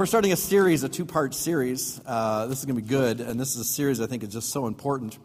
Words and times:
We're 0.00 0.06
starting 0.06 0.32
a 0.32 0.36
series, 0.36 0.82
a 0.82 0.88
two 0.88 1.04
part 1.04 1.34
series. 1.34 2.00
Uh, 2.06 2.46
this 2.46 2.60
is 2.60 2.64
going 2.64 2.74
to 2.74 2.80
be 2.80 2.88
good, 2.88 3.20
and 3.20 3.38
this 3.38 3.54
is 3.54 3.60
a 3.60 3.64
series 3.64 4.00
I 4.00 4.06
think 4.06 4.22
is 4.22 4.30
just 4.30 4.48
so 4.48 4.66
important. 4.66 5.18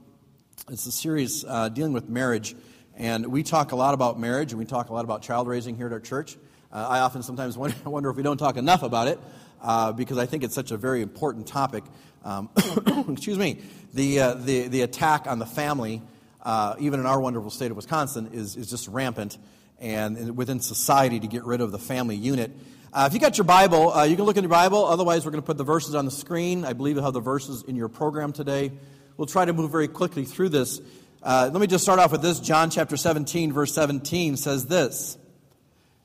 It's 0.69 0.85
a 0.85 0.91
series 0.91 1.45
uh, 1.47 1.69
dealing 1.69 1.93
with 1.93 2.09
marriage, 2.09 2.57
and 2.97 3.27
we 3.27 3.41
talk 3.41 3.71
a 3.71 3.77
lot 3.77 3.93
about 3.93 4.19
marriage, 4.19 4.51
and 4.51 4.59
we 4.59 4.65
talk 4.65 4.89
a 4.89 4.93
lot 4.93 5.05
about 5.05 5.21
child 5.21 5.47
raising 5.47 5.77
here 5.77 5.85
at 5.85 5.93
our 5.93 6.01
church. 6.01 6.35
Uh, 6.73 6.87
I 6.89 6.99
often 6.99 7.23
sometimes 7.23 7.57
wonder 7.85 8.09
if 8.09 8.17
we 8.17 8.21
don't 8.21 8.35
talk 8.35 8.57
enough 8.57 8.83
about 8.83 9.07
it 9.07 9.17
uh, 9.61 9.93
because 9.93 10.17
I 10.17 10.25
think 10.25 10.43
it's 10.43 10.53
such 10.53 10.71
a 10.71 10.77
very 10.77 11.01
important 11.01 11.47
topic. 11.47 11.85
Um, 12.25 12.49
excuse 13.07 13.37
me. 13.37 13.61
The, 13.93 14.19
uh, 14.19 14.33
the, 14.33 14.67
the 14.67 14.81
attack 14.81 15.25
on 15.25 15.39
the 15.39 15.45
family, 15.45 16.01
uh, 16.41 16.75
even 16.79 16.99
in 16.99 17.05
our 17.05 17.21
wonderful 17.21 17.49
state 17.49 17.71
of 17.71 17.77
Wisconsin, 17.77 18.31
is, 18.33 18.57
is 18.57 18.69
just 18.69 18.89
rampant, 18.89 19.37
and 19.79 20.35
within 20.35 20.59
society 20.59 21.21
to 21.21 21.27
get 21.27 21.45
rid 21.45 21.61
of 21.61 21.71
the 21.71 21.79
family 21.79 22.17
unit. 22.17 22.51
Uh, 22.95 23.07
if 23.07 23.13
you 23.13 23.19
got 23.19 23.37
your 23.37 23.43
Bible, 23.43 23.91
uh, 23.91 24.05
you 24.05 24.15
can 24.15 24.23
look 24.23 24.37
in 24.37 24.43
your 24.43 24.49
Bible. 24.49 24.85
Otherwise, 24.85 25.25
we're 25.25 25.31
going 25.31 25.43
to 25.43 25.45
put 25.45 25.57
the 25.57 25.65
verses 25.65 25.95
on 25.95 26.05
the 26.05 26.11
screen. 26.11 26.63
I 26.63 26.71
believe 26.71 26.95
you'll 26.95 27.03
have 27.03 27.13
the 27.13 27.19
verses 27.19 27.61
in 27.63 27.75
your 27.75 27.89
program 27.89 28.31
today. 28.31 28.71
We'll 29.17 29.27
try 29.27 29.43
to 29.43 29.51
move 29.51 29.69
very 29.69 29.89
quickly 29.89 30.23
through 30.23 30.47
this. 30.47 30.79
Uh, 31.21 31.49
let 31.51 31.59
me 31.59 31.67
just 31.67 31.83
start 31.83 31.99
off 31.99 32.13
with 32.13 32.21
this. 32.21 32.39
John 32.39 32.69
chapter 32.69 32.95
17, 32.95 33.51
verse 33.51 33.73
17 33.73 34.37
says 34.37 34.67
this. 34.67 35.17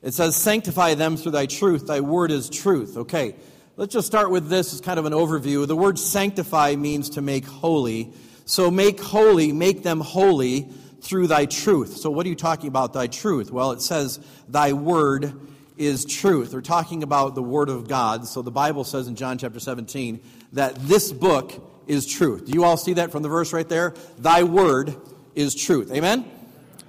It 0.02 0.14
says, 0.14 0.34
Sanctify 0.34 0.94
them 0.94 1.16
through 1.16 1.30
thy 1.30 1.46
truth. 1.46 1.86
Thy 1.86 2.00
word 2.00 2.32
is 2.32 2.50
truth. 2.50 2.96
Okay, 2.96 3.36
let's 3.76 3.92
just 3.92 4.08
start 4.08 4.32
with 4.32 4.48
this 4.48 4.74
as 4.74 4.80
kind 4.80 4.98
of 4.98 5.04
an 5.04 5.12
overview. 5.12 5.68
The 5.68 5.76
word 5.76 5.96
sanctify 5.96 6.74
means 6.74 7.10
to 7.10 7.22
make 7.22 7.46
holy. 7.46 8.12
So 8.46 8.68
make 8.68 9.00
holy, 9.00 9.52
make 9.52 9.84
them 9.84 10.00
holy 10.00 10.68
through 11.02 11.28
thy 11.28 11.46
truth. 11.46 11.98
So 11.98 12.10
what 12.10 12.26
are 12.26 12.30
you 12.30 12.34
talking 12.34 12.66
about, 12.66 12.94
thy 12.94 13.06
truth? 13.06 13.52
Well, 13.52 13.70
it 13.70 13.80
says, 13.80 14.18
Thy 14.48 14.72
word 14.72 15.40
is 15.80 16.04
truth. 16.04 16.50
They're 16.50 16.60
talking 16.60 17.02
about 17.02 17.34
the 17.34 17.42
Word 17.42 17.70
of 17.70 17.88
God. 17.88 18.28
So 18.28 18.42
the 18.42 18.50
Bible 18.50 18.84
says 18.84 19.08
in 19.08 19.16
John 19.16 19.38
chapter 19.38 19.58
17 19.58 20.20
that 20.52 20.74
this 20.76 21.10
book 21.10 21.52
is 21.86 22.06
truth. 22.06 22.44
Do 22.44 22.52
you 22.52 22.64
all 22.64 22.76
see 22.76 22.92
that 22.94 23.10
from 23.10 23.22
the 23.22 23.30
verse 23.30 23.54
right 23.54 23.68
there? 23.68 23.94
Thy 24.18 24.42
Word 24.42 24.94
is 25.34 25.54
truth. 25.54 25.90
Amen? 25.90 26.30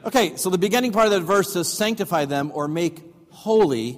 Okay, 0.03 0.36
so 0.36 0.50
the 0.50 0.58
beginning 0.58 0.92
part 0.92 1.06
of 1.06 1.12
that 1.14 1.22
verse 1.22 1.53
says, 1.53 1.72
sanctify 1.72 2.25
them 2.25 2.52
or 2.53 2.67
make 2.67 3.02
holy, 3.30 3.97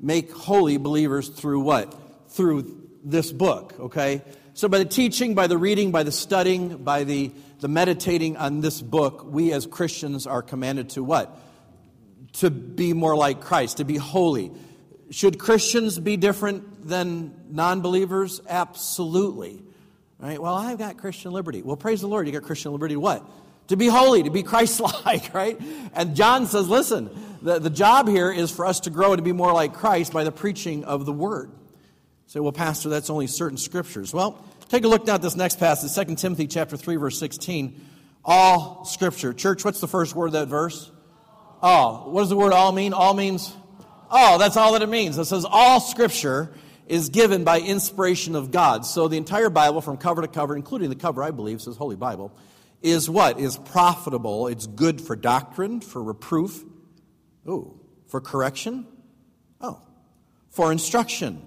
make 0.00 0.32
holy 0.32 0.78
believers 0.78 1.28
through 1.28 1.60
what? 1.60 1.94
Through 2.30 2.88
this 3.04 3.30
book, 3.30 3.74
okay? 3.78 4.22
So 4.54 4.68
by 4.68 4.78
the 4.78 4.84
teaching, 4.84 5.36
by 5.36 5.46
the 5.46 5.58
reading, 5.58 5.92
by 5.92 6.02
the 6.02 6.10
studying, 6.10 6.78
by 6.78 7.04
the, 7.04 7.30
the 7.60 7.68
meditating 7.68 8.36
on 8.36 8.62
this 8.62 8.82
book, 8.82 9.24
we 9.24 9.52
as 9.52 9.64
Christians 9.64 10.26
are 10.26 10.42
commanded 10.42 10.90
to 10.90 11.04
what? 11.04 11.38
To 12.34 12.50
be 12.50 12.92
more 12.92 13.16
like 13.16 13.40
Christ, 13.40 13.78
to 13.78 13.84
be 13.84 13.96
holy. 13.96 14.52
Should 15.10 15.38
Christians 15.38 15.98
be 15.98 16.16
different 16.16 16.86
than 16.86 17.34
non 17.50 17.80
believers? 17.80 18.40
Absolutely. 18.48 19.62
Right? 20.18 20.40
Well, 20.40 20.54
I've 20.54 20.78
got 20.78 20.98
Christian 20.98 21.32
liberty. 21.32 21.62
Well, 21.62 21.76
praise 21.76 22.00
the 22.00 22.08
Lord, 22.08 22.26
you 22.26 22.32
got 22.32 22.42
Christian 22.42 22.72
liberty 22.72 22.96
what? 22.96 23.24
To 23.68 23.76
be 23.76 23.86
holy, 23.86 24.24
to 24.24 24.30
be 24.30 24.42
Christ 24.44 24.80
like, 24.80 25.32
right? 25.32 25.60
And 25.94 26.16
John 26.16 26.46
says, 26.46 26.68
listen, 26.68 27.10
the, 27.40 27.58
the 27.58 27.70
job 27.70 28.08
here 28.08 28.32
is 28.32 28.50
for 28.50 28.66
us 28.66 28.80
to 28.80 28.90
grow 28.90 29.12
and 29.12 29.18
to 29.18 29.22
be 29.22 29.32
more 29.32 29.52
like 29.52 29.74
Christ 29.74 30.12
by 30.12 30.24
the 30.24 30.32
preaching 30.32 30.84
of 30.84 31.06
the 31.06 31.12
word. 31.12 31.52
Say, 32.26 32.40
well, 32.40 32.52
Pastor, 32.52 32.88
that's 32.88 33.08
only 33.08 33.26
certain 33.26 33.56
scriptures. 33.56 34.12
Well, 34.12 34.44
take 34.68 34.84
a 34.84 34.88
look 34.88 35.06
now 35.06 35.14
at 35.14 35.22
this 35.22 35.36
next 35.36 35.58
passage, 35.58 36.06
2 36.06 36.16
Timothy 36.16 36.46
chapter 36.46 36.76
3, 36.76 36.96
verse 36.96 37.18
16. 37.18 37.80
All 38.24 38.84
scripture. 38.84 39.32
Church, 39.32 39.64
what's 39.64 39.80
the 39.80 39.88
first 39.88 40.14
word 40.14 40.26
of 40.26 40.32
that 40.32 40.48
verse? 40.48 40.90
All. 41.60 42.10
What 42.10 42.22
does 42.22 42.30
the 42.30 42.36
word 42.36 42.52
all 42.52 42.72
mean? 42.72 42.92
All 42.92 43.14
means 43.14 43.54
all. 44.10 44.38
That's 44.38 44.56
all 44.56 44.72
that 44.72 44.82
it 44.82 44.88
means. 44.88 45.18
It 45.18 45.24
says 45.24 45.44
all 45.48 45.80
scripture 45.80 46.50
is 46.86 47.10
given 47.10 47.44
by 47.44 47.60
inspiration 47.60 48.34
of 48.34 48.50
God. 48.50 48.86
So 48.86 49.08
the 49.08 49.16
entire 49.16 49.50
Bible, 49.50 49.80
from 49.80 49.96
cover 49.96 50.22
to 50.22 50.28
cover, 50.28 50.56
including 50.56 50.88
the 50.88 50.96
cover, 50.96 51.22
I 51.22 51.30
believe, 51.30 51.60
says 51.60 51.76
Holy 51.76 51.96
Bible, 51.96 52.32
is 52.80 53.10
what? 53.10 53.38
Is 53.38 53.56
profitable. 53.56 54.46
It's 54.46 54.66
good 54.66 55.00
for 55.00 55.16
doctrine, 55.16 55.80
for 55.80 56.02
reproof. 56.02 56.64
Oh, 57.46 57.78
for 58.06 58.20
correction. 58.20 58.86
Oh, 59.60 59.80
for 60.50 60.72
instruction 60.72 61.42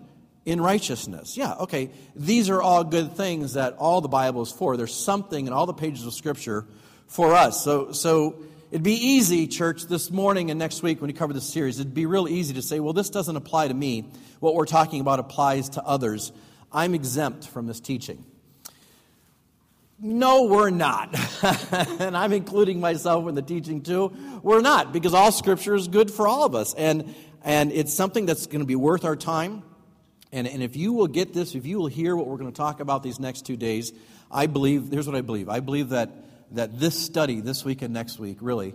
in 0.46 0.60
righteousness. 0.60 1.38
Yeah, 1.38 1.54
okay. 1.54 1.92
These 2.16 2.50
are 2.50 2.62
all 2.62 2.84
good 2.84 3.16
things 3.16 3.54
that 3.54 3.76
all 3.78 4.02
the 4.02 4.10
Bible 4.10 4.42
is 4.42 4.52
for. 4.52 4.78
There's 4.78 4.94
something 4.94 5.48
in 5.48 5.54
all 5.54 5.66
the 5.66 5.74
pages 5.74 6.06
of 6.06 6.14
Scripture 6.14 6.66
for 7.08 7.34
us. 7.34 7.64
So, 7.64 7.92
so 7.92 8.44
It'd 8.72 8.84
be 8.84 8.94
easy, 8.94 9.48
church, 9.48 9.88
this 9.88 10.09
morning 10.09 10.50
and 10.50 10.58
next 10.58 10.82
week 10.82 11.02
when 11.02 11.09
we 11.09 11.14
cover 11.14 11.34
this 11.34 11.52
series, 11.52 11.78
it'd 11.82 11.94
be 11.94 12.06
real 12.06 12.26
easy 12.26 12.54
to 12.54 12.62
say, 12.62 12.80
well, 12.80 12.94
this 12.94 13.09
doesn't 13.09 13.36
apply 13.36 13.68
to 13.68 13.74
me. 13.74 14.09
What 14.40 14.56
we're 14.56 14.66
talking 14.66 15.02
about 15.02 15.20
applies 15.20 15.68
to 15.72 15.84
others. 15.84 16.32
I'm 16.72 16.96
exempt 16.96 17.50
from 17.50 17.68
this 17.68 17.82
teaching. 17.82 18.24
No, 20.00 20.44
we're 20.44 20.70
not. 20.70 21.14
and 22.00 22.16
I'm 22.16 22.32
including 22.32 22.80
myself 22.80 23.28
in 23.28 23.36
the 23.36 23.42
teaching 23.42 23.82
too. 23.82 24.16
We're 24.42 24.62
not, 24.62 24.94
because 24.94 25.14
all 25.14 25.34
scripture 25.34 25.76
is 25.76 25.90
good 25.90 26.09
for 26.09 26.26
all 26.26 26.46
of 26.46 26.56
us. 26.56 26.74
And, 26.74 27.14
and 27.44 27.74
it's 27.74 27.94
something 27.94 28.26
that's 28.26 28.48
going 28.48 28.62
to 28.62 28.66
be 28.66 28.78
worth 28.78 29.03
our 29.03 29.18
time. 29.18 29.64
And, 30.32 30.48
and 30.48 30.64
if 30.64 30.78
you 30.78 30.94
will 30.94 31.08
get 31.08 31.34
this, 31.34 31.56
if 31.56 31.66
you 31.66 31.78
will 31.78 31.88
hear 31.88 32.16
what 32.16 32.26
we're 32.26 32.38
going 32.38 32.50
to 32.50 32.56
talk 32.56 32.80
about 32.80 33.03
these 33.03 33.20
next 33.20 33.46
two 33.46 33.58
days, 33.58 33.92
I 34.32 34.48
believe, 34.48 34.92
here's 34.92 35.08
what 35.08 35.18
I 35.18 35.22
believe. 35.22 35.50
I 35.50 35.59
believe 35.59 35.90
that 35.90 36.09
that 36.52 36.80
this 36.80 37.00
study, 37.00 37.42
this 37.42 37.64
week 37.64 37.82
and 37.82 37.94
next 37.94 38.20
week, 38.20 38.38
really 38.42 38.74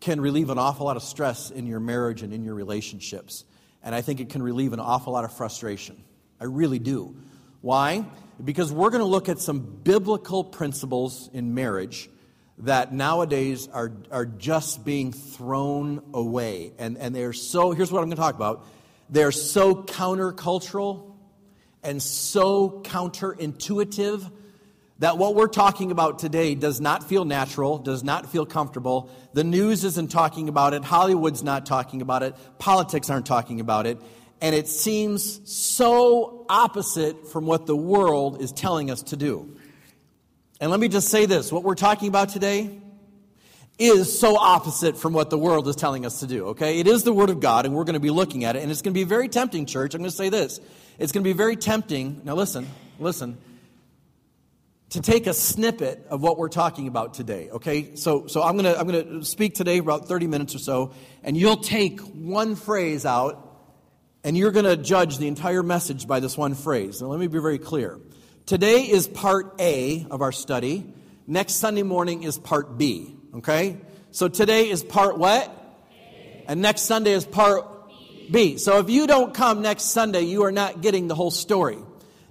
can 0.00 0.20
relieve 0.20 0.50
an 0.50 0.58
awful 0.58 0.86
lot 0.86 0.96
of 0.96 1.02
stress 1.02 1.50
in 1.50 1.66
your 1.66 1.80
marriage 1.80 2.22
and 2.22 2.32
in 2.32 2.44
your 2.44 2.54
relationships. 2.54 3.44
And 3.82 3.94
I 3.94 4.00
think 4.00 4.20
it 4.20 4.30
can 4.30 4.42
relieve 4.42 4.72
an 4.72 4.80
awful 4.80 5.12
lot 5.12 5.24
of 5.24 5.32
frustration. 5.32 6.02
I 6.40 6.44
really 6.44 6.78
do. 6.78 7.16
Why? 7.60 8.04
Because 8.42 8.72
we're 8.72 8.90
going 8.90 9.00
to 9.00 9.06
look 9.06 9.28
at 9.28 9.38
some 9.38 9.60
biblical 9.60 10.44
principles 10.44 11.30
in 11.32 11.54
marriage 11.54 12.10
that 12.58 12.92
nowadays 12.92 13.68
are, 13.72 13.92
are 14.10 14.26
just 14.26 14.84
being 14.84 15.12
thrown 15.12 16.02
away. 16.14 16.72
And, 16.78 16.96
and 16.98 17.14
they're 17.14 17.32
so, 17.32 17.72
here's 17.72 17.92
what 17.92 18.00
I'm 18.00 18.06
going 18.06 18.16
to 18.16 18.22
talk 18.22 18.34
about 18.34 18.66
they're 19.08 19.32
so 19.32 19.74
countercultural 19.74 21.12
and 21.82 22.02
so 22.02 22.82
counterintuitive 22.84 24.30
that 24.98 25.18
what 25.18 25.34
we're 25.34 25.48
talking 25.48 25.90
about 25.90 26.18
today 26.18 26.54
does 26.54 26.80
not 26.80 27.06
feel 27.06 27.24
natural, 27.24 27.78
does 27.78 28.02
not 28.02 28.30
feel 28.30 28.46
comfortable. 28.46 29.10
The 29.34 29.44
news 29.44 29.84
isn't 29.84 30.10
talking 30.10 30.48
about 30.48 30.72
it, 30.72 30.84
Hollywood's 30.84 31.42
not 31.42 31.66
talking 31.66 32.00
about 32.00 32.22
it, 32.22 32.34
politics 32.58 33.10
aren't 33.10 33.26
talking 33.26 33.60
about 33.60 33.86
it, 33.86 33.98
and 34.40 34.54
it 34.54 34.68
seems 34.68 35.50
so 35.50 36.46
opposite 36.48 37.28
from 37.28 37.46
what 37.46 37.66
the 37.66 37.76
world 37.76 38.40
is 38.40 38.52
telling 38.52 38.90
us 38.90 39.02
to 39.04 39.16
do. 39.16 39.56
And 40.60 40.70
let 40.70 40.80
me 40.80 40.88
just 40.88 41.08
say 41.08 41.26
this 41.26 41.52
what 41.52 41.62
we're 41.62 41.74
talking 41.74 42.08
about 42.08 42.30
today 42.30 42.80
is 43.78 44.18
so 44.18 44.38
opposite 44.38 44.96
from 44.96 45.12
what 45.12 45.28
the 45.28 45.36
world 45.36 45.68
is 45.68 45.76
telling 45.76 46.06
us 46.06 46.20
to 46.20 46.26
do, 46.26 46.46
okay? 46.46 46.80
It 46.80 46.86
is 46.86 47.02
the 47.02 47.12
Word 47.12 47.28
of 47.28 47.40
God, 47.40 47.66
and 47.66 47.74
we're 47.74 47.84
going 47.84 47.92
to 47.92 48.00
be 48.00 48.08
looking 48.08 48.44
at 48.44 48.56
it, 48.56 48.62
and 48.62 48.70
it's 48.70 48.80
going 48.80 48.94
to 48.94 48.98
be 48.98 49.04
very 49.04 49.28
tempting, 49.28 49.66
church. 49.66 49.94
I'm 49.94 50.00
going 50.00 50.10
to 50.10 50.16
say 50.16 50.30
this. 50.30 50.60
It's 50.98 51.12
going 51.12 51.22
to 51.22 51.28
be 51.28 51.34
very 51.34 51.56
tempting. 51.56 52.22
Now, 52.24 52.36
listen, 52.36 52.66
listen 52.98 53.36
to 54.90 55.00
take 55.00 55.26
a 55.26 55.34
snippet 55.34 56.06
of 56.10 56.22
what 56.22 56.38
we're 56.38 56.48
talking 56.48 56.86
about 56.88 57.14
today 57.14 57.50
okay? 57.50 57.96
So 57.96 58.26
so 58.26 58.42
i'm 58.42 58.56
going 58.56 58.72
to 58.72 58.78
i'm 58.78 58.88
to 58.88 59.24
speak 59.24 59.54
today 59.54 59.78
for 59.78 59.84
about 59.84 60.08
30 60.08 60.26
minutes 60.26 60.54
or 60.54 60.58
so 60.58 60.92
and 61.22 61.36
you'll 61.36 61.56
take 61.56 62.00
one 62.00 62.54
phrase 62.54 63.04
out 63.04 63.42
and 64.26 64.36
you're 64.36 64.50
going 64.50 64.64
to 64.64 64.76
judge 64.76 65.18
the 65.18 65.28
entire 65.28 65.62
message 65.62 66.08
by 66.08 66.18
this 66.18 66.36
one 66.36 66.54
phrase. 66.54 67.00
Now 67.00 67.06
let 67.06 67.20
me 67.20 67.28
be 67.28 67.38
very 67.38 67.60
clear. 67.60 68.00
Today 68.44 68.82
is 68.82 69.06
part 69.06 69.54
a 69.60 70.04
of 70.10 70.20
our 70.20 70.32
study. 70.32 70.92
Next 71.28 71.54
sunday 71.54 71.82
morning 71.82 72.22
is 72.22 72.38
part 72.38 72.78
b 72.78 73.16
okay? 73.36 73.78
So 74.10 74.28
today 74.28 74.68
is 74.68 74.82
part 74.82 75.18
what? 75.18 75.52
And 76.48 76.60
next 76.60 76.82
sunday 76.82 77.12
is 77.12 77.24
part 77.24 77.66
b. 78.30 78.58
So 78.58 78.78
if 78.78 78.88
you 78.88 79.06
don't 79.06 79.34
come 79.34 79.62
next 79.62 79.84
sunday 79.84 80.22
you 80.22 80.44
are 80.44 80.52
not 80.52 80.80
getting 80.80 81.08
the 81.08 81.14
whole 81.14 81.30
story 81.30 81.78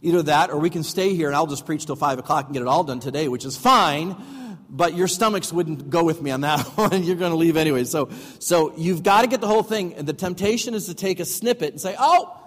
Either 0.05 0.23
that, 0.23 0.51
or 0.51 0.59
we 0.59 0.69
can 0.69 0.83
stay 0.83 1.15
here 1.15 1.27
and 1.27 1.35
I'll 1.35 1.47
just 1.47 1.65
preach 1.65 1.85
till 1.85 1.95
5 1.95 2.19
o'clock 2.19 2.45
and 2.45 2.53
get 2.53 2.61
it 2.61 2.67
all 2.67 2.83
done 2.83 2.99
today, 2.99 3.27
which 3.27 3.43
is 3.43 3.57
fine, 3.57 4.15
but 4.69 4.95
your 4.95 5.07
stomachs 5.07 5.51
wouldn't 5.51 5.89
go 5.89 6.03
with 6.03 6.21
me 6.21 6.31
on 6.31 6.41
that 6.41 6.59
one. 6.77 7.03
You're 7.03 7.15
going 7.15 7.31
to 7.31 7.37
leave 7.37 7.57
anyway. 7.57 7.83
So, 7.85 8.09
so 8.39 8.73
you've 8.77 9.03
got 9.03 9.21
to 9.21 9.27
get 9.27 9.41
the 9.41 9.47
whole 9.47 9.63
thing. 9.63 9.95
And 9.95 10.07
the 10.07 10.13
temptation 10.13 10.73
is 10.75 10.85
to 10.85 10.93
take 10.93 11.19
a 11.19 11.25
snippet 11.25 11.71
and 11.71 11.81
say, 11.81 11.95
oh, 11.97 12.39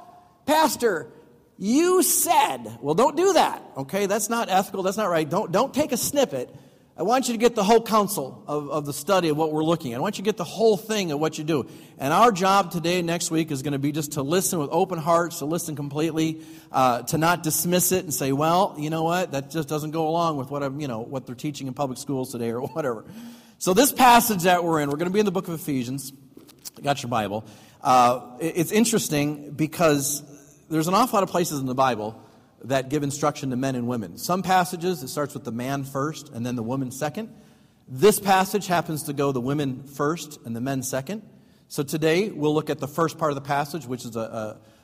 Pastor, 0.47 1.11
You 1.59 2.05
said, 2.05 2.79
well, 2.81 2.95
don't 2.95 3.17
do 3.17 3.33
that, 3.33 3.61
okay? 3.77 4.07
That's 4.07 4.29
not 4.29 4.49
ethical, 4.49 4.85
that's 4.85 4.97
not 4.97 5.11
right. 5.11 5.29
Don't, 5.29 5.51
don't 5.51 5.75
take 5.75 5.91
a 5.91 5.97
snippet. 5.97 6.55
I 6.99 7.03
want 7.03 7.29
you 7.29 7.35
to 7.35 7.39
get 7.39 7.55
the 7.55 7.63
whole 7.63 7.81
counsel 7.81 8.43
of, 8.49 8.71
of 8.71 8.85
the 8.85 8.93
study 8.93 9.29
of 9.29 9.37
what 9.37 9.53
we're 9.53 9.63
looking 9.63 9.93
at. 9.93 9.99
I 9.99 10.01
want 10.01 10.19
you 10.19 10.25
to 10.25 10.29
get 10.29 10.37
the 10.37 10.43
whole 10.43 10.77
thing 10.77 11.13
of 11.13 11.21
what 11.21 11.39
you 11.39 11.45
do. 11.45 11.69
And 11.97 12.13
our 12.13 12.33
job 12.33 12.73
today, 12.73 13.03
next 13.03 13.31
week, 13.31 13.53
is 13.53 13.63
going 13.63 13.73
to 13.73 13.79
be 13.79 13.93
just 13.93 14.13
to 14.13 14.23
listen 14.23 14.59
with 14.59 14.71
open 14.73 14.99
hearts, 14.99 15.39
to 15.39 15.45
listen 15.45 15.77
completely, 15.77 16.43
uh, 16.73 17.03
to 17.03 17.17
not 17.17 17.45
dismiss 17.45 17.93
it 17.93 18.03
and 18.03 18.13
say, 18.13 18.33
well, 18.33 18.75
you 18.77 18.91
know 18.91 19.05
what, 19.05 19.31
that 19.31 19.49
just 19.49 19.69
doesn't 19.69 19.93
go 19.93 20.09
along 20.09 20.39
with 20.39 20.51
what, 20.51 20.65
I'm, 20.65 20.81
you 20.81 20.89
know, 20.89 20.99
what 20.99 21.25
they're 21.25 21.37
teaching 21.37 21.69
in 21.69 21.73
public 21.73 22.01
schools 22.01 22.33
today 22.33 22.51
or 22.51 22.63
whatever. 22.67 23.05
So, 23.59 23.75
this 23.75 23.93
passage 23.93 24.43
that 24.43 24.65
we're 24.65 24.81
in, 24.81 24.91
we're 24.91 24.97
going 24.97 25.09
to 25.09 25.15
be 25.15 25.21
in 25.21 25.27
the 25.27 25.31
book 25.31 25.47
of 25.47 25.55
Ephesians. 25.55 26.13
Got 26.83 27.05
your 27.05 27.11
Bible. 27.11 27.45
Uh, 27.81 28.39
it's 28.41 28.73
interesting 28.73 29.53
because 29.53 30.25
there's 30.69 30.89
an 30.89 30.95
awful 30.95 31.17
lot 31.17 31.23
of 31.23 31.31
places 31.31 31.61
in 31.61 31.67
the 31.67 31.77
Bible 31.77 32.21
that 32.65 32.89
give 32.89 33.03
instruction 33.03 33.51
to 33.51 33.57
men 33.57 33.75
and 33.75 33.87
women. 33.87 34.19
Some 34.19 34.43
passages, 34.43 35.03
it 35.03 35.09
starts 35.09 35.35
with 35.35 35.45
the 35.45 35.53
man 35.53 35.85
first 35.85 36.31
and 36.31 36.45
then 36.45 36.57
the 36.57 36.63
woman 36.63 36.91
second. 36.91 37.33
This 37.87 38.21
passage 38.21 38.67
happens 38.67 39.05
to 39.05 39.13
go 39.13 39.33
the 39.33 39.41
women 39.41 39.85
first 39.85 40.39
and 40.45 40.55
the 40.55 40.61
men 40.61 40.83
second. 40.83 41.23
So 41.69 41.83
today 41.83 42.31
we'll 42.31 42.55
look 42.55 42.71
at 42.71 42.79
the 42.79 42.89
first 42.89 43.19
part 43.19 43.31
of 43.31 43.37
the 43.37 43.43
passage, 43.43 43.87
which 43.87 44.05
is 44.05 44.17
a, 44.17 44.21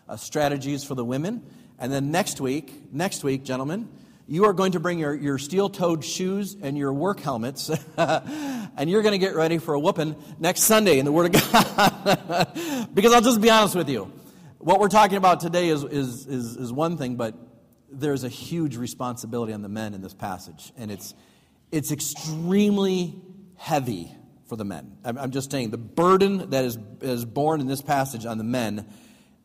a, 0.08 0.12
a 0.14 0.18
strategies 0.18 0.84
for 0.84 0.94
the 0.94 1.04
women. 1.04 1.42
And 1.78 1.92
then 1.92 2.10
next 2.10 2.40
week, 2.40 2.72
next 2.92 3.24
week, 3.24 3.44
gentlemen, 3.44 3.88
you 4.26 4.46
are 4.46 4.52
going 4.52 4.72
to 4.72 4.80
bring 4.80 4.98
your, 4.98 5.14
your 5.14 5.38
steel 5.38 5.68
toed 5.68 6.04
shoes 6.04 6.56
and 6.62 6.78
your 6.78 6.92
work 6.92 7.20
helmets, 7.20 7.70
and 7.98 8.88
you're 8.88 9.02
going 9.02 9.12
to 9.12 9.18
get 9.18 9.34
ready 9.34 9.58
for 9.58 9.74
a 9.74 9.78
whooping 9.80 10.16
next 10.38 10.62
Sunday 10.62 10.98
in 10.98 11.04
the 11.04 11.12
Word 11.12 11.34
of 11.34 11.42
God. 11.42 12.88
because 12.94 13.12
I'll 13.12 13.20
just 13.20 13.40
be 13.40 13.50
honest 13.50 13.74
with 13.74 13.90
you. 13.90 14.10
What 14.58 14.80
we're 14.80 14.88
talking 14.88 15.18
about 15.18 15.40
today 15.40 15.68
is, 15.68 15.84
is, 15.84 16.26
is, 16.26 16.56
is 16.56 16.72
one 16.72 16.96
thing, 16.96 17.16
but 17.16 17.34
there's 18.00 18.24
a 18.24 18.28
huge 18.28 18.76
responsibility 18.76 19.52
on 19.52 19.62
the 19.62 19.68
men 19.68 19.94
in 19.94 20.02
this 20.02 20.14
passage, 20.14 20.72
and 20.76 20.90
it's, 20.90 21.14
it's 21.72 21.92
extremely 21.92 23.14
heavy 23.56 24.14
for 24.46 24.56
the 24.56 24.64
men. 24.64 24.98
I'm, 25.04 25.18
I'm 25.18 25.30
just 25.30 25.50
saying, 25.50 25.70
the 25.70 25.78
burden 25.78 26.50
that 26.50 26.64
is, 26.64 26.78
is 27.00 27.24
borne 27.24 27.60
in 27.60 27.66
this 27.66 27.82
passage 27.82 28.26
on 28.26 28.38
the 28.38 28.44
men 28.44 28.86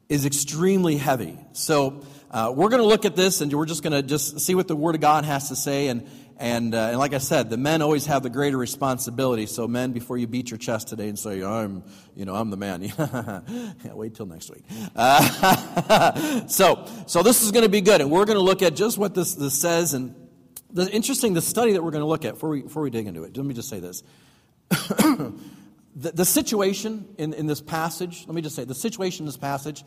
is 0.10 0.26
extremely 0.26 0.98
heavy. 0.98 1.38
So, 1.54 2.04
uh, 2.32 2.54
we're 2.56 2.70
going 2.70 2.82
to 2.82 2.88
look 2.88 3.06
at 3.06 3.16
this 3.16 3.42
and 3.42 3.52
we're 3.52 3.66
just 3.66 3.82
going 3.82 3.94
to 3.94 4.04
just 4.04 4.40
see 4.40 4.54
what 4.54 4.68
the 4.68 4.76
Word 4.76 4.96
of 4.96 5.02
God 5.02 5.26
has 5.26 5.50
to 5.50 5.56
say. 5.56 5.88
And, 5.88 6.08
and, 6.40 6.74
uh, 6.74 6.88
and 6.92 6.98
like 6.98 7.14
I 7.14 7.18
said, 7.18 7.50
the 7.50 7.58
men 7.58 7.82
always 7.82 8.06
have 8.06 8.24
the 8.24 8.30
greater 8.30 8.58
responsibility. 8.58 9.46
So, 9.46 9.68
men, 9.68 9.92
before 9.92 10.18
you 10.18 10.26
beat 10.26 10.50
your 10.50 10.58
chest 10.58 10.88
today 10.88 11.10
and 11.10 11.20
say, 11.20 11.44
I'm, 11.44 11.84
you 12.16 12.24
know, 12.24 12.34
I'm 12.34 12.50
the 12.50 12.56
man. 12.56 12.82
yeah, 12.98 13.94
wait 13.94 14.16
till 14.16 14.26
next 14.26 14.50
week. 14.50 14.64
Uh, 14.96 16.46
so, 16.48 16.88
so 17.08 17.24
this 17.24 17.44
is 17.44 17.52
going 17.52 17.66
to 17.66 17.70
be 17.70 17.82
good. 17.82 18.00
And 18.00 18.10
we're 18.10 18.24
going 18.24 18.38
to 18.38 18.44
look 18.44 18.62
at 18.62 18.74
just 18.74 18.98
what 18.98 19.14
this, 19.14 19.36
this 19.36 19.60
says. 19.60 19.94
And 19.94 20.16
the 20.72 20.90
interesting, 20.90 21.34
the 21.34 21.42
study 21.42 21.74
that 21.74 21.84
we're 21.84 21.92
going 21.92 22.04
to 22.04 22.08
look 22.08 22.24
at 22.24 22.36
before 22.36 22.52
we, 22.52 22.62
before 22.62 22.84
we 22.84 22.90
dig 22.90 23.06
into 23.06 23.24
it, 23.24 23.36
let 23.36 23.46
me 23.46 23.54
just 23.54 23.68
say 23.68 23.82
this. 23.82 24.02
the, 24.70 25.34
the 25.94 26.26
situation 26.26 27.06
in, 27.18 27.34
in 27.34 27.48
this 27.48 27.60
passage, 27.60 28.24
let 28.28 28.34
me 28.34 28.42
just 28.42 28.56
say, 28.56 28.64
the 28.64 28.74
situation 28.74 29.24
in 29.24 29.26
this 29.26 29.36
passage 29.36 29.84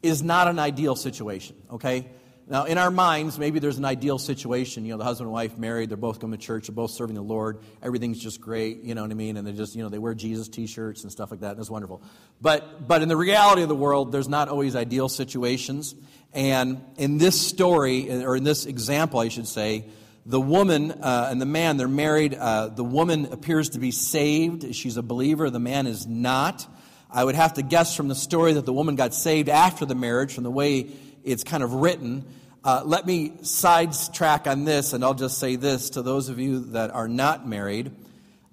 is 0.00 0.22
not 0.22 0.46
an 0.46 0.60
ideal 0.60 0.94
situation, 0.94 1.56
okay? 1.72 2.08
Now, 2.50 2.64
in 2.64 2.78
our 2.78 2.90
minds, 2.90 3.38
maybe 3.38 3.58
there's 3.58 3.76
an 3.76 3.84
ideal 3.84 4.18
situation. 4.18 4.86
You 4.86 4.92
know, 4.92 4.98
the 4.98 5.04
husband 5.04 5.26
and 5.26 5.32
wife 5.34 5.58
married, 5.58 5.90
they're 5.90 5.98
both 5.98 6.18
going 6.18 6.32
to 6.32 6.38
church, 6.38 6.68
they're 6.68 6.74
both 6.74 6.92
serving 6.92 7.14
the 7.14 7.22
Lord, 7.22 7.58
everything's 7.82 8.18
just 8.18 8.40
great, 8.40 8.82
you 8.82 8.94
know 8.94 9.02
what 9.02 9.10
I 9.10 9.14
mean? 9.14 9.36
And 9.36 9.46
they 9.46 9.52
just, 9.52 9.76
you 9.76 9.82
know, 9.82 9.90
they 9.90 9.98
wear 9.98 10.14
Jesus 10.14 10.48
t 10.48 10.66
shirts 10.66 11.02
and 11.02 11.12
stuff 11.12 11.30
like 11.30 11.40
that, 11.40 11.52
and 11.52 11.60
it's 11.60 11.70
wonderful. 11.70 12.02
But, 12.40 12.88
but 12.88 13.02
in 13.02 13.08
the 13.08 13.16
reality 13.16 13.62
of 13.62 13.68
the 13.68 13.74
world, 13.74 14.12
there's 14.12 14.28
not 14.28 14.48
always 14.48 14.76
ideal 14.76 15.10
situations. 15.10 15.94
And 16.32 16.82
in 16.96 17.18
this 17.18 17.38
story, 17.40 18.10
or 18.24 18.36
in 18.36 18.44
this 18.44 18.64
example, 18.64 19.20
I 19.20 19.28
should 19.28 19.46
say, 19.46 19.84
the 20.24 20.40
woman 20.40 20.92
uh, 20.92 21.28
and 21.30 21.40
the 21.40 21.46
man, 21.46 21.78
they're 21.78 21.88
married. 21.88 22.34
Uh, 22.34 22.68
the 22.68 22.84
woman 22.84 23.32
appears 23.32 23.70
to 23.70 23.78
be 23.78 23.90
saved. 23.90 24.74
She's 24.74 24.98
a 24.98 25.02
believer. 25.02 25.48
The 25.48 25.58
man 25.58 25.86
is 25.86 26.06
not. 26.06 26.66
I 27.10 27.24
would 27.24 27.34
have 27.34 27.54
to 27.54 27.62
guess 27.62 27.96
from 27.96 28.08
the 28.08 28.14
story 28.14 28.52
that 28.52 28.66
the 28.66 28.72
woman 28.72 28.94
got 28.94 29.14
saved 29.14 29.48
after 29.48 29.86
the 29.86 29.94
marriage, 29.94 30.34
from 30.34 30.44
the 30.44 30.50
way 30.50 30.90
it's 31.24 31.44
kind 31.44 31.62
of 31.62 31.74
written. 31.74 32.24
Uh, 32.64 32.82
let 32.84 33.06
me 33.06 33.32
sidetrack 33.42 34.46
on 34.46 34.64
this, 34.64 34.92
and 34.92 35.04
I'll 35.04 35.14
just 35.14 35.38
say 35.38 35.56
this 35.56 35.90
to 35.90 36.02
those 36.02 36.28
of 36.28 36.38
you 36.38 36.60
that 36.72 36.90
are 36.90 37.08
not 37.08 37.46
married. 37.46 37.92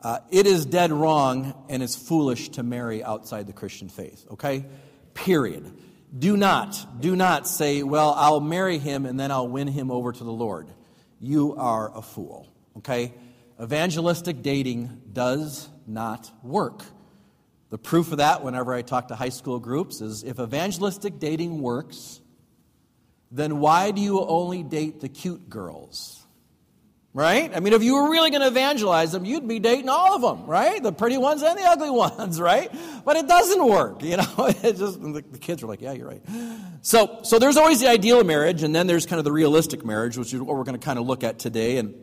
Uh, 0.06 0.20
it 0.30 0.46
is 0.46 0.68
dead 0.68 0.92
wrong 0.92 1.56
and 1.68 1.82
it's 1.82 1.96
foolish 1.96 2.50
to 2.50 2.62
marry 2.62 3.04
outside 3.04 3.48
the 3.48 3.54
Christian 3.54 3.90
faith, 3.90 4.24
okay? 4.30 4.64
Period. 5.16 5.72
Do 6.16 6.38
not, 6.38 7.02
do 7.02 7.16
not 7.16 7.48
say, 7.48 7.82
well, 7.82 8.14
I'll 8.16 8.40
marry 8.40 8.78
him 8.78 9.08
and 9.08 9.20
then 9.20 9.32
I'll 9.32 9.48
win 9.48 9.68
him 9.68 9.90
over 9.90 10.12
to 10.12 10.24
the 10.24 10.32
Lord. 10.32 10.70
You 11.20 11.56
are 11.56 11.92
a 11.98 12.04
fool, 12.04 12.48
okay? 12.78 13.16
Evangelistic 13.60 14.44
dating 14.44 15.02
does 15.12 15.68
not 15.88 16.32
work. 16.44 16.84
The 17.72 17.80
proof 17.80 18.12
of 18.12 18.20
that, 18.20 18.44
whenever 18.44 18.76
I 18.76 18.84
talk 18.84 19.08
to 19.08 19.16
high 19.16 19.30
school 19.30 19.60
groups, 19.60 20.02
is 20.02 20.24
if 20.24 20.40
evangelistic 20.40 21.18
dating 21.18 21.62
works, 21.62 22.22
then 23.36 23.60
why 23.60 23.92
do 23.92 24.02
you 24.02 24.22
only 24.22 24.64
date 24.64 25.02
the 25.02 25.10
cute 25.10 25.50
girls? 25.50 26.22
Right? 27.14 27.56
I 27.56 27.62
mean, 27.62 27.72
if 27.72 27.82
you 27.82 27.96
were 27.96 28.10
really 28.10 28.30
going 28.30 28.42
to 28.42 28.48
evangelize 28.48 29.14
them, 29.14 29.24
you'd 29.24 29.48
be 29.48 29.60
dating 29.60 29.88
all 29.88 30.16
of 30.16 30.22
them, 30.22 30.48
right? 30.48 30.84
The 30.84 30.92
pretty 30.92 31.18
ones 31.18 31.44
and 31.44 31.58
the 31.58 31.64
ugly 31.64 31.90
ones, 32.18 32.42
right? 32.42 32.70
But 33.06 33.16
it 33.16 33.28
doesn't 33.28 33.66
work, 33.66 34.04
you 34.04 34.18
know. 34.18 34.24
Just 34.62 35.02
the, 35.02 35.24
kids 35.40 35.64
are 35.64 35.68
like, 35.68 35.82
yeah, 35.82 35.94
you're 35.94 36.10
right. 36.10 36.22
So, 36.82 37.20
so 37.24 37.40
there's 37.40 37.56
always 37.56 37.80
the 37.80 37.88
ideal 37.88 38.22
marriage, 38.24 38.64
and 38.64 38.76
then 38.76 38.88
there's 38.88 39.06
kind 39.06 39.20
of 39.20 39.24
the 39.24 39.32
realistic 39.32 39.86
marriage, 39.86 40.18
which 40.18 40.34
is 40.34 40.42
what 40.42 40.58
we're 40.58 40.64
going 40.64 40.78
to 40.78 40.86
kind 40.86 41.00
of 41.00 41.06
look 41.06 41.24
at 41.24 41.40
today, 41.40 41.78
and 41.78 41.94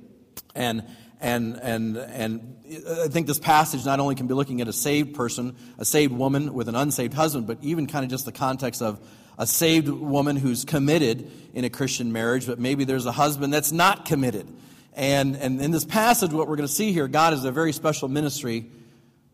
and 0.55 0.82
and 1.20 1.56
and 1.61 1.96
and 1.96 2.56
uh, 2.87 3.05
I 3.05 3.08
think 3.08 3.26
this 3.26 3.38
passage 3.38 3.85
not 3.85 4.00
only 4.00 4.14
can 4.14 4.26
be 4.28 4.35
looking 4.35 4.62
at 4.62 4.69
a 4.69 4.73
saved 4.73 5.14
person, 5.14 5.56
a 5.78 5.85
saved 5.85 6.12
woman 6.12 6.55
with 6.55 6.69
an 6.69 6.75
unsaved 6.75 7.14
husband, 7.14 7.46
but 7.46 7.58
even 7.61 7.87
kind 7.87 8.05
of 8.05 8.11
just 8.11 8.25
the 8.25 8.32
context 8.32 8.81
of 8.81 8.99
a 9.43 9.47
saved 9.47 9.89
woman 9.89 10.37
who's 10.37 10.65
committed 10.65 11.29
in 11.53 11.65
a 11.65 11.69
Christian 11.69 12.12
marriage, 12.12 12.47
but 12.47 12.61
maybe 12.61 12.85
there's 12.85 13.06
a 13.06 13.12
husband 13.12 13.53
that's 13.53 13.73
not 13.73 14.05
committed. 14.05 14.47
And, 14.94 15.35
and 15.35 15.61
in 15.61 15.73
this 15.73 15.85
passage, 15.85 16.33
what 16.33 16.47
we're 16.47 16.55
going 16.55 16.69
to 16.69 16.73
see 16.73 16.93
here, 16.93 17.09
God 17.09 17.33
is 17.33 17.44
a 17.44 17.50
very 17.50 17.73
special 17.73 18.06
ministry 18.06 18.67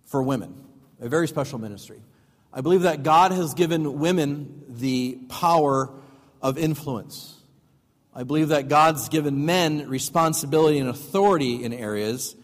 for 0.06 0.22
women, 0.22 0.64
a 0.98 1.10
very 1.10 1.28
special 1.28 1.58
ministry. 1.58 2.00
I 2.54 2.62
believe 2.62 2.82
that 2.82 3.02
God 3.02 3.32
has 3.32 3.52
given 3.52 3.98
women 3.98 4.64
the 4.66 5.18
power 5.28 5.90
of 6.40 6.56
influence. 6.56 7.34
I 8.14 8.22
believe 8.22 8.48
that 8.48 8.68
God's 8.68 9.10
given 9.10 9.44
men 9.44 9.90
responsibility 9.90 10.78
and 10.78 10.88
authority 10.88 11.62
in 11.62 11.74
areas, 11.74 12.34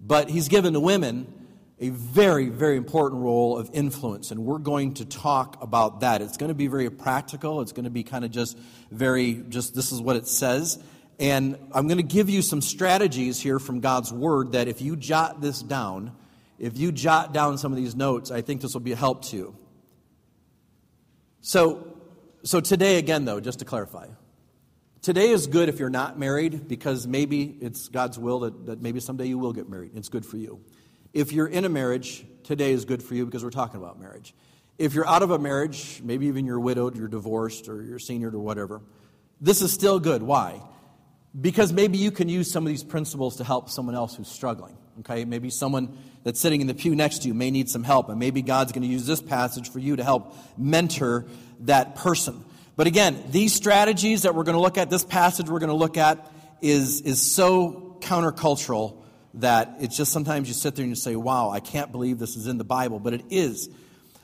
but 0.00 0.30
He's 0.30 0.48
given 0.48 0.80
women 0.80 1.30
a 1.80 1.88
very, 1.88 2.50
very 2.50 2.76
important 2.76 3.22
role 3.22 3.56
of 3.56 3.70
influence. 3.72 4.30
And 4.30 4.44
we're 4.44 4.58
going 4.58 4.94
to 4.94 5.06
talk 5.06 5.62
about 5.62 6.00
that. 6.00 6.20
It's 6.20 6.36
going 6.36 6.50
to 6.50 6.54
be 6.54 6.66
very 6.66 6.90
practical. 6.90 7.62
It's 7.62 7.72
going 7.72 7.84
to 7.84 7.90
be 7.90 8.02
kind 8.02 8.22
of 8.22 8.30
just 8.30 8.58
very, 8.90 9.42
just 9.48 9.74
this 9.74 9.90
is 9.90 10.00
what 10.00 10.16
it 10.16 10.28
says. 10.28 10.78
And 11.18 11.56
I'm 11.72 11.86
going 11.86 11.96
to 11.98 12.02
give 12.02 12.28
you 12.28 12.42
some 12.42 12.60
strategies 12.60 13.40
here 13.40 13.58
from 13.58 13.80
God's 13.80 14.12
Word 14.12 14.52
that 14.52 14.68
if 14.68 14.82
you 14.82 14.94
jot 14.94 15.40
this 15.40 15.62
down, 15.62 16.12
if 16.58 16.76
you 16.76 16.92
jot 16.92 17.32
down 17.32 17.56
some 17.56 17.72
of 17.72 17.76
these 17.76 17.96
notes, 17.96 18.30
I 18.30 18.42
think 18.42 18.60
this 18.60 18.74
will 18.74 18.80
be 18.80 18.92
a 18.92 18.96
help 18.96 19.24
to 19.26 19.36
you. 19.36 19.56
So, 21.40 21.96
so 22.42 22.60
today, 22.60 22.98
again, 22.98 23.24
though, 23.24 23.40
just 23.40 23.60
to 23.60 23.64
clarify, 23.64 24.08
today 25.00 25.30
is 25.30 25.46
good 25.46 25.70
if 25.70 25.78
you're 25.78 25.88
not 25.88 26.18
married 26.18 26.68
because 26.68 27.06
maybe 27.06 27.56
it's 27.62 27.88
God's 27.88 28.18
will 28.18 28.40
that, 28.40 28.66
that 28.66 28.82
maybe 28.82 29.00
someday 29.00 29.26
you 29.26 29.38
will 29.38 29.54
get 29.54 29.68
married. 29.68 29.92
It's 29.94 30.10
good 30.10 30.26
for 30.26 30.36
you. 30.36 30.60
If 31.12 31.32
you're 31.32 31.48
in 31.48 31.64
a 31.64 31.68
marriage, 31.68 32.24
today 32.44 32.72
is 32.72 32.84
good 32.84 33.02
for 33.02 33.14
you 33.14 33.26
because 33.26 33.42
we're 33.42 33.50
talking 33.50 33.80
about 33.80 33.98
marriage. 33.98 34.32
If 34.78 34.94
you're 34.94 35.06
out 35.06 35.22
of 35.22 35.30
a 35.30 35.38
marriage, 35.38 36.00
maybe 36.02 36.26
even 36.26 36.46
you're 36.46 36.60
widowed, 36.60 36.96
you're 36.96 37.08
divorced, 37.08 37.68
or 37.68 37.82
you're 37.82 37.98
senior 37.98 38.30
or 38.30 38.38
whatever, 38.38 38.80
this 39.40 39.60
is 39.60 39.72
still 39.72 39.98
good. 39.98 40.22
Why? 40.22 40.62
Because 41.38 41.72
maybe 41.72 41.98
you 41.98 42.10
can 42.10 42.28
use 42.28 42.50
some 42.50 42.64
of 42.64 42.68
these 42.68 42.84
principles 42.84 43.36
to 43.36 43.44
help 43.44 43.70
someone 43.70 43.94
else 43.94 44.14
who's 44.14 44.28
struggling. 44.28 44.76
Okay? 45.00 45.24
Maybe 45.24 45.50
someone 45.50 45.98
that's 46.22 46.38
sitting 46.38 46.60
in 46.60 46.66
the 46.66 46.74
pew 46.74 46.94
next 46.94 47.22
to 47.22 47.28
you 47.28 47.34
may 47.34 47.50
need 47.50 47.68
some 47.68 47.82
help, 47.82 48.08
and 48.08 48.18
maybe 48.18 48.40
God's 48.40 48.72
going 48.72 48.82
to 48.82 48.88
use 48.88 49.06
this 49.06 49.20
passage 49.20 49.70
for 49.70 49.80
you 49.80 49.96
to 49.96 50.04
help 50.04 50.34
mentor 50.56 51.26
that 51.60 51.96
person. 51.96 52.44
But 52.76 52.86
again, 52.86 53.22
these 53.30 53.52
strategies 53.52 54.22
that 54.22 54.34
we're 54.34 54.44
going 54.44 54.56
to 54.56 54.62
look 54.62 54.78
at, 54.78 54.90
this 54.90 55.04
passage 55.04 55.50
we're 55.50 55.58
going 55.58 55.68
to 55.70 55.74
look 55.74 55.96
at, 55.96 56.30
is, 56.62 57.00
is 57.00 57.20
so 57.20 57.98
countercultural 58.00 58.99
that 59.34 59.76
it's 59.80 59.96
just 59.96 60.12
sometimes 60.12 60.48
you 60.48 60.54
sit 60.54 60.74
there 60.74 60.82
and 60.82 60.90
you 60.90 60.96
say, 60.96 61.16
wow, 61.16 61.50
I 61.50 61.60
can't 61.60 61.92
believe 61.92 62.18
this 62.18 62.36
is 62.36 62.46
in 62.46 62.58
the 62.58 62.64
Bible, 62.64 62.98
but 62.98 63.14
it 63.14 63.24
is. 63.30 63.68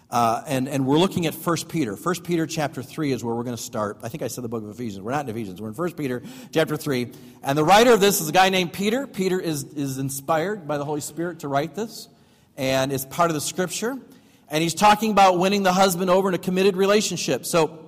Uh, 0.09 0.43
and, 0.47 0.69
and 0.69 0.87
we're 0.87 0.99
looking 0.99 1.27
at 1.27 1.35
1 1.35 1.57
Peter. 1.69 1.97
1 1.97 2.15
Peter 2.23 2.47
chapter 2.47 2.83
3 2.83 3.13
is 3.13 3.25
where 3.25 3.35
we're 3.35 3.43
going 3.43 3.57
to 3.57 3.63
start. 3.63 3.99
I 4.03 4.09
think 4.09 4.23
I 4.23 4.29
said 4.29 4.45
the 4.45 4.49
book 4.49 4.63
of 4.63 4.71
Ephesians. 4.71 5.03
We're 5.03 5.11
not 5.11 5.29
in 5.29 5.31
Ephesians. 5.31 5.61
We're 5.61 5.69
in 5.69 5.75
1 5.75 5.93
Peter 5.95 6.23
chapter 6.53 6.77
3. 6.77 7.13
And 7.43 7.59
the 7.59 7.65
writer 7.65 7.93
of 7.93 8.01
this 8.01 8.21
is 8.21 8.29
a 8.29 8.33
guy 8.33 8.49
named 8.49 8.73
Peter. 8.73 9.07
Peter 9.07 9.41
is, 9.41 9.65
is 9.65 9.99
inspired 9.99 10.69
by 10.69 10.79
the 10.79 10.85
Holy 10.85 11.01
Spirit 11.01 11.41
to 11.41 11.49
write 11.49 11.75
this, 11.75 12.09
and 12.57 12.93
it's 12.93 13.05
part 13.05 13.31
of 13.31 13.35
the 13.35 13.41
scripture. 13.41 13.99
And 14.49 14.63
he's 14.63 14.75
talking 14.75 15.11
about 15.11 15.41
winning 15.41 15.65
the 15.65 15.73
husband 15.73 16.09
over 16.09 16.29
in 16.29 16.35
a 16.35 16.39
committed 16.39 16.77
relationship. 16.77 17.45
So 17.45 17.87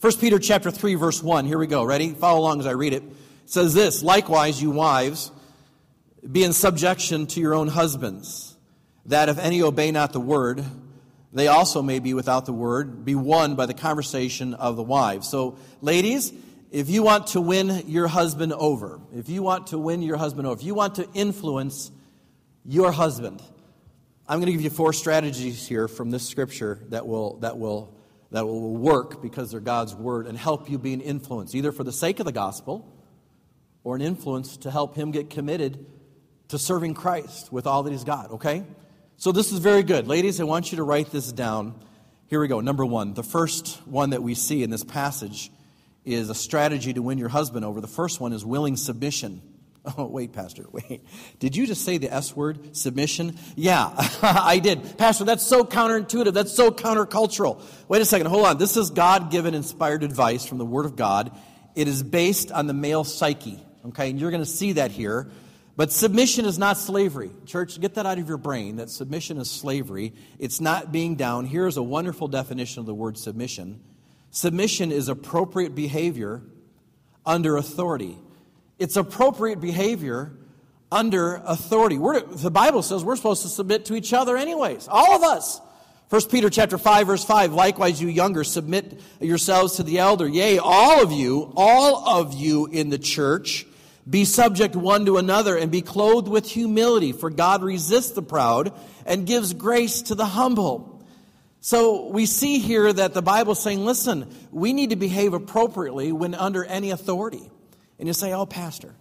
1 0.00 0.16
Peter 0.18 0.38
chapter 0.38 0.70
3, 0.70 0.94
verse 0.94 1.22
1. 1.22 1.44
Here 1.44 1.58
we 1.58 1.66
go. 1.66 1.84
Ready? 1.84 2.14
Follow 2.14 2.40
along 2.40 2.60
as 2.60 2.66
I 2.66 2.72
read 2.72 2.94
it. 2.94 3.02
It 3.02 3.12
says 3.44 3.74
this 3.74 4.02
Likewise, 4.02 4.62
you 4.62 4.70
wives, 4.70 5.30
be 6.30 6.42
in 6.42 6.52
subjection 6.52 7.26
to 7.28 7.40
your 7.40 7.54
own 7.54 7.68
husbands, 7.68 8.56
that 9.06 9.28
if 9.28 9.38
any 9.38 9.62
obey 9.62 9.90
not 9.90 10.12
the 10.12 10.20
word, 10.20 10.64
they 11.32 11.48
also 11.48 11.82
may 11.82 11.98
be 11.98 12.14
without 12.14 12.46
the 12.46 12.52
word, 12.52 13.04
be 13.04 13.14
won 13.14 13.56
by 13.56 13.66
the 13.66 13.74
conversation 13.74 14.54
of 14.54 14.76
the 14.76 14.82
wives. 14.82 15.28
So, 15.28 15.58
ladies, 15.80 16.32
if 16.70 16.88
you 16.88 17.02
want 17.02 17.28
to 17.28 17.40
win 17.40 17.84
your 17.86 18.08
husband 18.08 18.52
over, 18.52 19.00
if 19.14 19.28
you 19.28 19.42
want 19.42 19.68
to 19.68 19.78
win 19.78 20.02
your 20.02 20.16
husband 20.16 20.46
over, 20.46 20.58
if 20.58 20.64
you 20.64 20.74
want 20.74 20.96
to 20.96 21.08
influence 21.12 21.90
your 22.64 22.92
husband, 22.92 23.42
I'm 24.26 24.38
going 24.38 24.46
to 24.46 24.52
give 24.52 24.62
you 24.62 24.70
four 24.70 24.92
strategies 24.92 25.68
here 25.68 25.88
from 25.88 26.10
this 26.10 26.26
scripture 26.26 26.80
that 26.88 27.06
will, 27.06 27.38
that 27.40 27.58
will, 27.58 27.94
that 28.30 28.46
will 28.46 28.74
work 28.76 29.20
because 29.20 29.50
they're 29.50 29.60
God's 29.60 29.94
word 29.94 30.26
and 30.26 30.38
help 30.38 30.70
you 30.70 30.78
be 30.78 30.94
an 30.94 31.00
influence, 31.00 31.54
either 31.54 31.72
for 31.72 31.84
the 31.84 31.92
sake 31.92 32.20
of 32.20 32.26
the 32.26 32.32
gospel 32.32 32.90
or 33.82 33.96
an 33.96 34.02
influence 34.02 34.56
to 34.58 34.70
help 34.70 34.94
him 34.94 35.10
get 35.10 35.28
committed 35.28 35.84
to 36.48 36.58
serving 36.58 36.94
Christ 36.94 37.52
with 37.52 37.66
all 37.66 37.82
that 37.84 37.90
he's 37.90 38.04
got, 38.04 38.32
okay? 38.32 38.64
So 39.16 39.32
this 39.32 39.52
is 39.52 39.58
very 39.58 39.82
good. 39.82 40.06
Ladies, 40.06 40.40
I 40.40 40.44
want 40.44 40.72
you 40.72 40.76
to 40.76 40.82
write 40.82 41.10
this 41.10 41.30
down. 41.32 41.74
Here 42.26 42.40
we 42.40 42.48
go. 42.48 42.60
Number 42.60 42.84
one, 42.84 43.14
the 43.14 43.22
first 43.22 43.80
one 43.86 44.10
that 44.10 44.22
we 44.22 44.34
see 44.34 44.62
in 44.62 44.70
this 44.70 44.84
passage 44.84 45.50
is 46.04 46.30
a 46.30 46.34
strategy 46.34 46.92
to 46.92 47.00
win 47.00 47.18
your 47.18 47.28
husband 47.28 47.64
over. 47.64 47.80
The 47.80 47.86
first 47.86 48.20
one 48.20 48.32
is 48.32 48.44
willing 48.44 48.76
submission. 48.76 49.40
Oh, 49.98 50.06
wait, 50.06 50.32
Pastor, 50.32 50.64
wait. 50.72 51.04
Did 51.40 51.54
you 51.54 51.66
just 51.66 51.84
say 51.84 51.98
the 51.98 52.10
S 52.10 52.34
word, 52.34 52.74
submission? 52.74 53.36
Yeah, 53.54 53.90
I 54.22 54.58
did. 54.58 54.96
Pastor, 54.96 55.24
that's 55.24 55.46
so 55.46 55.62
counterintuitive. 55.62 56.32
That's 56.32 56.54
so 56.54 56.70
countercultural. 56.70 57.62
Wait 57.86 58.00
a 58.00 58.06
second, 58.06 58.28
hold 58.28 58.46
on. 58.46 58.56
This 58.56 58.78
is 58.78 58.88
God 58.88 59.30
given 59.30 59.52
inspired 59.52 60.02
advice 60.02 60.46
from 60.46 60.56
the 60.56 60.64
Word 60.64 60.86
of 60.86 60.96
God. 60.96 61.36
It 61.74 61.86
is 61.86 62.02
based 62.02 62.50
on 62.50 62.66
the 62.66 62.72
male 62.72 63.04
psyche, 63.04 63.62
okay? 63.88 64.08
And 64.08 64.18
you're 64.18 64.30
going 64.30 64.42
to 64.42 64.50
see 64.50 64.72
that 64.72 64.90
here. 64.90 65.30
But 65.76 65.90
submission 65.90 66.44
is 66.44 66.58
not 66.58 66.78
slavery. 66.78 67.30
Church, 67.46 67.80
get 67.80 67.94
that 67.94 68.06
out 68.06 68.18
of 68.18 68.28
your 68.28 68.36
brain 68.36 68.76
that 68.76 68.90
submission 68.90 69.38
is 69.38 69.50
slavery. 69.50 70.12
It's 70.38 70.60
not 70.60 70.92
being 70.92 71.16
down. 71.16 71.46
Here's 71.46 71.76
a 71.76 71.82
wonderful 71.82 72.28
definition 72.28 72.80
of 72.80 72.86
the 72.86 72.94
word 72.94 73.18
submission 73.18 73.80
submission 74.30 74.90
is 74.90 75.08
appropriate 75.08 75.74
behavior 75.74 76.42
under 77.24 77.56
authority. 77.56 78.18
It's 78.78 78.96
appropriate 78.96 79.60
behavior 79.60 80.32
under 80.90 81.36
authority. 81.44 81.98
We're, 81.98 82.20
the 82.20 82.50
Bible 82.50 82.82
says 82.82 83.04
we're 83.04 83.16
supposed 83.16 83.42
to 83.42 83.48
submit 83.48 83.86
to 83.86 83.94
each 83.94 84.12
other, 84.12 84.36
anyways, 84.36 84.88
all 84.88 85.14
of 85.14 85.22
us. 85.22 85.60
1 86.10 86.22
Peter 86.30 86.50
chapter 86.50 86.78
5 86.78 87.06
verse 87.06 87.24
5 87.24 87.54
likewise 87.54 88.00
you 88.00 88.08
younger 88.08 88.44
submit 88.44 89.00
yourselves 89.20 89.76
to 89.76 89.82
the 89.82 89.98
elder 89.98 90.28
yea 90.28 90.58
all 90.58 91.02
of 91.02 91.10
you 91.10 91.50
all 91.56 92.20
of 92.20 92.34
you 92.34 92.66
in 92.66 92.90
the 92.90 92.98
church 92.98 93.66
be 94.08 94.24
subject 94.24 94.76
one 94.76 95.06
to 95.06 95.16
another 95.16 95.56
and 95.56 95.70
be 95.70 95.80
clothed 95.80 96.28
with 96.28 96.48
humility, 96.48 97.12
for 97.12 97.30
God 97.30 97.62
resists 97.62 98.12
the 98.12 98.22
proud 98.22 98.72
and 99.06 99.26
gives 99.26 99.54
grace 99.54 100.02
to 100.02 100.14
the 100.14 100.26
humble. 100.26 101.02
So 101.60 102.08
we 102.08 102.26
see 102.26 102.58
here 102.58 102.92
that 102.92 103.14
the 103.14 103.22
Bible 103.22 103.52
is 103.52 103.58
saying, 103.58 103.84
listen, 103.84 104.30
we 104.50 104.74
need 104.74 104.90
to 104.90 104.96
behave 104.96 105.32
appropriately 105.32 106.12
when 106.12 106.34
under 106.34 106.62
any 106.62 106.90
authority. 106.90 107.50
And 107.98 108.06
you 108.06 108.12
say, 108.12 108.34
oh, 108.34 108.44
Pastor, 108.44 108.94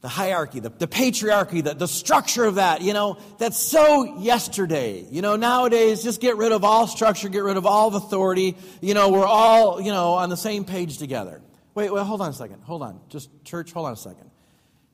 the 0.00 0.08
hierarchy, 0.08 0.60
the, 0.60 0.68
the 0.68 0.86
patriarchy, 0.86 1.64
the, 1.64 1.74
the 1.74 1.88
structure 1.88 2.44
of 2.44 2.56
that, 2.56 2.82
you 2.82 2.92
know, 2.92 3.18
that's 3.38 3.58
so 3.58 4.18
yesterday. 4.20 5.04
You 5.10 5.22
know, 5.22 5.34
nowadays, 5.34 6.04
just 6.04 6.20
get 6.20 6.36
rid 6.36 6.52
of 6.52 6.62
all 6.62 6.86
structure, 6.86 7.28
get 7.28 7.42
rid 7.42 7.56
of 7.56 7.66
all 7.66 7.96
authority. 7.96 8.54
You 8.80 8.94
know, 8.94 9.08
we're 9.08 9.26
all, 9.26 9.80
you 9.80 9.90
know, 9.90 10.12
on 10.12 10.28
the 10.28 10.36
same 10.36 10.64
page 10.64 10.98
together. 10.98 11.40
Wait, 11.74 11.92
wait, 11.92 12.04
hold 12.04 12.20
on 12.20 12.30
a 12.30 12.32
second. 12.32 12.62
Hold 12.62 12.82
on. 12.82 13.00
Just, 13.08 13.30
church, 13.44 13.72
hold 13.72 13.86
on 13.86 13.92
a 13.92 13.96
second. 13.96 14.30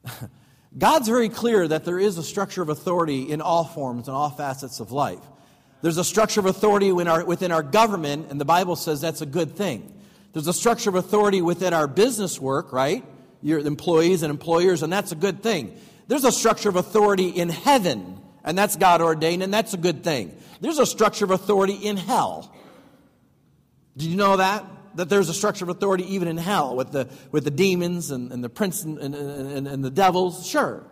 God's 0.78 1.08
very 1.08 1.28
clear 1.28 1.66
that 1.66 1.84
there 1.84 1.98
is 1.98 2.16
a 2.16 2.22
structure 2.22 2.62
of 2.62 2.68
authority 2.68 3.30
in 3.30 3.40
all 3.40 3.64
forms 3.64 4.08
and 4.08 4.16
all 4.16 4.30
facets 4.30 4.80
of 4.80 4.92
life. 4.92 5.20
There's 5.82 5.98
a 5.98 6.04
structure 6.04 6.40
of 6.40 6.46
authority 6.46 6.92
within 6.92 7.08
our, 7.08 7.24
within 7.24 7.52
our 7.52 7.62
government, 7.62 8.30
and 8.30 8.40
the 8.40 8.44
Bible 8.44 8.76
says 8.76 9.00
that's 9.00 9.20
a 9.20 9.26
good 9.26 9.56
thing. 9.56 9.92
There's 10.32 10.46
a 10.46 10.52
structure 10.52 10.90
of 10.90 10.96
authority 10.96 11.42
within 11.42 11.74
our 11.74 11.88
business 11.88 12.40
work, 12.40 12.72
right? 12.72 13.04
Your 13.42 13.58
employees 13.58 14.22
and 14.22 14.30
employers, 14.30 14.82
and 14.82 14.92
that's 14.92 15.12
a 15.12 15.16
good 15.16 15.42
thing. 15.42 15.76
There's 16.06 16.24
a 16.24 16.32
structure 16.32 16.68
of 16.68 16.76
authority 16.76 17.28
in 17.28 17.48
heaven, 17.48 18.20
and 18.44 18.56
that's 18.56 18.76
God 18.76 19.00
ordained, 19.00 19.42
and 19.42 19.52
that's 19.52 19.74
a 19.74 19.78
good 19.78 20.04
thing. 20.04 20.36
There's 20.60 20.78
a 20.78 20.86
structure 20.86 21.24
of 21.24 21.30
authority 21.30 21.74
in 21.74 21.96
hell. 21.96 22.54
Did 23.96 24.08
you 24.08 24.16
know 24.16 24.36
that? 24.36 24.64
That 24.94 25.08
there's 25.08 25.28
a 25.28 25.34
structure 25.34 25.64
of 25.64 25.68
authority 25.68 26.14
even 26.14 26.28
in 26.28 26.36
hell 26.36 26.76
with 26.76 26.92
the, 26.92 27.08
with 27.30 27.44
the 27.44 27.50
demons 27.50 28.10
and, 28.10 28.32
and 28.32 28.42
the 28.42 28.48
prince 28.48 28.82
and, 28.82 28.98
and, 28.98 29.14
and, 29.14 29.68
and 29.68 29.84
the 29.84 29.90
devils. 29.90 30.46
Sure. 30.46 30.84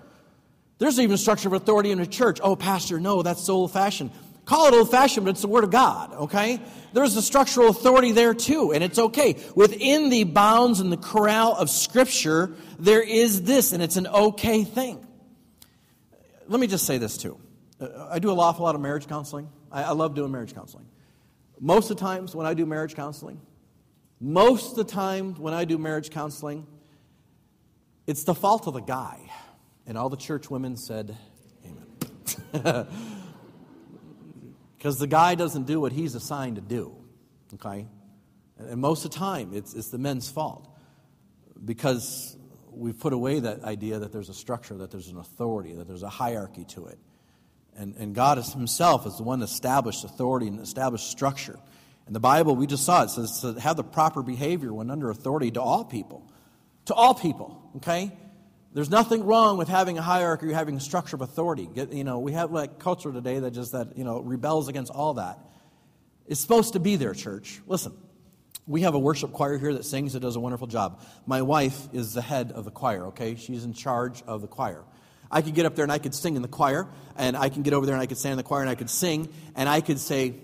There's 0.78 1.00
even 1.00 1.14
a 1.14 1.19
structure 1.19 1.49
of 1.49 1.55
authority 1.55 1.90
in 1.90 2.00
a 2.00 2.07
church. 2.07 2.40
Oh, 2.43 2.57
Pastor, 2.57 3.00
no, 3.00 3.23
that's 3.23 3.43
so 3.43 3.55
old 3.55 3.73
fashioned. 3.73 4.12
Call 4.45 4.67
it 4.69 4.75
old 4.75 4.90
fashioned, 4.90 5.26
but 5.26 5.33
it's 5.33 5.43
the 5.43 5.49
Word 5.49 5.64
of 5.64 5.71
God, 5.71 6.14
okay? 6.14 6.59
There's 6.95 7.17
a 7.17 7.23
structural 7.23 7.69
authority 7.69 8.12
there 8.12 8.33
too, 8.33 8.73
and 8.73 8.83
it's 8.83 8.99
okay. 8.99 9.37
Within 9.55 10.09
the 10.09 10.25
bounds 10.25 10.81
and 10.81 10.90
the 10.90 10.97
corral 10.97 11.55
of 11.55 11.69
Scripture, 11.69 12.55
there 12.78 13.02
is 13.02 13.43
this, 13.43 13.73
and 13.73 13.83
it's 13.83 13.97
an 13.97 14.07
okay 14.07 14.64
thing. 14.64 15.05
Let 16.47 16.61
me 16.61 16.67
just 16.67 16.87
say 16.87 16.97
this 16.97 17.19
too. 17.19 17.38
Uh, 17.78 18.09
I 18.11 18.21
do 18.21 18.33
an 18.33 18.38
awful 18.38 18.64
lot 18.64 18.75
of 18.75 18.81
marriage 18.81 19.07
counseling. 19.07 19.50
I, 19.71 19.83
I 19.83 19.93
love 19.93 20.14
doing 20.14 20.33
marriage 20.33 20.55
counseling. 20.55 20.87
Most 21.61 21.90
of 21.90 21.99
the 21.99 22.05
times 22.05 22.35
when 22.35 22.47
I 22.47 22.55
do 22.55 22.64
marriage 22.64 22.95
counseling, 22.95 23.40
most 24.20 24.72
of 24.72 24.76
the 24.76 24.92
time 24.92 25.34
when 25.34 25.54
I 25.54 25.64
do 25.64 25.78
marriage 25.78 26.10
counseling, 26.10 26.66
it's 28.06 28.25
the 28.25 28.34
fault 28.34 28.66
of 28.66 28.75
the 28.75 28.80
guy. 28.80 29.18
And 29.87 29.96
all 29.96 30.08
the 30.08 30.16
church 30.16 30.50
women 30.50 30.76
said, 30.76 31.16
Amen. 31.64 32.87
Because 34.76 35.00
the 35.00 35.08
guy 35.08 35.34
doesn't 35.34 35.66
do 35.66 35.80
what 35.80 35.90
he's 35.90 36.14
assigned 36.14 36.54
to 36.54 36.62
do. 36.62 36.94
Okay? 37.54 37.88
And 38.58 38.80
most 38.80 39.04
of 39.04 39.10
the 39.10 39.18
time, 39.18 39.50
it's, 39.52 39.75
it's 39.75 39.88
the 39.88 39.98
men's 39.98 40.30
fault. 40.30 40.68
Because 41.64 42.37
we've 42.70 42.98
put 42.98 43.12
away 43.12 43.40
that 43.40 43.64
idea 43.64 43.98
that 43.98 44.12
there's 44.12 44.28
a 44.28 44.34
structure, 44.34 44.76
that 44.76 44.92
there's 44.92 45.08
an 45.08 45.18
authority, 45.18 45.75
that 45.75 45.88
there's 45.88 46.04
a 46.04 46.08
hierarchy 46.08 46.64
to 46.64 46.87
it. 46.87 46.98
And, 47.76 47.96
and 47.96 48.14
God 48.14 48.38
is 48.38 48.52
Himself 48.52 49.04
is 49.04 49.16
the 49.16 49.25
one 49.25 49.40
that 49.40 49.46
established 49.46 50.04
authority 50.04 50.46
and 50.46 50.60
established 50.60 51.10
structure. 51.10 51.58
In 52.09 52.15
the 52.15 52.21
Bible, 52.21 52.57
we 52.57 52.67
just 52.67 52.85
saw 52.85 53.03
it 53.03 53.11
says 53.11 53.43
to 53.43 53.61
have 53.61 53.77
the 53.77 53.85
proper 53.85 54.23
behavior 54.23 54.73
when 54.73 54.91
under 54.91 55.11
authority 55.11 55.50
to 55.53 55.61
all 55.61 55.85
people. 55.85 56.27
To 56.87 56.95
all 56.95 57.12
people, 57.12 57.71
okay? 57.77 58.11
There's 58.73 58.88
nothing 58.88 59.25
wrong 59.25 59.59
with 59.59 59.69
having 59.69 59.99
a 59.99 60.03
hierarchy 60.03 60.47
or 60.47 60.55
having 60.55 60.77
a 60.77 60.81
structure 60.81 61.17
of 61.17 61.21
authority. 61.21 61.69
Get, 61.73 61.93
you 61.93 62.05
know, 62.05 62.19
we 62.19 62.33
have 62.33 62.50
like 62.50 62.79
culture 62.79 63.12
today 63.12 63.41
that 63.41 63.50
just 63.50 63.73
that, 63.73 63.99
you 63.99 64.05
know, 64.05 64.21
rebels 64.21 64.69
against 64.69 64.91
all 64.91 65.15
that. 65.15 65.38
It's 66.27 66.41
supposed 66.41 66.73
to 66.73 66.81
be 66.81 66.97
there, 66.97 67.12
church. 67.12 67.61
Listen, 67.67 67.93
we 68.67 68.83
have 68.83 68.95
a 68.95 68.99
worship 68.99 69.33
choir 69.33 69.59
here 69.59 69.75
that 69.75 69.85
sings 69.85 70.15
that 70.15 70.21
does 70.21 70.37
a 70.37 70.41
wonderful 70.41 70.67
job. 70.67 71.03
My 71.27 71.43
wife 71.43 71.88
is 71.93 72.15
the 72.15 72.23
head 72.23 72.53
of 72.53 72.65
the 72.65 72.71
choir, 72.71 73.09
okay? 73.09 73.35
She's 73.35 73.65
in 73.65 73.75
charge 73.75 74.23
of 74.27 74.41
the 74.41 74.49
choir. 74.49 74.83
I 75.31 75.43
could 75.43 75.55
get 75.55 75.67
up 75.67 75.75
there 75.75 75.85
and 75.85 75.93
I 75.93 75.99
could 75.99 76.15
sing 76.15 76.37
in 76.37 76.43
the 76.43 76.49
choir, 76.49 76.88
and 77.17 77.37
I 77.37 77.50
can 77.50 77.62
get 77.62 77.75
over 77.75 77.85
there 77.85 77.95
and 77.95 78.03
I 78.03 78.07
could 78.07 78.17
stand 78.17 78.33
in 78.33 78.38
the 78.38 78.45
choir 78.45 78.62
and 78.62 78.71
I 78.71 78.77
could 78.77 78.88
sing, 78.88 79.29
and 79.55 79.69
I 79.69 79.83
could 79.83 79.99
say, 79.99 80.37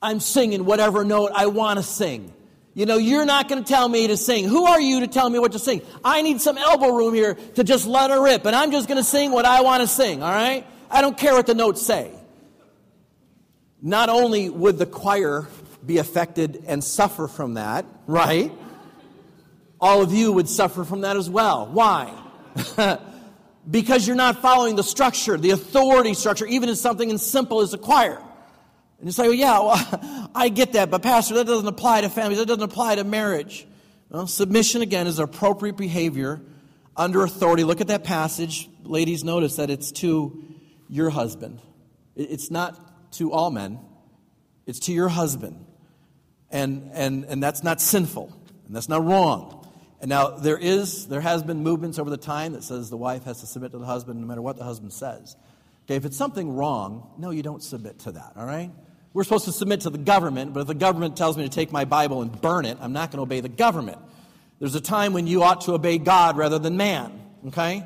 I'm 0.00 0.20
singing 0.20 0.64
whatever 0.64 1.04
note 1.04 1.32
I 1.34 1.46
want 1.46 1.78
to 1.78 1.82
sing. 1.82 2.32
You 2.74 2.84
know, 2.84 2.98
you're 2.98 3.24
not 3.24 3.48
going 3.48 3.64
to 3.64 3.68
tell 3.68 3.88
me 3.88 4.06
to 4.08 4.18
sing. 4.18 4.46
Who 4.46 4.66
are 4.66 4.80
you 4.80 5.00
to 5.00 5.06
tell 5.06 5.30
me 5.30 5.38
what 5.38 5.52
to 5.52 5.58
sing? 5.58 5.80
I 6.04 6.20
need 6.20 6.42
some 6.42 6.58
elbow 6.58 6.94
room 6.94 7.14
here 7.14 7.34
to 7.54 7.64
just 7.64 7.86
let 7.86 8.10
her 8.10 8.22
rip, 8.22 8.44
and 8.44 8.54
I'm 8.54 8.70
just 8.70 8.86
going 8.86 8.98
to 8.98 9.04
sing 9.04 9.32
what 9.32 9.46
I 9.46 9.62
want 9.62 9.80
to 9.80 9.86
sing, 9.86 10.22
all 10.22 10.30
right? 10.30 10.66
I 10.90 11.00
don't 11.00 11.16
care 11.16 11.32
what 11.32 11.46
the 11.46 11.54
notes 11.54 11.80
say. 11.80 12.12
Not 13.80 14.08
only 14.10 14.50
would 14.50 14.78
the 14.78 14.84
choir 14.84 15.48
be 15.84 15.98
affected 15.98 16.64
and 16.66 16.84
suffer 16.84 17.28
from 17.28 17.54
that, 17.54 17.86
right? 18.06 18.52
All 19.80 20.02
of 20.02 20.12
you 20.12 20.32
would 20.32 20.48
suffer 20.48 20.84
from 20.84 21.02
that 21.02 21.16
as 21.16 21.30
well. 21.30 21.66
Why? 21.66 22.12
because 23.70 24.06
you're 24.06 24.16
not 24.16 24.42
following 24.42 24.76
the 24.76 24.82
structure, 24.82 25.36
the 25.36 25.50
authority 25.50 26.14
structure, 26.14 26.46
even 26.46 26.68
in 26.68 26.76
something 26.76 27.10
as 27.10 27.24
simple 27.24 27.60
as 27.60 27.74
a 27.74 27.78
choir. 27.78 28.22
And 28.98 29.08
you 29.08 29.12
say, 29.12 29.24
well, 29.24 29.34
yeah, 29.34 29.58
well, 29.60 30.30
I 30.34 30.48
get 30.48 30.72
that, 30.72 30.90
but 30.90 31.02
Pastor, 31.02 31.34
that 31.34 31.46
doesn't 31.46 31.68
apply 31.68 32.02
to 32.02 32.08
families, 32.08 32.38
that 32.38 32.46
doesn't 32.46 32.62
apply 32.62 32.96
to 32.96 33.04
marriage. 33.04 33.66
Well, 34.08 34.26
submission, 34.26 34.82
again, 34.82 35.06
is 35.06 35.18
appropriate 35.18 35.76
behavior 35.76 36.40
under 36.96 37.22
authority. 37.22 37.64
Look 37.64 37.80
at 37.80 37.88
that 37.88 38.04
passage. 38.04 38.68
Ladies, 38.84 39.24
notice 39.24 39.56
that 39.56 39.68
it's 39.68 39.92
to 39.92 40.42
your 40.88 41.10
husband. 41.10 41.60
It's 42.14 42.50
not 42.50 43.12
to 43.12 43.32
all 43.32 43.50
men, 43.50 43.78
it's 44.66 44.80
to 44.80 44.92
your 44.92 45.08
husband. 45.08 45.64
And, 46.50 46.90
and, 46.94 47.24
and 47.24 47.42
that's 47.42 47.64
not 47.64 47.80
sinful, 47.80 48.32
and 48.66 48.76
that's 48.76 48.88
not 48.88 49.04
wrong. 49.04 49.66
And 50.00 50.08
now 50.08 50.30
there 50.30 50.58
is, 50.58 51.08
there 51.08 51.20
has 51.20 51.42
been 51.42 51.62
movements 51.62 51.98
over 51.98 52.08
the 52.08 52.16
time 52.16 52.52
that 52.52 52.62
says 52.62 52.88
the 52.88 52.96
wife 52.96 53.24
has 53.24 53.40
to 53.40 53.46
submit 53.46 53.72
to 53.72 53.78
the 53.78 53.86
husband 53.86 54.20
no 54.20 54.26
matter 54.26 54.42
what 54.42 54.56
the 54.56 54.64
husband 54.64 54.92
says. 54.92 55.36
Okay, 55.84 55.96
if 55.96 56.04
it's 56.04 56.16
something 56.16 56.54
wrong, 56.54 57.10
no, 57.18 57.30
you 57.30 57.42
don't 57.42 57.62
submit 57.62 57.98
to 58.00 58.12
that, 58.12 58.32
all 58.36 58.46
right? 58.46 58.70
We're 59.16 59.24
supposed 59.24 59.46
to 59.46 59.52
submit 59.52 59.80
to 59.80 59.88
the 59.88 59.96
government, 59.96 60.52
but 60.52 60.60
if 60.60 60.66
the 60.66 60.74
government 60.74 61.16
tells 61.16 61.38
me 61.38 61.44
to 61.44 61.48
take 61.48 61.72
my 61.72 61.86
Bible 61.86 62.20
and 62.20 62.38
burn 62.38 62.66
it, 62.66 62.76
I'm 62.82 62.92
not 62.92 63.10
going 63.10 63.16
to 63.16 63.22
obey 63.22 63.40
the 63.40 63.48
government. 63.48 63.96
There's 64.58 64.74
a 64.74 64.80
time 64.80 65.14
when 65.14 65.26
you 65.26 65.42
ought 65.42 65.62
to 65.62 65.72
obey 65.72 65.96
God 65.96 66.36
rather 66.36 66.58
than 66.58 66.76
man, 66.76 67.18
okay? 67.46 67.82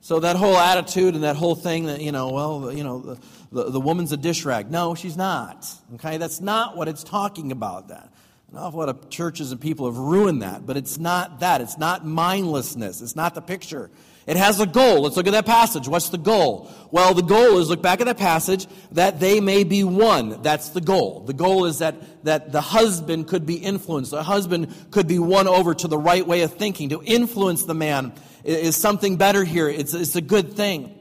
So 0.00 0.18
that 0.18 0.34
whole 0.34 0.56
attitude 0.56 1.14
and 1.14 1.22
that 1.22 1.36
whole 1.36 1.54
thing 1.54 1.86
that, 1.86 2.00
you 2.00 2.10
know, 2.10 2.30
well, 2.30 2.72
you 2.72 2.82
know, 2.82 2.98
the, 2.98 3.18
the, 3.52 3.70
the 3.70 3.80
woman's 3.80 4.10
a 4.10 4.16
dish 4.16 4.44
rag. 4.44 4.72
No, 4.72 4.96
she's 4.96 5.16
not, 5.16 5.72
okay? 5.94 6.16
That's 6.16 6.40
not 6.40 6.76
what 6.76 6.88
it's 6.88 7.04
talking 7.04 7.52
about, 7.52 7.86
that. 7.86 8.12
An 8.50 8.58
awful 8.58 8.80
lot 8.80 8.88
of 8.88 9.08
churches 9.08 9.52
and 9.52 9.60
people 9.60 9.86
have 9.86 9.96
ruined 9.96 10.42
that, 10.42 10.66
but 10.66 10.76
it's 10.76 10.98
not 10.98 11.38
that. 11.38 11.60
It's 11.60 11.78
not 11.78 12.04
mindlessness. 12.04 13.02
It's 13.02 13.14
not 13.14 13.36
the 13.36 13.40
picture. 13.40 13.88
It 14.26 14.36
has 14.36 14.60
a 14.60 14.66
goal. 14.66 15.02
Let's 15.02 15.16
look 15.16 15.26
at 15.26 15.32
that 15.32 15.46
passage. 15.46 15.88
What's 15.88 16.10
the 16.10 16.18
goal? 16.18 16.70
Well, 16.90 17.14
the 17.14 17.22
goal 17.22 17.58
is 17.58 17.68
look 17.68 17.82
back 17.82 18.00
at 18.00 18.04
that 18.04 18.18
passage 18.18 18.66
that 18.92 19.18
they 19.18 19.40
may 19.40 19.64
be 19.64 19.82
won. 19.82 20.42
That's 20.42 20.70
the 20.70 20.80
goal. 20.80 21.20
The 21.20 21.32
goal 21.32 21.64
is 21.64 21.78
that, 21.78 22.24
that 22.24 22.52
the 22.52 22.60
husband 22.60 23.26
could 23.26 23.46
be 23.46 23.56
influenced. 23.56 24.12
The 24.12 24.22
husband 24.22 24.74
could 24.90 25.08
be 25.08 25.18
won 25.18 25.48
over 25.48 25.74
to 25.74 25.88
the 25.88 25.98
right 25.98 26.26
way 26.26 26.42
of 26.42 26.54
thinking. 26.54 26.90
To 26.90 27.02
influence 27.02 27.64
the 27.64 27.74
man 27.74 28.12
is 28.44 28.76
something 28.76 29.16
better 29.16 29.42
here. 29.42 29.68
It's, 29.68 29.94
it's 29.94 30.14
a 30.14 30.20
good 30.20 30.54
thing. 30.54 30.98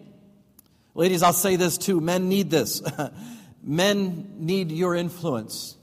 Ladies, 0.96 1.22
I'll 1.24 1.34
say 1.34 1.56
this 1.58 1.78
too. 1.78 2.02
Men 2.02 2.28
need 2.28 2.50
this. 2.50 2.82
Men 3.64 4.34
need 4.40 4.72
your 4.72 4.96
influence. 4.96 5.78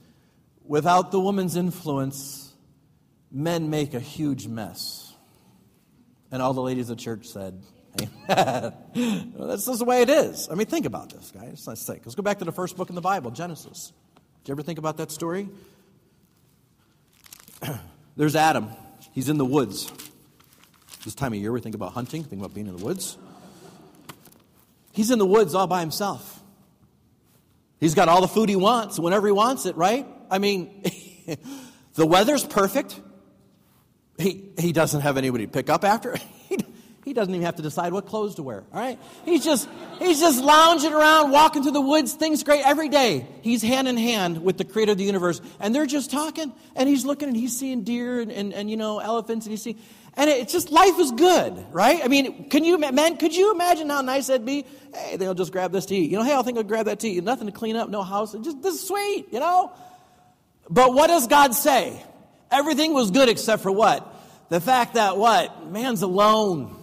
Without 0.65 1.11
the 1.11 1.19
woman's 1.19 1.55
influence, 1.55 2.53
men 3.31 3.69
make 3.69 3.93
a 3.93 3.99
huge 3.99 4.47
mess. 4.47 5.08
And 6.31 6.41
all 6.41 6.53
the 6.53 6.61
ladies 6.61 6.89
of 6.89 6.97
the 6.97 7.03
church 7.03 7.27
said, 7.27 7.61
well, 8.27 8.73
that's 9.47 9.65
just 9.65 9.79
the 9.79 9.85
way 9.85 10.01
it 10.01 10.09
is. 10.09 10.47
I 10.51 10.55
mean, 10.55 10.67
think 10.67 10.85
about 10.85 11.11
this, 11.11 11.31
guys. 11.31 11.65
Let's 11.67 11.85
think. 11.85 12.01
Let's 12.05 12.15
go 12.15 12.23
back 12.23 12.39
to 12.39 12.45
the 12.45 12.51
first 12.51 12.77
book 12.77 12.89
in 12.89 12.95
the 12.95 13.01
Bible, 13.01 13.31
Genesis. 13.31 13.91
Did 14.43 14.49
you 14.49 14.51
ever 14.53 14.61
think 14.61 14.79
about 14.79 14.97
that 14.97 15.11
story? 15.11 15.49
There's 18.15 18.35
Adam. 18.35 18.69
He's 19.11 19.29
in 19.29 19.37
the 19.37 19.45
woods. 19.45 19.91
This 21.03 21.15
time 21.15 21.33
of 21.33 21.39
year, 21.39 21.51
we 21.51 21.61
think 21.61 21.75
about 21.75 21.93
hunting, 21.93 22.23
think 22.23 22.41
about 22.41 22.53
being 22.53 22.67
in 22.67 22.77
the 22.77 22.83
woods. 22.83 23.17
He's 24.91 25.11
in 25.11 25.19
the 25.19 25.25
woods 25.25 25.55
all 25.55 25.67
by 25.67 25.79
himself. 25.79 26.41
He's 27.79 27.95
got 27.95 28.09
all 28.09 28.21
the 28.21 28.27
food 28.27 28.49
he 28.49 28.57
wants 28.57 28.99
whenever 28.99 29.27
he 29.27 29.31
wants 29.31 29.65
it, 29.65 29.77
right? 29.77 30.05
I 30.29 30.39
mean, 30.39 30.83
the 31.93 32.05
weather's 32.05 32.43
perfect. 32.43 32.99
He, 34.19 34.51
he 34.59 34.73
doesn't 34.73 35.01
have 35.01 35.17
anybody 35.17 35.45
to 35.45 35.51
pick 35.51 35.69
up 35.69 35.83
after. 35.83 36.17
He, 36.49 36.57
he 37.05 37.13
doesn't 37.13 37.33
even 37.33 37.45
have 37.45 37.57
to 37.57 37.61
decide 37.61 37.93
what 37.93 38.07
clothes 38.07 38.35
to 38.35 38.43
wear. 38.43 38.63
All 38.73 38.79
right? 38.79 38.99
He's 39.23 39.45
just 39.45 39.69
he's 39.99 40.19
just 40.19 40.43
lounging 40.43 40.93
around, 40.93 41.29
walking 41.29 41.61
through 41.61 41.73
the 41.73 41.81
woods. 41.81 42.13
Things 42.13 42.43
great 42.43 42.65
every 42.65 42.89
day. 42.89 43.27
He's 43.43 43.61
hand 43.61 43.87
in 43.87 43.97
hand 43.97 44.43
with 44.43 44.57
the 44.57 44.65
creator 44.65 44.93
of 44.93 44.97
the 44.97 45.03
universe, 45.03 45.41
and 45.59 45.73
they're 45.73 45.85
just 45.85 46.09
talking. 46.09 46.51
And 46.75 46.89
he's 46.89 47.05
looking 47.05 47.27
and 47.27 47.37
he's 47.37 47.55
seeing 47.57 47.83
deer 47.83 48.19
and, 48.19 48.31
and, 48.31 48.51
and 48.51 48.69
you 48.69 48.77
know 48.77 48.97
elephants, 48.97 49.45
and 49.45 49.51
he's 49.51 49.61
seeing. 49.61 49.79
And 50.15 50.27
it's 50.27 50.51
just 50.51 50.71
life 50.71 50.99
is 50.99 51.11
good, 51.11 51.65
right? 51.71 52.01
I 52.03 52.07
mean, 52.07 52.49
can 52.49 52.63
you 52.63 52.79
man? 52.79 53.17
Could 53.17 53.35
you 53.35 53.53
imagine 53.53 53.89
how 53.89 54.01
nice 54.01 54.25
that'd 54.25 54.43
be? 54.43 54.65
Hey, 54.93 55.17
they'll 55.17 55.35
just 55.35 55.51
grab 55.51 55.71
this 55.71 55.85
to 55.87 55.95
eat. 55.95 56.09
You 56.09 56.17
know, 56.17 56.23
hey, 56.23 56.35
I 56.35 56.41
think 56.41 56.57
I'll 56.57 56.63
grab 56.63 56.87
that 56.87 56.99
to 57.01 57.07
eat. 57.07 57.23
Nothing 57.23 57.45
to 57.45 57.53
clean 57.53 57.75
up, 57.75 57.89
no 57.89 58.01
house. 58.01 58.33
Just 58.33 58.63
this 58.63 58.73
is 58.73 58.87
sweet, 58.87 59.27
you 59.31 59.39
know. 59.39 59.71
But 60.67 60.93
what 60.95 61.07
does 61.07 61.27
God 61.27 61.53
say? 61.53 62.03
Everything 62.51 62.93
was 62.93 63.11
good 63.11 63.29
except 63.29 63.63
for 63.63 63.71
what? 63.71 64.15
The 64.49 64.59
fact 64.59 64.95
that 64.95 65.17
what? 65.17 65.71
Man's 65.71 66.01
alone. 66.01 66.75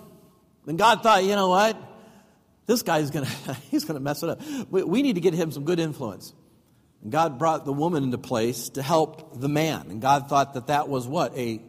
And 0.67 0.79
God 0.79 1.03
thought, 1.03 1.25
you 1.25 1.35
know 1.35 1.49
what? 1.49 1.77
This 2.67 2.83
guy's 2.83 3.11
to, 3.11 3.25
he's 3.71 3.85
to 3.85 4.01
mess 4.01 4.23
it 4.23 4.31
up. 4.31 4.41
We, 4.71 4.83
we 4.83 5.03
need 5.03 5.15
to 5.15 5.21
get 5.21 5.35
him 5.35 5.51
some 5.51 5.65
good 5.65 5.79
influence. 5.79 6.33
And 7.03 7.13
God 7.13 7.39
brought 7.39 7.65
the 7.65 7.73
woman 7.73 8.05
into 8.05 8.19
place 8.19 8.71
to 8.71 8.83
help 8.83 9.41
the 9.41 9.49
man. 9.49 9.87
And 9.91 10.01
God 10.01 10.29
thought 10.29 10.55
that 10.55 10.69
that 10.69 10.89
was 10.89 11.07
what? 11.07 11.37
A 11.37 11.61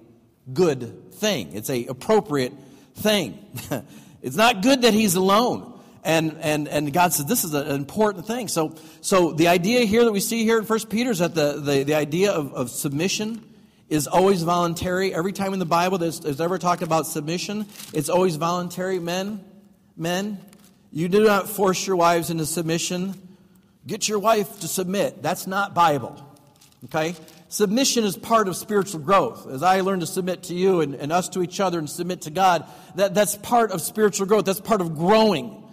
good 0.51 1.13
thing. 1.13 1.53
It's 1.53 1.69
a 1.69 1.85
appropriate 1.85 2.53
thing. 2.95 3.45
it's 4.21 4.35
not 4.35 4.61
good 4.61 4.83
that 4.83 4.93
he's 4.93 5.15
alone. 5.15 5.73
And, 6.03 6.37
and, 6.39 6.67
and 6.67 6.93
God 6.93 7.13
says 7.13 7.25
this 7.25 7.43
is 7.43 7.53
an 7.53 7.67
important 7.67 8.25
thing. 8.25 8.47
So, 8.47 8.75
so 9.01 9.33
the 9.33 9.49
idea 9.49 9.81
here 9.81 10.05
that 10.05 10.11
we 10.11 10.21
see 10.21 10.43
here 10.43 10.57
in 10.57 10.63
1 10.63 10.79
Peter 10.87 11.11
is 11.11 11.19
that 11.19 11.35
the, 11.35 11.59
the, 11.59 11.83
the 11.83 11.95
idea 11.95 12.31
of, 12.31 12.53
of 12.53 12.69
submission 12.69 13.43
is 13.89 14.07
always 14.07 14.43
voluntary. 14.43 15.13
Every 15.13 15.31
time 15.31 15.53
in 15.53 15.59
the 15.59 15.65
Bible 15.65 15.97
there's, 15.97 16.19
there's 16.19 16.41
ever 16.41 16.57
talked 16.57 16.81
about 16.81 17.07
submission, 17.07 17.65
it's 17.93 18.09
always 18.09 18.35
voluntary. 18.35 18.99
Men, 18.99 19.43
men, 19.95 20.39
you 20.91 21.07
do 21.07 21.23
not 21.23 21.49
force 21.49 21.85
your 21.87 21.95
wives 21.95 22.29
into 22.29 22.45
submission. 22.45 23.13
Get 23.85 24.07
your 24.07 24.19
wife 24.19 24.59
to 24.59 24.67
submit. 24.67 25.21
That's 25.21 25.47
not 25.47 25.73
Bible. 25.73 26.23
Okay? 26.85 27.15
Submission 27.49 28.03
is 28.03 28.17
part 28.17 28.49
of 28.49 28.57
spiritual 28.57 28.99
growth. 28.99 29.47
As 29.47 29.63
I 29.63 29.79
learn 29.81 30.01
to 30.01 30.07
submit 30.07 30.43
to 30.43 30.53
you 30.53 30.81
and, 30.81 30.95
and 30.95 31.11
us 31.13 31.29
to 31.29 31.41
each 31.41 31.61
other 31.61 31.79
and 31.79 31.89
submit 31.89 32.23
to 32.23 32.29
God, 32.29 32.69
that, 32.95 33.13
that's 33.13 33.37
part 33.37 33.71
of 33.71 33.81
spiritual 33.81 34.27
growth. 34.27 34.45
That's 34.45 34.59
part 34.59 34.81
of 34.81 34.97
growing. 34.97 35.63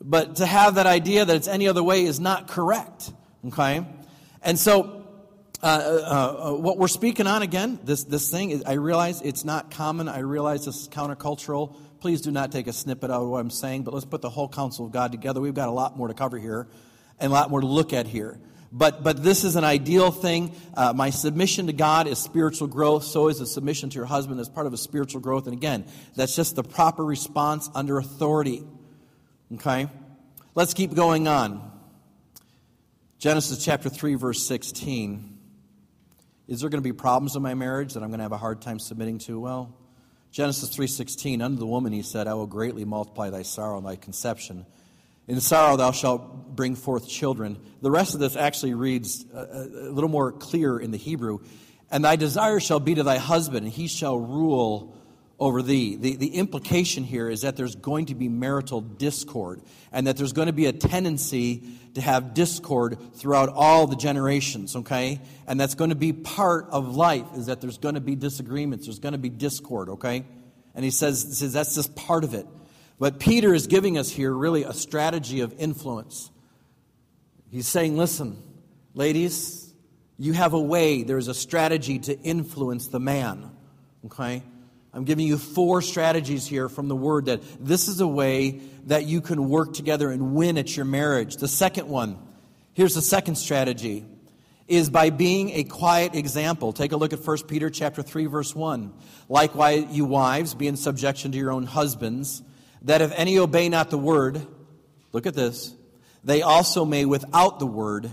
But 0.00 0.36
to 0.36 0.46
have 0.46 0.76
that 0.76 0.86
idea 0.86 1.24
that 1.24 1.34
it's 1.34 1.48
any 1.48 1.66
other 1.66 1.82
way 1.82 2.04
is 2.04 2.20
not 2.20 2.46
correct. 2.46 3.12
Okay? 3.48 3.84
And 4.42 4.56
so 4.58 4.99
uh, 5.62 5.66
uh, 5.66 6.52
uh, 6.52 6.56
what 6.56 6.78
we're 6.78 6.88
speaking 6.88 7.26
on 7.26 7.42
again, 7.42 7.78
this, 7.84 8.04
this 8.04 8.30
thing, 8.30 8.62
I 8.66 8.74
realize 8.74 9.20
it's 9.20 9.44
not 9.44 9.70
common. 9.70 10.08
I 10.08 10.20
realize 10.20 10.64
this 10.64 10.82
is 10.82 10.88
countercultural. 10.88 11.76
Please 12.00 12.22
do 12.22 12.30
not 12.30 12.50
take 12.50 12.66
a 12.66 12.72
snippet 12.72 13.10
out 13.10 13.22
of 13.22 13.28
what 13.28 13.40
I'm 13.40 13.50
saying, 13.50 13.82
but 13.82 13.92
let's 13.92 14.06
put 14.06 14.22
the 14.22 14.30
whole 14.30 14.48
counsel 14.48 14.86
of 14.86 14.92
God 14.92 15.12
together. 15.12 15.38
We've 15.38 15.52
got 15.52 15.68
a 15.68 15.72
lot 15.72 15.98
more 15.98 16.08
to 16.08 16.14
cover 16.14 16.38
here 16.38 16.66
and 17.18 17.30
a 17.30 17.34
lot 17.34 17.50
more 17.50 17.60
to 17.60 17.66
look 17.66 17.92
at 17.92 18.06
here. 18.06 18.40
But, 18.72 19.02
but 19.02 19.22
this 19.22 19.44
is 19.44 19.56
an 19.56 19.64
ideal 19.64 20.10
thing. 20.10 20.54
Uh, 20.74 20.94
my 20.94 21.10
submission 21.10 21.66
to 21.66 21.74
God 21.74 22.06
is 22.06 22.18
spiritual 22.18 22.68
growth. 22.68 23.04
So 23.04 23.28
is 23.28 23.40
a 23.40 23.46
submission 23.46 23.90
to 23.90 23.96
your 23.96 24.06
husband 24.06 24.40
as 24.40 24.48
part 24.48 24.66
of 24.66 24.72
a 24.72 24.78
spiritual 24.78 25.20
growth. 25.20 25.46
And 25.46 25.54
again, 25.54 25.84
that's 26.16 26.34
just 26.34 26.56
the 26.56 26.62
proper 26.62 27.04
response 27.04 27.68
under 27.74 27.98
authority. 27.98 28.64
Okay? 29.54 29.88
Let's 30.54 30.72
keep 30.72 30.94
going 30.94 31.28
on. 31.28 31.70
Genesis 33.18 33.62
chapter 33.62 33.90
3, 33.90 34.14
verse 34.14 34.46
16. 34.46 35.29
Is 36.50 36.60
there 36.60 36.68
going 36.68 36.82
to 36.82 36.86
be 36.86 36.92
problems 36.92 37.36
in 37.36 37.42
my 37.42 37.54
marriage 37.54 37.94
that 37.94 38.02
I'm 38.02 38.08
going 38.08 38.18
to 38.18 38.24
have 38.24 38.32
a 38.32 38.36
hard 38.36 38.60
time 38.60 38.80
submitting 38.80 39.18
to? 39.20 39.38
Well, 39.38 39.72
Genesis 40.32 40.68
3:16, 40.76 41.40
unto 41.44 41.56
the 41.56 41.66
woman 41.66 41.92
he 41.92 42.02
said, 42.02 42.26
I 42.26 42.34
will 42.34 42.48
greatly 42.48 42.84
multiply 42.84 43.30
thy 43.30 43.42
sorrow 43.42 43.78
and 43.78 43.86
thy 43.86 43.94
conception. 43.94 44.66
In 45.28 45.40
sorrow 45.40 45.76
thou 45.76 45.92
shalt 45.92 46.56
bring 46.56 46.74
forth 46.74 47.08
children. 47.08 47.56
The 47.82 47.90
rest 47.92 48.14
of 48.14 48.20
this 48.20 48.34
actually 48.34 48.74
reads 48.74 49.24
a, 49.32 49.38
a 49.38 49.92
little 49.92 50.10
more 50.10 50.32
clear 50.32 50.76
in 50.76 50.90
the 50.90 50.98
Hebrew. 50.98 51.38
And 51.88 52.04
thy 52.04 52.16
desire 52.16 52.58
shall 52.58 52.80
be 52.80 52.96
to 52.96 53.04
thy 53.04 53.18
husband, 53.18 53.66
and 53.66 53.72
he 53.72 53.86
shall 53.86 54.18
rule 54.18 54.96
over 55.40 55.62
thee. 55.62 55.96
The, 55.96 56.16
the 56.16 56.34
implication 56.36 57.02
here 57.02 57.28
is 57.30 57.40
that 57.40 57.56
there's 57.56 57.74
going 57.74 58.06
to 58.06 58.14
be 58.14 58.28
marital 58.28 58.82
discord, 58.82 59.62
and 59.90 60.06
that 60.06 60.18
there's 60.18 60.34
going 60.34 60.46
to 60.46 60.52
be 60.52 60.66
a 60.66 60.72
tendency 60.72 61.64
to 61.94 62.00
have 62.02 62.34
discord 62.34 62.98
throughout 63.14 63.48
all 63.48 63.86
the 63.86 63.96
generations, 63.96 64.76
okay? 64.76 65.18
And 65.46 65.58
that's 65.58 65.74
going 65.74 65.90
to 65.90 65.96
be 65.96 66.12
part 66.12 66.66
of 66.70 66.94
life, 66.94 67.26
is 67.34 67.46
that 67.46 67.60
there's 67.60 67.78
going 67.78 67.94
to 67.96 68.00
be 68.00 68.14
disagreements, 68.14 68.86
there's 68.86 68.98
going 68.98 69.14
to 69.14 69.18
be 69.18 69.30
discord, 69.30 69.88
okay? 69.88 70.24
And 70.74 70.84
he 70.84 70.90
says, 70.90 71.38
says 71.38 71.54
that's 71.54 71.74
just 71.74 71.96
part 71.96 72.22
of 72.22 72.34
it. 72.34 72.46
But 72.98 73.18
Peter 73.18 73.54
is 73.54 73.66
giving 73.66 73.96
us 73.96 74.10
here 74.10 74.30
really 74.30 74.62
a 74.62 74.74
strategy 74.74 75.40
of 75.40 75.54
influence. 75.58 76.30
He's 77.50 77.66
saying, 77.66 77.96
listen, 77.96 78.40
ladies, 78.94 79.72
you 80.18 80.34
have 80.34 80.52
a 80.52 80.60
way, 80.60 81.02
there's 81.02 81.28
a 81.28 81.34
strategy 81.34 81.98
to 82.00 82.20
influence 82.20 82.88
the 82.88 83.00
man, 83.00 83.50
okay? 84.04 84.42
I'm 84.92 85.04
giving 85.04 85.26
you 85.26 85.38
four 85.38 85.82
strategies 85.82 86.46
here 86.46 86.68
from 86.68 86.88
the 86.88 86.96
Word 86.96 87.26
that 87.26 87.42
this 87.64 87.86
is 87.86 88.00
a 88.00 88.06
way 88.06 88.60
that 88.86 89.04
you 89.04 89.20
can 89.20 89.48
work 89.48 89.72
together 89.72 90.10
and 90.10 90.34
win 90.34 90.58
at 90.58 90.76
your 90.76 90.84
marriage. 90.84 91.36
The 91.36 91.48
second 91.48 91.88
one, 91.88 92.18
here's 92.72 92.94
the 92.94 93.02
second 93.02 93.36
strategy, 93.36 94.04
is 94.66 94.90
by 94.90 95.10
being 95.10 95.50
a 95.50 95.64
quiet 95.64 96.16
example. 96.16 96.72
Take 96.72 96.90
a 96.90 96.96
look 96.96 97.12
at 97.12 97.24
1 97.24 97.38
Peter 97.46 97.70
chapter 97.70 98.02
3, 98.02 98.26
verse 98.26 98.54
1. 98.54 98.92
Likewise, 99.28 99.86
you 99.90 100.04
wives, 100.04 100.54
be 100.54 100.66
in 100.66 100.76
subjection 100.76 101.30
to 101.32 101.38
your 101.38 101.52
own 101.52 101.66
husbands, 101.66 102.42
that 102.82 103.00
if 103.00 103.12
any 103.14 103.38
obey 103.38 103.68
not 103.68 103.90
the 103.90 103.98
word, 103.98 104.44
look 105.12 105.26
at 105.26 105.34
this, 105.34 105.72
they 106.24 106.42
also 106.42 106.84
may 106.84 107.04
without 107.04 107.60
the 107.60 107.66
word 107.66 108.10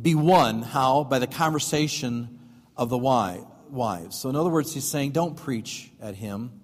be 0.00 0.14
won. 0.14 0.62
How? 0.62 1.04
By 1.04 1.18
the 1.18 1.26
conversation 1.26 2.38
of 2.76 2.88
the 2.88 2.98
wife 2.98 3.42
wives. 3.70 4.18
So, 4.18 4.28
in 4.28 4.36
other 4.36 4.50
words, 4.50 4.72
he's 4.72 4.88
saying, 4.88 5.12
don't 5.12 5.36
preach 5.36 5.90
at 6.00 6.14
him. 6.14 6.60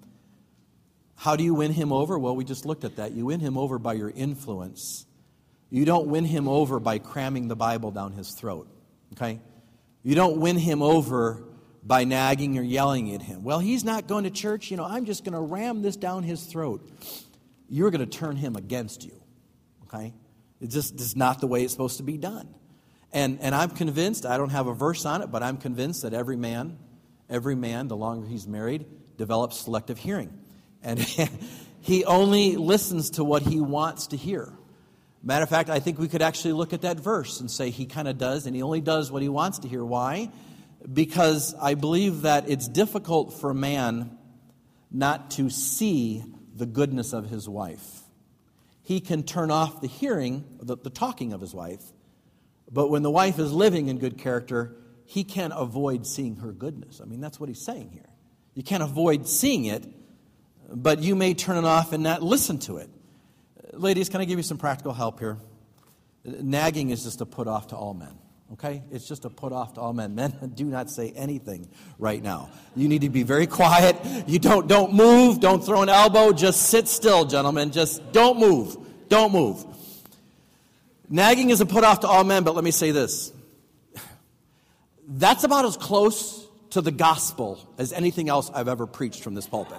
How 1.17 1.37
do 1.37 1.45
you 1.45 1.55
win 1.55 1.73
him 1.73 1.93
over? 1.93 2.19
Well, 2.19 2.37
we 2.37 2.45
just 2.45 2.67
looked 2.67 2.85
at 2.85 2.97
that. 2.97 3.13
You 3.13 3.27
win 3.27 3.41
him 3.41 3.57
over 3.57 3.79
by 3.79 3.95
your 3.95 4.11
influence. 4.11 5.07
You 5.71 5.85
don't 5.85 6.09
win 6.09 6.25
him 6.25 6.49
over 6.49 6.79
by 6.81 6.99
cramming 6.99 7.49
the 7.49 7.57
Bible 7.57 7.91
down 7.91 8.13
his 8.13 8.33
throat. 8.33 8.69
Okay? 9.13 9.41
You 10.03 10.15
don't 10.15 10.39
win 10.39 10.57
him 10.57 10.83
over 10.83 11.43
by 11.83 12.05
nagging 12.05 12.59
or 12.59 12.63
yelling 12.63 13.15
at 13.15 13.23
him. 13.23 13.43
Well, 13.45 13.59
he's 13.59 13.85
not 13.85 14.07
going 14.07 14.25
to 14.25 14.31
church. 14.31 14.71
You 14.71 14.77
know, 14.77 14.85
I'm 14.85 15.05
just 15.05 15.25
going 15.25 15.35
to 15.35 15.41
ram 15.41 15.83
this 15.83 15.97
down 15.97 16.23
his 16.23 16.45
throat. 16.45 16.87
You're 17.69 17.91
going 17.91 18.09
to 18.09 18.19
turn 18.19 18.37
him 18.37 18.57
against 18.57 19.05
you. 19.05 19.21
Okay? 19.85 20.13
It's 20.61 20.75
just 20.75 20.95
it's 20.95 21.17
not 21.17 21.41
the 21.41 21.47
way 21.47 21.63
it's 21.63 21.73
supposed 21.73 21.99
to 21.99 22.03
be 22.03 22.17
done. 22.19 22.55
And, 23.13 23.39
and 23.41 23.55
I'm 23.55 23.71
convinced, 23.71 24.27
I 24.27 24.37
don't 24.37 24.51
have 24.51 24.67
a 24.67 24.75
verse 24.75 25.07
on 25.07 25.23
it, 25.23 25.31
but 25.31 25.43
I'm 25.43 25.57
convinced 25.57 26.03
that 26.03 26.13
every 26.13 26.37
man, 26.37 26.79
every 27.29 27.55
man, 27.55 27.89
the 27.89 27.97
longer 27.97 28.27
he's 28.27 28.47
married, 28.47 28.87
develops 29.17 29.61
selective 29.61 29.99
hearing. 29.99 30.33
And 30.83 30.99
he 31.81 32.05
only 32.05 32.57
listens 32.57 33.11
to 33.11 33.25
what 33.25 33.43
he 33.43 33.61
wants 33.61 34.09
to 34.09 34.17
hear. 34.17 34.53
Matter 35.23 35.43
of 35.43 35.49
fact, 35.49 35.71
I 35.71 35.81
think 35.81 35.99
we 35.99 36.09
could 36.09 36.21
actually 36.21 36.53
look 36.53 36.75
at 36.75 36.83
that 36.83 37.01
verse 37.01 37.41
and 37.41 37.51
say 37.51 37.71
he 37.71 37.87
kind 37.87 38.09
of 38.09 38.19
does, 38.19 38.47
and 38.47 38.55
he 38.55 38.63
only 38.63 38.83
does 38.83 39.11
what 39.11 39.23
he 39.23 39.29
wants 39.29 39.61
to 39.61 39.69
hear. 39.69 39.85
Why? 39.85 40.31
Because 40.93 41.55
I 41.61 41.75
believe 41.75 42.23
that 42.23 42.49
it's 42.49 42.69
difficult 42.69 43.41
for 43.41 43.51
a 43.51 43.55
man 43.55 44.19
not 44.91 45.31
to 45.33 45.49
see 45.49 46.23
the 46.55 46.67
goodness 46.67 47.15
of 47.15 47.31
his 47.31 47.49
wife. 47.49 48.03
He 48.83 49.01
can 49.01 49.23
turn 49.23 49.51
off 49.51 49.81
the 49.81 49.89
hearing, 49.89 50.45
the, 50.61 50.77
the 50.77 50.91
talking 50.91 51.33
of 51.33 51.41
his 51.41 51.55
wife, 51.55 51.83
but 52.71 52.91
when 52.91 53.03
the 53.03 53.11
wife 53.11 53.39
is 53.39 53.51
living 53.51 53.89
in 53.89 53.99
good 53.99 54.19
character, 54.19 54.77
he 55.05 55.25
can't 55.25 55.53
avoid 55.55 56.07
seeing 56.07 56.37
her 56.37 56.53
goodness. 56.53 57.01
I 57.01 57.05
mean, 57.05 57.21
that's 57.21 57.39
what 57.39 57.49
he's 57.49 57.65
saying 57.65 57.91
here. 57.93 58.09
You 58.55 58.63
can't 58.63 58.83
avoid 58.83 59.29
seeing 59.29 59.67
it, 59.67 59.85
but 60.69 61.01
you 61.01 61.15
may 61.15 61.35
turn 61.35 61.57
it 61.57 61.65
off 61.65 61.93
and 61.93 62.03
not 62.03 62.23
listen 62.23 62.59
to 62.61 62.79
it. 62.79 62.89
Ladies, 63.73 64.09
can 64.09 64.21
I 64.21 64.25
give 64.25 64.39
you 64.39 64.43
some 64.43 64.59
practical 64.59 64.93
help 64.93 65.19
here? 65.19 65.39
Nagging 66.25 66.91
is 66.91 67.03
just 67.03 67.21
a 67.21 67.27
put 67.27 67.49
off 67.49 67.69
to 67.69 67.77
all 67.77 67.93
men. 67.93 68.17
Okay? 68.53 68.83
It's 68.91 69.07
just 69.07 69.25
a 69.25 69.31
put 69.31 69.53
off 69.53 69.75
to 69.75 69.81
all 69.81 69.93
men. 69.93 70.15
Men, 70.15 70.53
do 70.55 70.65
not 70.65 70.91
say 70.91 71.13
anything 71.17 71.69
right 71.99 72.23
now. 72.23 72.51
You 72.77 72.89
need 72.89 73.03
to 73.03 73.11
be 73.11 73.25
very 73.25 73.47
quiet. 73.47 73.97
You 74.27 74.39
don't 74.39 74.69
don't 74.69 74.95
move, 74.95 75.41
don't 75.41 75.65
throw 75.65 75.83
an 75.83 75.89
elbow, 75.89 76.33
just 76.33 76.69
sit 76.69 76.89
still, 76.89 77.25
gentlemen. 77.25 77.73
Just 77.73 78.13
don't 78.13 78.39
move. 78.39 78.77
Don't 79.09 79.33
move. 79.33 79.65
Nagging 81.09 81.51
is 81.51 81.61
a 81.61 81.67
put 81.67 81.85
off 81.85 82.01
to 82.01 82.09
all 82.09 82.25
men, 82.25 82.45
but 82.45 82.55
let 82.55 82.65
me 82.65 82.71
say 82.71 82.91
this. 82.91 83.33
That's 85.07 85.45
about 85.45 85.65
as 85.65 85.77
close 85.77 86.47
to 86.71 86.81
the 86.81 86.91
gospel 86.91 87.59
as 87.79 87.93
anything 87.93 88.29
else 88.29 88.51
I've 88.53 88.69
ever 88.69 88.87
preached 88.87 89.23
from 89.23 89.35
this 89.35 89.47
pulpit. 89.47 89.79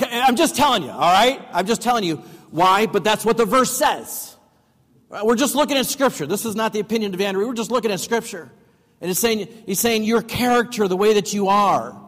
I'm 0.00 0.36
just 0.36 0.56
telling 0.56 0.82
you, 0.82 0.90
all 0.90 0.98
right? 0.98 1.40
I'm 1.52 1.66
just 1.66 1.82
telling 1.82 2.04
you 2.04 2.16
why, 2.50 2.86
but 2.86 3.04
that's 3.04 3.24
what 3.24 3.36
the 3.36 3.44
verse 3.44 3.70
says. 3.70 4.36
Uh, 5.10 5.20
we're 5.24 5.36
just 5.36 5.54
looking 5.54 5.76
at 5.76 5.86
Scripture. 5.86 6.26
This 6.26 6.44
is 6.44 6.54
not 6.54 6.72
the 6.72 6.80
opinion 6.80 7.12
of 7.14 7.20
Andrew. 7.20 7.46
We're 7.46 7.54
just 7.54 7.70
looking 7.70 7.90
at 7.90 8.00
Scripture. 8.00 8.50
And 9.00 9.10
it's 9.10 9.20
saying, 9.20 9.48
he's 9.66 9.80
saying 9.80 10.04
your 10.04 10.22
character, 10.22 10.86
the 10.86 10.96
way 10.96 11.14
that 11.14 11.32
you 11.32 11.48
are, 11.48 12.00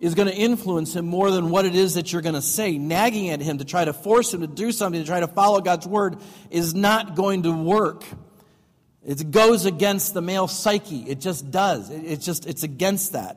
is 0.00 0.14
going 0.14 0.28
to 0.28 0.34
influence 0.34 0.94
him 0.94 1.06
more 1.06 1.30
than 1.30 1.50
what 1.50 1.64
it 1.64 1.74
is 1.74 1.94
that 1.94 2.12
you're 2.12 2.22
going 2.22 2.34
to 2.34 2.42
say. 2.42 2.76
Nagging 2.76 3.30
at 3.30 3.40
him 3.40 3.58
to 3.58 3.64
try 3.64 3.84
to 3.84 3.92
force 3.92 4.34
him 4.34 4.42
to 4.42 4.46
do 4.46 4.72
something, 4.72 5.00
to 5.00 5.06
try 5.06 5.20
to 5.20 5.28
follow 5.28 5.60
God's 5.60 5.86
word, 5.86 6.18
is 6.50 6.74
not 6.74 7.14
going 7.14 7.44
to 7.44 7.52
work. 7.52 8.04
It 9.04 9.30
goes 9.30 9.66
against 9.66 10.14
the 10.14 10.22
male 10.22 10.48
psyche. 10.48 11.00
It 11.02 11.20
just 11.20 11.50
does. 11.50 11.90
It's 11.90 12.24
just, 12.24 12.46
it's 12.46 12.62
against 12.62 13.12
that. 13.12 13.36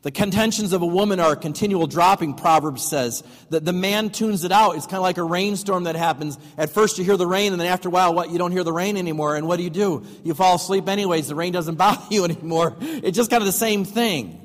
The 0.00 0.10
contentions 0.10 0.74
of 0.74 0.82
a 0.82 0.86
woman 0.86 1.18
are 1.18 1.32
a 1.32 1.36
continual 1.36 1.86
dropping, 1.86 2.34
Proverbs 2.34 2.84
says. 2.84 3.22
That 3.48 3.64
the 3.64 3.72
man 3.72 4.10
tunes 4.10 4.44
it 4.44 4.52
out. 4.52 4.76
It's 4.76 4.84
kind 4.84 4.98
of 4.98 5.02
like 5.02 5.16
a 5.16 5.22
rainstorm 5.22 5.84
that 5.84 5.96
happens. 5.96 6.38
At 6.58 6.70
first 6.70 6.98
you 6.98 7.04
hear 7.04 7.16
the 7.16 7.26
rain, 7.26 7.52
and 7.52 7.60
then 7.60 7.68
after 7.68 7.88
a 7.88 7.90
while, 7.90 8.12
what? 8.12 8.30
You 8.30 8.36
don't 8.36 8.52
hear 8.52 8.64
the 8.64 8.72
rain 8.72 8.98
anymore. 8.98 9.36
And 9.36 9.46
what 9.46 9.56
do 9.56 9.62
you 9.62 9.70
do? 9.70 10.04
You 10.22 10.34
fall 10.34 10.56
asleep 10.56 10.88
anyways. 10.88 11.28
The 11.28 11.34
rain 11.34 11.52
doesn't 11.52 11.74
bother 11.76 12.04
you 12.10 12.24
anymore. 12.24 12.76
It's 12.80 13.16
just 13.16 13.30
kind 13.30 13.42
of 13.42 13.46
the 13.46 13.52
same 13.52 13.86
thing. 13.86 14.40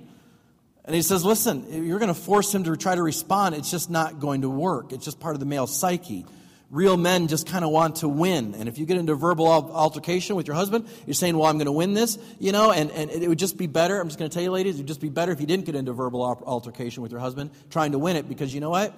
And 0.86 0.96
he 0.96 1.02
says, 1.02 1.24
listen, 1.24 1.86
you're 1.86 2.00
going 2.00 2.14
to 2.14 2.20
force 2.20 2.56
him 2.56 2.64
to 2.64 2.76
try 2.76 2.96
to 2.96 3.04
respond. 3.04 3.54
It's 3.56 3.70
just 3.70 3.90
not 3.90 4.20
going 4.20 4.42
to 4.42 4.50
work. 4.50 4.94
It's 4.94 5.06
just 5.06 5.20
part 5.20 5.36
of 5.36 5.40
the 5.40 5.46
male 5.46 5.68
psyche 5.68 6.26
real 6.72 6.98
men 6.98 7.28
just 7.28 7.48
kind 7.48 7.66
of 7.66 7.72
want 7.72 7.98
to 7.98 8.08
win. 8.08 8.56
And 8.56 8.70
if 8.70 8.78
you 8.78 8.86
get 8.86 8.98
into 8.98 9.16
verbal 9.16 9.48
altercation 9.48 10.36
with 10.36 10.48
your 10.48 10.56
husband, 10.56 10.88
you're 11.06 11.14
saying, 11.14 11.36
well, 11.36 11.50
I'm 11.50 11.58
going 11.58 11.66
to 11.66 11.72
win 11.72 11.94
this, 11.94 12.18
you 12.40 12.52
know, 12.52 12.72
and, 12.72 12.92
and 12.92 13.10
it 13.10 13.28
would 13.28 13.40
just 13.40 13.58
be 13.58 13.68
better. 13.68 14.00
I'm 14.00 14.08
just 14.08 14.20
going 14.20 14.30
to 14.30 14.34
tell 14.34 14.44
you, 14.44 14.52
ladies, 14.52 14.76
it 14.76 14.80
would 14.80 14.88
just 14.88 15.02
be 15.02 15.10
better 15.10 15.32
if 15.32 15.42
you 15.42 15.48
didn't 15.48 15.66
get 15.66 15.76
into 15.76 15.94
verbal 15.94 16.24
altercation 16.24 17.02
with 17.02 17.12
your 17.12 17.22
husband 17.22 17.52
trying 17.70 17.94
to 17.94 18.00
win 18.00 18.16
it 18.16 18.30
because 18.30 18.54
you 18.54 18.60
know 18.60 18.70
what? 18.70 18.94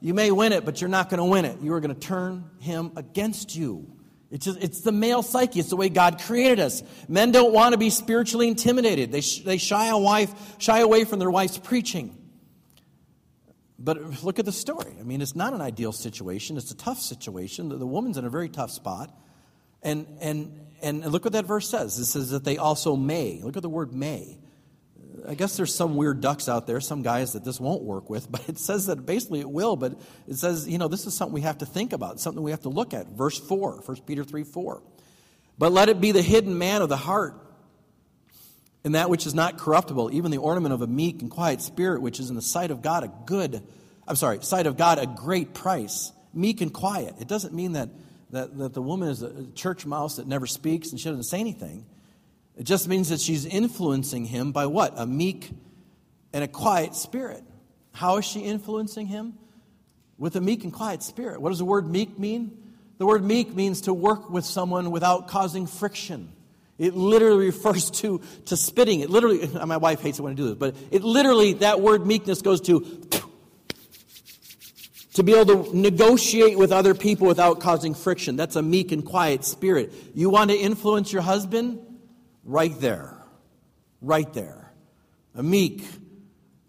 You 0.00 0.14
may 0.14 0.32
win 0.32 0.52
it, 0.52 0.64
but 0.64 0.80
you're 0.80 0.90
not 0.90 1.10
going 1.10 1.18
to 1.18 1.24
win 1.24 1.44
it. 1.44 1.60
You 1.60 1.72
are 1.74 1.80
going 1.80 1.94
to 1.94 2.00
turn 2.00 2.50
him 2.58 2.90
against 2.96 3.54
you. 3.54 3.86
It's, 4.32 4.46
just, 4.46 4.58
it's 4.60 4.80
the 4.80 4.92
male 4.92 5.22
psyche. 5.22 5.60
It's 5.60 5.68
the 5.68 5.76
way 5.76 5.90
God 5.90 6.20
created 6.20 6.58
us. 6.58 6.82
Men 7.06 7.30
don't 7.30 7.52
want 7.52 7.74
to 7.74 7.78
be 7.78 7.90
spiritually 7.90 8.48
intimidated. 8.48 9.12
They, 9.12 9.20
sh- 9.20 9.40
they 9.40 9.58
shy, 9.58 9.88
a 9.88 9.98
wife, 9.98 10.32
shy 10.58 10.80
away 10.80 11.04
from 11.04 11.20
their 11.20 11.30
wife's 11.30 11.58
preaching. 11.58 12.16
But 13.84 14.22
look 14.22 14.38
at 14.38 14.44
the 14.44 14.52
story. 14.52 14.94
I 14.98 15.02
mean, 15.02 15.20
it's 15.20 15.34
not 15.34 15.54
an 15.54 15.60
ideal 15.60 15.92
situation. 15.92 16.56
It's 16.56 16.70
a 16.70 16.76
tough 16.76 17.00
situation. 17.00 17.68
The, 17.68 17.76
the 17.76 17.86
woman's 17.86 18.16
in 18.16 18.24
a 18.24 18.30
very 18.30 18.48
tough 18.48 18.70
spot. 18.70 19.12
And, 19.82 20.06
and, 20.20 20.60
and 20.80 21.04
look 21.04 21.24
what 21.24 21.32
that 21.32 21.46
verse 21.46 21.68
says. 21.68 21.98
It 21.98 22.04
says 22.04 22.30
that 22.30 22.44
they 22.44 22.58
also 22.58 22.94
may. 22.94 23.40
Look 23.42 23.56
at 23.56 23.62
the 23.62 23.68
word 23.68 23.92
may. 23.92 24.38
I 25.26 25.34
guess 25.34 25.56
there's 25.56 25.74
some 25.74 25.96
weird 25.96 26.20
ducks 26.20 26.48
out 26.48 26.66
there, 26.66 26.80
some 26.80 27.02
guys 27.02 27.32
that 27.32 27.44
this 27.44 27.60
won't 27.60 27.82
work 27.82 28.08
with, 28.08 28.30
but 28.30 28.48
it 28.48 28.58
says 28.58 28.86
that 28.86 29.04
basically 29.04 29.40
it 29.40 29.50
will, 29.50 29.76
but 29.76 30.00
it 30.28 30.36
says, 30.36 30.68
you 30.68 30.78
know, 30.78 30.88
this 30.88 31.06
is 31.06 31.14
something 31.14 31.34
we 31.34 31.42
have 31.42 31.58
to 31.58 31.66
think 31.66 31.92
about, 31.92 32.20
something 32.20 32.42
we 32.42 32.52
have 32.52 32.62
to 32.62 32.68
look 32.68 32.94
at. 32.94 33.08
Verse 33.08 33.38
4, 33.38 33.82
1 33.84 33.96
Peter 34.06 34.24
3 34.24 34.44
4. 34.44 34.82
But 35.58 35.72
let 35.72 35.88
it 35.88 36.00
be 36.00 36.12
the 36.12 36.22
hidden 36.22 36.56
man 36.56 36.82
of 36.82 36.88
the 36.88 36.96
heart, 36.96 37.34
and 38.84 38.94
that 38.94 39.08
which 39.08 39.26
is 39.26 39.34
not 39.34 39.58
corruptible, 39.58 40.12
even 40.12 40.30
the 40.30 40.38
ornament 40.38 40.74
of 40.74 40.82
a 40.82 40.86
meek 40.86 41.22
and 41.22 41.30
quiet 41.30 41.60
spirit, 41.60 42.02
which 42.02 42.18
is 42.18 42.30
in 42.30 42.36
the 42.36 42.42
sight 42.42 42.70
of 42.70 42.82
God 42.82 43.04
a 43.04 43.12
good, 43.26 43.62
I'm 44.06 44.16
sorry, 44.16 44.42
sight 44.42 44.66
of 44.66 44.76
God 44.76 44.98
a 44.98 45.06
great 45.06 45.54
price. 45.54 46.12
Meek 46.34 46.60
and 46.60 46.72
quiet. 46.72 47.14
It 47.20 47.28
doesn't 47.28 47.54
mean 47.54 47.72
that, 47.72 47.90
that, 48.30 48.56
that 48.58 48.74
the 48.74 48.82
woman 48.82 49.08
is 49.08 49.22
a 49.22 49.46
church 49.52 49.86
mouse 49.86 50.16
that 50.16 50.26
never 50.26 50.46
speaks 50.46 50.90
and 50.90 50.98
she 50.98 51.08
doesn't 51.08 51.24
say 51.24 51.38
anything. 51.38 51.86
It 52.56 52.64
just 52.64 52.88
means 52.88 53.10
that 53.10 53.20
she's 53.20 53.46
influencing 53.46 54.24
him 54.24 54.52
by 54.52 54.66
what? 54.66 54.94
A 54.96 55.06
meek 55.06 55.50
and 56.32 56.42
a 56.42 56.48
quiet 56.48 56.94
spirit. 56.94 57.42
How 57.92 58.16
is 58.18 58.24
she 58.24 58.40
influencing 58.40 59.06
him? 59.06 59.34
With 60.18 60.36
a 60.36 60.40
meek 60.40 60.64
and 60.64 60.72
quiet 60.72 61.02
spirit. 61.02 61.40
What 61.40 61.50
does 61.50 61.58
the 61.58 61.64
word 61.64 61.88
meek 61.88 62.18
mean? 62.18 62.58
The 62.98 63.06
word 63.06 63.24
meek 63.24 63.54
means 63.54 63.82
to 63.82 63.94
work 63.94 64.30
with 64.30 64.44
someone 64.44 64.90
without 64.90 65.28
causing 65.28 65.66
friction. 65.66 66.32
It 66.78 66.94
literally 66.94 67.46
refers 67.46 67.90
to, 67.92 68.20
to 68.46 68.56
spitting. 68.56 69.00
It 69.00 69.10
literally, 69.10 69.46
my 69.66 69.76
wife 69.76 70.00
hates 70.00 70.18
it 70.18 70.22
when 70.22 70.32
I 70.32 70.34
do 70.34 70.46
this, 70.46 70.54
but 70.54 70.76
it 70.90 71.02
literally, 71.02 71.54
that 71.54 71.80
word 71.80 72.06
meekness 72.06 72.42
goes 72.42 72.60
to 72.62 72.80
to 75.14 75.22
be 75.22 75.34
able 75.34 75.64
to 75.64 75.76
negotiate 75.76 76.56
with 76.56 76.72
other 76.72 76.94
people 76.94 77.26
without 77.26 77.60
causing 77.60 77.94
friction. 77.94 78.36
That's 78.36 78.56
a 78.56 78.62
meek 78.62 78.92
and 78.92 79.04
quiet 79.04 79.44
spirit. 79.44 79.92
You 80.14 80.30
want 80.30 80.50
to 80.50 80.56
influence 80.56 81.12
your 81.12 81.22
husband? 81.22 81.80
Right 82.44 82.78
there. 82.80 83.14
Right 84.00 84.32
there. 84.32 84.72
A 85.34 85.42
meek, 85.42 85.84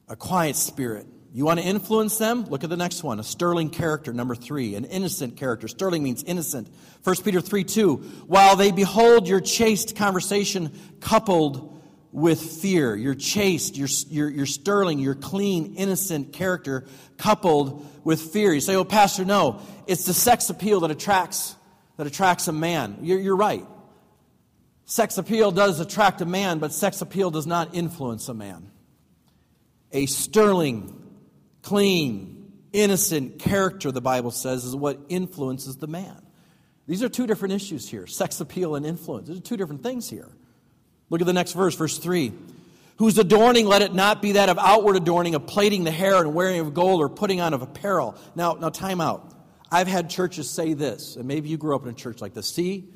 a 0.10 0.16
quiet 0.16 0.56
spirit. 0.56 1.08
You 1.36 1.46
want 1.46 1.60
to 1.60 1.66
influence 1.66 2.20
them? 2.20 2.46
Look 2.46 2.64
at 2.64 2.70
the 2.70 2.78
next 2.78 3.04
one. 3.04 3.20
A 3.20 3.24
sterling 3.24 3.72
character, 3.72 4.14
number 4.14 4.36
three. 4.36 4.76
An 4.76 4.86
innocent 4.86 5.36
character. 5.36 5.68
Sterling 5.68 6.04
means 6.04 6.24
innocent. 6.24 6.68
1 7.04 7.16
Peter 7.24 7.42
3 7.42 7.64
2. 7.64 7.96
While 8.28 8.56
they 8.56 8.72
behold 8.72 9.28
your 9.28 9.42
chaste 9.42 9.96
conversation 9.96 10.72
coupled 11.00 11.74
with 12.12 12.40
fear. 12.40 12.96
Your 12.96 13.16
chaste, 13.16 13.76
your, 13.76 13.90
your, 14.10 14.30
your 14.30 14.46
sterling, 14.46 15.00
your 15.00 15.16
clean, 15.16 15.74
innocent 15.76 16.32
character 16.32 16.86
coupled 17.18 17.84
with 18.04 18.22
fear. 18.22 18.54
You 18.54 18.62
say, 18.62 18.76
oh, 18.76 18.86
Pastor, 18.86 19.26
no. 19.26 19.60
It's 19.88 20.06
the 20.06 20.14
sex 20.14 20.52
appeal 20.52 20.82
that 20.82 20.92
attracts, 20.92 21.56
that 21.98 22.06
attracts 22.06 22.48
a 22.48 22.52
man. 22.52 23.00
You're, 23.02 23.20
you're 23.20 23.36
right. 23.36 23.66
Sex 24.86 25.18
appeal 25.18 25.52
does 25.52 25.80
attract 25.80 26.22
a 26.22 26.26
man, 26.26 26.60
but 26.60 26.72
sex 26.72 27.02
appeal 27.02 27.32
does 27.32 27.48
not 27.48 27.74
influence 27.74 28.30
a 28.30 28.34
man. 28.36 28.70
A 29.92 30.06
sterling, 30.06 31.03
clean, 31.64 32.52
innocent 32.72 33.40
character, 33.40 33.92
the 33.92 34.02
Bible 34.02 34.30
says, 34.32 34.64
is 34.64 34.76
what 34.76 35.00
influences 35.10 35.78
the 35.78 35.88
man. 35.88 36.22
These 36.88 37.02
are 37.02 37.10
two 37.10 37.26
different 37.26 37.54
issues 37.54 37.90
here 37.90 38.06
sex 38.06 38.40
appeal 38.40 38.76
and 38.76 38.86
influence. 38.86 39.28
These 39.28 39.40
are 39.40 39.42
two 39.42 39.58
different 39.58 39.82
things 39.82 40.10
here. 40.10 40.30
Look 41.10 41.22
at 41.22 41.28
the 41.28 41.34
next 41.34 41.54
verse, 41.54 41.76
verse 41.76 41.98
3. 41.98 42.34
Whose 42.98 43.18
adorning, 43.18 43.66
let 43.66 43.82
it 43.82 43.94
not 43.94 44.22
be 44.22 44.34
that 44.34 44.50
of 44.50 44.60
outward 44.60 44.96
adorning, 44.96 45.34
of 45.34 45.48
plaiting 45.48 45.84
the 45.84 45.92
hair 45.92 46.18
and 46.18 46.36
wearing 46.36 46.60
of 46.60 46.74
gold 46.74 47.02
or 47.02 47.10
putting 47.10 47.42
on 47.42 47.54
of 47.54 47.62
apparel. 47.62 48.16
Now, 48.36 48.54
now 48.54 48.70
time 48.70 49.02
out. 49.02 49.32
I've 49.72 49.88
had 49.88 50.10
churches 50.10 50.50
say 50.50 50.74
this, 50.74 51.16
and 51.16 51.28
maybe 51.28 51.50
you 51.50 51.58
grew 51.58 51.76
up 51.76 51.84
in 51.84 51.90
a 51.90 51.94
church 51.94 52.22
like 52.22 52.36
this. 52.36 52.48
See, 52.48 52.90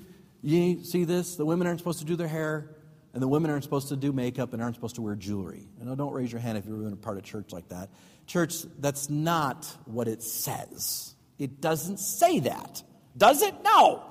you 0.44 0.84
see 0.84 1.04
this? 1.04 1.36
The 1.36 1.46
women 1.46 1.66
aren't 1.66 1.80
supposed 1.80 2.00
to 2.00 2.06
do 2.06 2.16
their 2.16 2.28
hair, 2.28 2.76
and 3.14 3.22
the 3.22 3.28
women 3.28 3.50
aren't 3.50 3.64
supposed 3.64 3.90
to 3.90 3.96
do 3.96 4.12
makeup 4.12 4.54
and 4.54 4.62
aren't 4.62 4.76
supposed 4.76 4.96
to 4.96 5.02
wear 5.02 5.16
jewelry. 5.16 5.68
And 5.80 5.98
don't 5.98 6.14
raise 6.14 6.32
your 6.32 6.42
hand 6.42 6.58
if 6.58 6.68
you've 6.68 6.84
been 6.84 6.94
a 6.94 6.96
part 6.96 7.18
of 7.18 7.24
church 7.24 7.52
like 7.52 7.68
that. 7.70 7.90
Church, 8.28 8.64
that's 8.80 9.10
not 9.10 9.66
what 9.86 10.08
it 10.08 10.22
says. 10.22 11.16
It 11.40 11.62
doesn't 11.62 11.98
say 11.98 12.42
that. 12.42 12.84
Does 13.18 13.42
it? 13.42 13.56
No. 13.64 14.04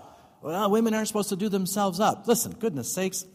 Well, 0.42 0.70
women 0.70 0.94
aren't 0.94 1.08
supposed 1.08 1.28
to 1.28 1.36
do 1.36 1.48
themselves 1.48 2.00
up. 2.00 2.26
Listen, 2.26 2.52
goodness 2.52 2.92
sakes. 2.92 3.26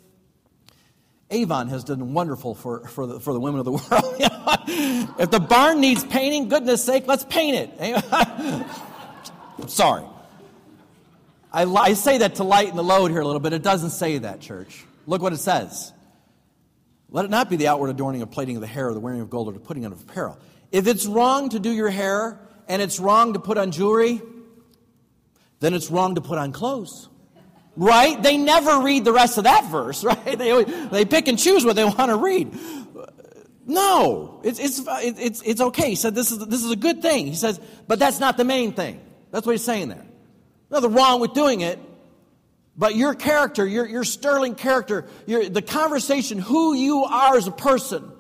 Avon 1.30 1.70
has 1.70 1.84
done 1.84 2.14
wonderful 2.14 2.56
for, 2.56 2.88
for, 2.88 3.08
the, 3.08 3.20
for 3.20 3.34
the 3.34 3.40
women 3.40 3.60
of 3.60 3.66
the 3.66 3.72
world. 4.72 5.16
if 5.20 5.32
the 5.32 5.40
barn 5.40 5.80
needs 5.80 6.04
painting, 6.04 6.50
goodness 6.50 6.84
sake, 6.84 7.08
let's 7.08 7.24
paint 7.24 7.56
it. 7.58 8.06
I'm 8.12 9.68
sorry. 9.68 10.06
I, 11.54 11.64
I 11.64 11.94
say 11.94 12.20
that 12.20 12.36
to 12.36 12.44
lighten 12.44 12.76
the 12.76 12.84
load 12.84 13.12
here 13.12 13.22
a 13.22 13.26
little 13.26 13.40
bit. 13.40 13.54
It 13.54 13.64
doesn't 13.64 13.92
say 13.92 14.18
that, 14.20 14.42
church. 14.42 14.86
Look 15.06 15.22
what 15.22 15.34
it 15.34 15.38
says. 15.38 15.94
Let 17.10 17.26
it 17.26 17.32
not 17.32 17.50
be 17.50 17.58
the 17.58 17.68
outward 17.68 17.90
adorning 17.90 18.22
of 18.22 18.32
plaiting 18.32 18.56
of 18.56 18.62
the 18.62 18.68
hair 18.68 18.90
or 18.90 18.94
the 18.94 19.00
wearing 19.00 19.22
of 19.22 19.30
gold 19.30 19.50
or 19.50 19.52
the 19.52 19.60
putting 19.60 19.86
on 19.86 19.92
of 19.92 20.02
apparel. 20.02 20.40
If 20.72 20.88
it's 20.88 21.06
wrong 21.06 21.50
to 21.50 21.60
do 21.60 21.72
your 21.72 21.90
hair 21.90 22.40
and 22.68 22.82
it's 22.82 23.00
wrong 23.00 23.34
to 23.34 23.40
put 23.40 23.58
on 23.58 23.72
jewelry, 23.72 24.22
then 25.60 25.74
it's 25.74 25.92
wrong 25.92 26.16
to 26.16 26.22
put 26.22 26.38
on 26.38 26.52
clothes. 26.52 27.10
Right? 27.78 28.22
They 28.22 28.38
never 28.38 28.82
read 28.82 29.06
the 29.06 29.14
rest 29.14 29.38
of 29.38 29.46
that 29.46 29.66
verse, 29.66 30.04
right? 30.04 30.38
They, 30.38 30.64
they 30.64 31.06
pick 31.06 31.28
and 31.28 31.38
choose 31.38 31.66
what 31.66 31.76
they 31.76 31.86
want 31.86 32.10
to 32.10 32.18
read. 32.18 32.54
No, 33.66 34.42
it's, 34.44 34.60
it's, 34.60 34.82
it's, 34.88 35.42
it's 35.44 35.62
okay. 35.62 35.90
He 35.90 35.96
said 35.96 36.16
this 36.16 36.32
is, 36.32 36.40
this 36.40 36.64
is 36.64 36.72
a 36.72 36.76
good 36.76 37.02
thing. 37.02 37.28
He 37.28 37.36
says, 37.36 37.60
but 37.88 38.00
that's 38.00 38.20
not 38.20 38.36
the 38.36 38.44
main 38.44 38.74
thing. 38.74 39.00
That's 39.32 39.46
what 39.46 39.54
he's 39.54 39.64
saying 39.64 39.90
there. 39.90 40.06
Nothing 40.70 40.94
wrong 40.94 41.22
with 41.22 41.34
doing 41.34 41.62
it, 41.62 41.80
but 42.76 42.96
your 42.96 43.14
character, 43.14 43.66
your, 43.66 43.86
your 43.86 44.04
sterling 44.04 44.56
character, 44.56 45.06
your, 45.28 45.48
the 45.48 45.62
conversation, 45.62 46.40
who 46.40 46.74
you 46.74 47.04
are 47.04 47.38
as 47.38 47.48
a 47.48 47.52
person, 47.52 48.11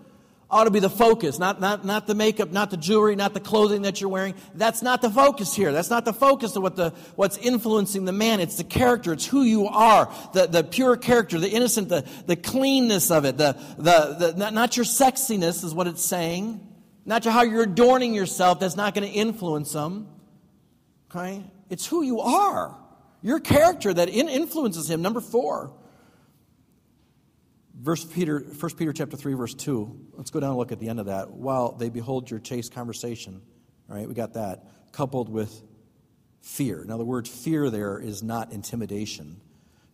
ought 0.51 0.65
to 0.65 0.71
be 0.71 0.79
the 0.79 0.89
focus, 0.89 1.39
not, 1.39 1.61
not, 1.61 1.85
not 1.85 2.05
the 2.07 2.13
makeup, 2.13 2.51
not 2.51 2.69
the 2.69 2.77
jewelry, 2.77 3.15
not 3.15 3.33
the 3.33 3.39
clothing 3.39 3.83
that 3.83 4.01
you're 4.01 4.09
wearing. 4.09 4.35
That's 4.53 4.81
not 4.81 5.01
the 5.01 5.09
focus 5.09 5.55
here. 5.55 5.71
That's 5.71 5.89
not 5.89 6.03
the 6.03 6.13
focus 6.13 6.55
of 6.57 6.63
what 6.63 6.75
the, 6.75 6.89
what's 7.15 7.37
influencing 7.37 8.03
the 8.05 8.11
man. 8.11 8.41
It's 8.41 8.57
the 8.57 8.65
character. 8.65 9.13
It's 9.13 9.25
who 9.25 9.43
you 9.43 9.67
are. 9.67 10.13
The, 10.33 10.47
the 10.47 10.63
pure 10.63 10.97
character, 10.97 11.39
the 11.39 11.49
innocent, 11.49 11.87
the, 11.89 12.05
the 12.27 12.35
cleanness 12.35 13.09
of 13.09 13.23
it. 13.23 13.37
The, 13.37 13.53
the, 13.77 14.33
the, 14.35 14.51
not, 14.51 14.75
your 14.75 14.85
sexiness 14.85 15.63
is 15.63 15.73
what 15.73 15.87
it's 15.87 16.03
saying. 16.03 16.67
Not 17.05 17.23
how 17.23 17.43
you're 17.43 17.63
adorning 17.63 18.13
yourself. 18.13 18.59
That's 18.59 18.75
not 18.75 18.93
going 18.93 19.09
to 19.09 19.13
influence 19.13 19.71
them. 19.71 20.09
Okay? 21.09 21.43
It's 21.69 21.87
who 21.87 22.03
you 22.03 22.19
are. 22.19 22.77
Your 23.21 23.39
character 23.39 23.93
that 23.93 24.09
influences 24.09 24.89
him. 24.89 25.01
Number 25.01 25.21
four. 25.21 25.73
Verse 27.81 28.05
Peter, 28.05 28.39
1 28.39 28.75
Peter 28.75 28.93
chapter 28.93 29.17
3, 29.17 29.33
verse 29.33 29.55
2. 29.55 30.09
Let's 30.13 30.29
go 30.29 30.39
down 30.39 30.51
and 30.51 30.59
look 30.59 30.71
at 30.71 30.79
the 30.79 30.87
end 30.87 30.99
of 30.99 31.07
that. 31.07 31.31
While 31.31 31.71
they 31.71 31.89
behold 31.89 32.29
your 32.29 32.39
chaste 32.39 32.75
conversation. 32.75 33.41
All 33.89 33.95
right, 33.95 34.07
we 34.07 34.13
got 34.13 34.35
that. 34.35 34.65
Coupled 34.91 35.29
with 35.29 35.63
fear. 36.41 36.83
Now, 36.87 36.97
the 36.97 37.05
word 37.05 37.27
fear 37.27 37.71
there 37.71 37.97
is 37.97 38.21
not 38.21 38.51
intimidation. 38.51 39.41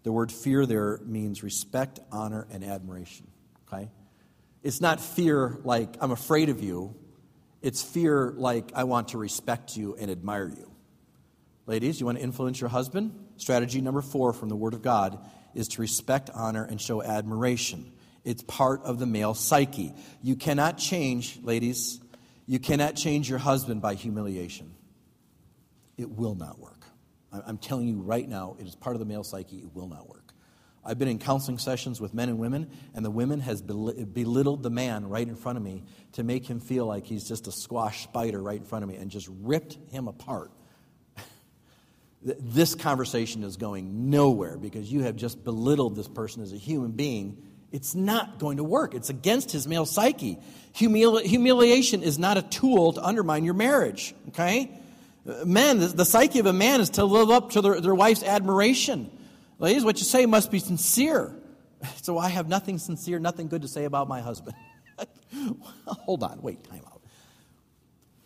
The 0.04 0.12
word 0.12 0.34
fear 0.34 0.66
there 0.66 1.00
means 1.06 1.44
respect, 1.44 2.02
honor, 2.12 2.46
and 2.52 2.62
admiration. 2.62 3.28
Okay? 3.72 3.90
It's 4.64 4.82
not 4.82 5.00
fear 5.00 5.58
like 5.64 5.96
I'm 6.02 6.12
afraid 6.12 6.50
of 6.50 6.62
you. 6.62 6.94
It's 7.62 7.82
fear 7.82 8.34
like 8.36 8.72
I 8.76 8.84
want 8.84 9.10
to 9.10 9.18
respect 9.18 9.78
you 9.78 9.96
and 9.96 10.12
admire 10.12 10.50
you. 10.50 10.70
Ladies, 11.66 12.02
you 12.02 12.06
want 12.06 12.18
to 12.18 12.24
influence 12.24 12.60
your 12.60 12.70
husband? 12.70 13.14
Strategy 13.38 13.80
number 13.80 14.02
four 14.02 14.34
from 14.34 14.50
the 14.50 14.56
Word 14.58 14.74
of 14.74 14.82
God 14.82 15.20
is 15.58 15.70
to 15.70 15.82
respect, 15.82 16.30
honor, 16.34 16.64
and 16.64 16.80
show 16.80 17.02
admiration. 17.02 17.92
It's 18.24 18.44
part 18.44 18.84
of 18.84 19.00
the 19.00 19.06
male 19.06 19.34
psyche. 19.34 19.94
You 20.22 20.36
cannot 20.36 20.78
change, 20.78 21.40
ladies, 21.42 22.00
you 22.46 22.60
cannot 22.60 22.96
change 22.96 23.30
your 23.30 23.40
husband 23.40 23.82
by 23.82 23.96
humiliation. 23.96 24.74
It 25.98 26.10
will 26.10 26.36
not 26.36 26.60
work. 26.60 26.86
I'm 27.32 27.58
telling 27.58 27.88
you 27.88 28.00
right 28.00 28.28
now, 28.28 28.56
it 28.60 28.68
is 28.68 28.76
part 28.76 28.96
of 28.96 29.00
the 29.00 29.06
male 29.06 29.24
psyche. 29.24 29.58
It 29.58 29.74
will 29.74 29.88
not 29.88 30.08
work. 30.08 30.34
I've 30.86 30.98
been 30.98 31.10
in 31.10 31.20
counseling 31.20 31.58
sessions 31.58 32.00
with 32.00 32.14
men 32.14 32.30
and 32.30 32.40
women, 32.40 32.70
and 32.94 33.04
the 33.04 33.12
women 33.12 33.42
has 33.42 33.62
belittled 33.62 34.64
the 34.64 34.70
man 34.70 35.10
right 35.10 35.28
in 35.28 35.36
front 35.36 35.58
of 35.58 35.64
me 35.64 35.84
to 36.14 36.24
make 36.24 36.46
him 36.46 36.62
feel 36.62 36.86
like 36.86 37.06
he's 37.06 37.28
just 37.28 37.48
a 37.48 37.52
squash 37.52 38.04
spider 38.04 38.42
right 38.42 38.60
in 38.60 38.64
front 38.64 38.84
of 38.84 38.90
me 38.90 38.96
and 38.96 39.12
just 39.12 39.28
ripped 39.42 39.78
him 39.92 40.08
apart 40.08 40.52
this 42.22 42.76
conversation 42.76 43.44
is 43.44 43.58
going 43.58 44.10
nowhere 44.10 44.58
because 44.58 44.92
you 44.92 45.04
have 45.04 45.16
just 45.16 45.44
belittled 45.44 45.96
this 45.96 46.08
person 46.08 46.42
as 46.42 46.52
a 46.52 46.58
human 46.58 46.92
being. 46.92 47.42
It's 47.72 47.96
not 47.96 48.40
going 48.40 48.58
to 48.58 48.64
work. 48.64 48.96
It's 48.96 49.10
against 49.10 49.52
his 49.52 49.68
male 49.68 49.86
psyche. 49.86 50.38
Humili- 50.76 51.24
humiliation 51.24 52.02
is 52.02 52.18
not 52.18 52.38
a 52.38 52.42
tool 52.42 52.94
to 52.94 53.04
undermine 53.04 53.44
your 53.44 53.54
marriage, 53.54 54.16
okay? 54.30 54.72
Uh, 55.28 55.46
Men, 55.46 55.80
the, 55.80 55.88
the 55.88 56.06
psyche 56.06 56.40
of 56.40 56.46
a 56.46 56.54
man 56.54 56.82
is 56.82 56.92
to 56.92 57.06
live 57.06 57.30
up 57.30 57.52
to 57.52 57.62
their, 57.62 57.80
their 57.82 57.96
wife's 57.96 58.24
admiration. 58.24 59.12
Ladies, 59.60 59.84
what 59.84 59.98
you 59.98 60.06
say 60.06 60.26
must 60.26 60.52
be 60.52 60.60
sincere. 60.60 61.34
So 62.02 62.18
I 62.18 62.30
have 62.30 62.48
nothing 62.48 62.80
sincere, 62.80 63.20
nothing 63.20 63.50
good 63.50 63.62
to 63.62 63.68
say 63.68 63.86
about 63.86 64.08
my 64.08 64.20
husband. 64.20 64.56
Hold 65.86 66.24
on, 66.24 66.42
wait, 66.42 66.64
time 66.64 66.82
out. 66.88 67.02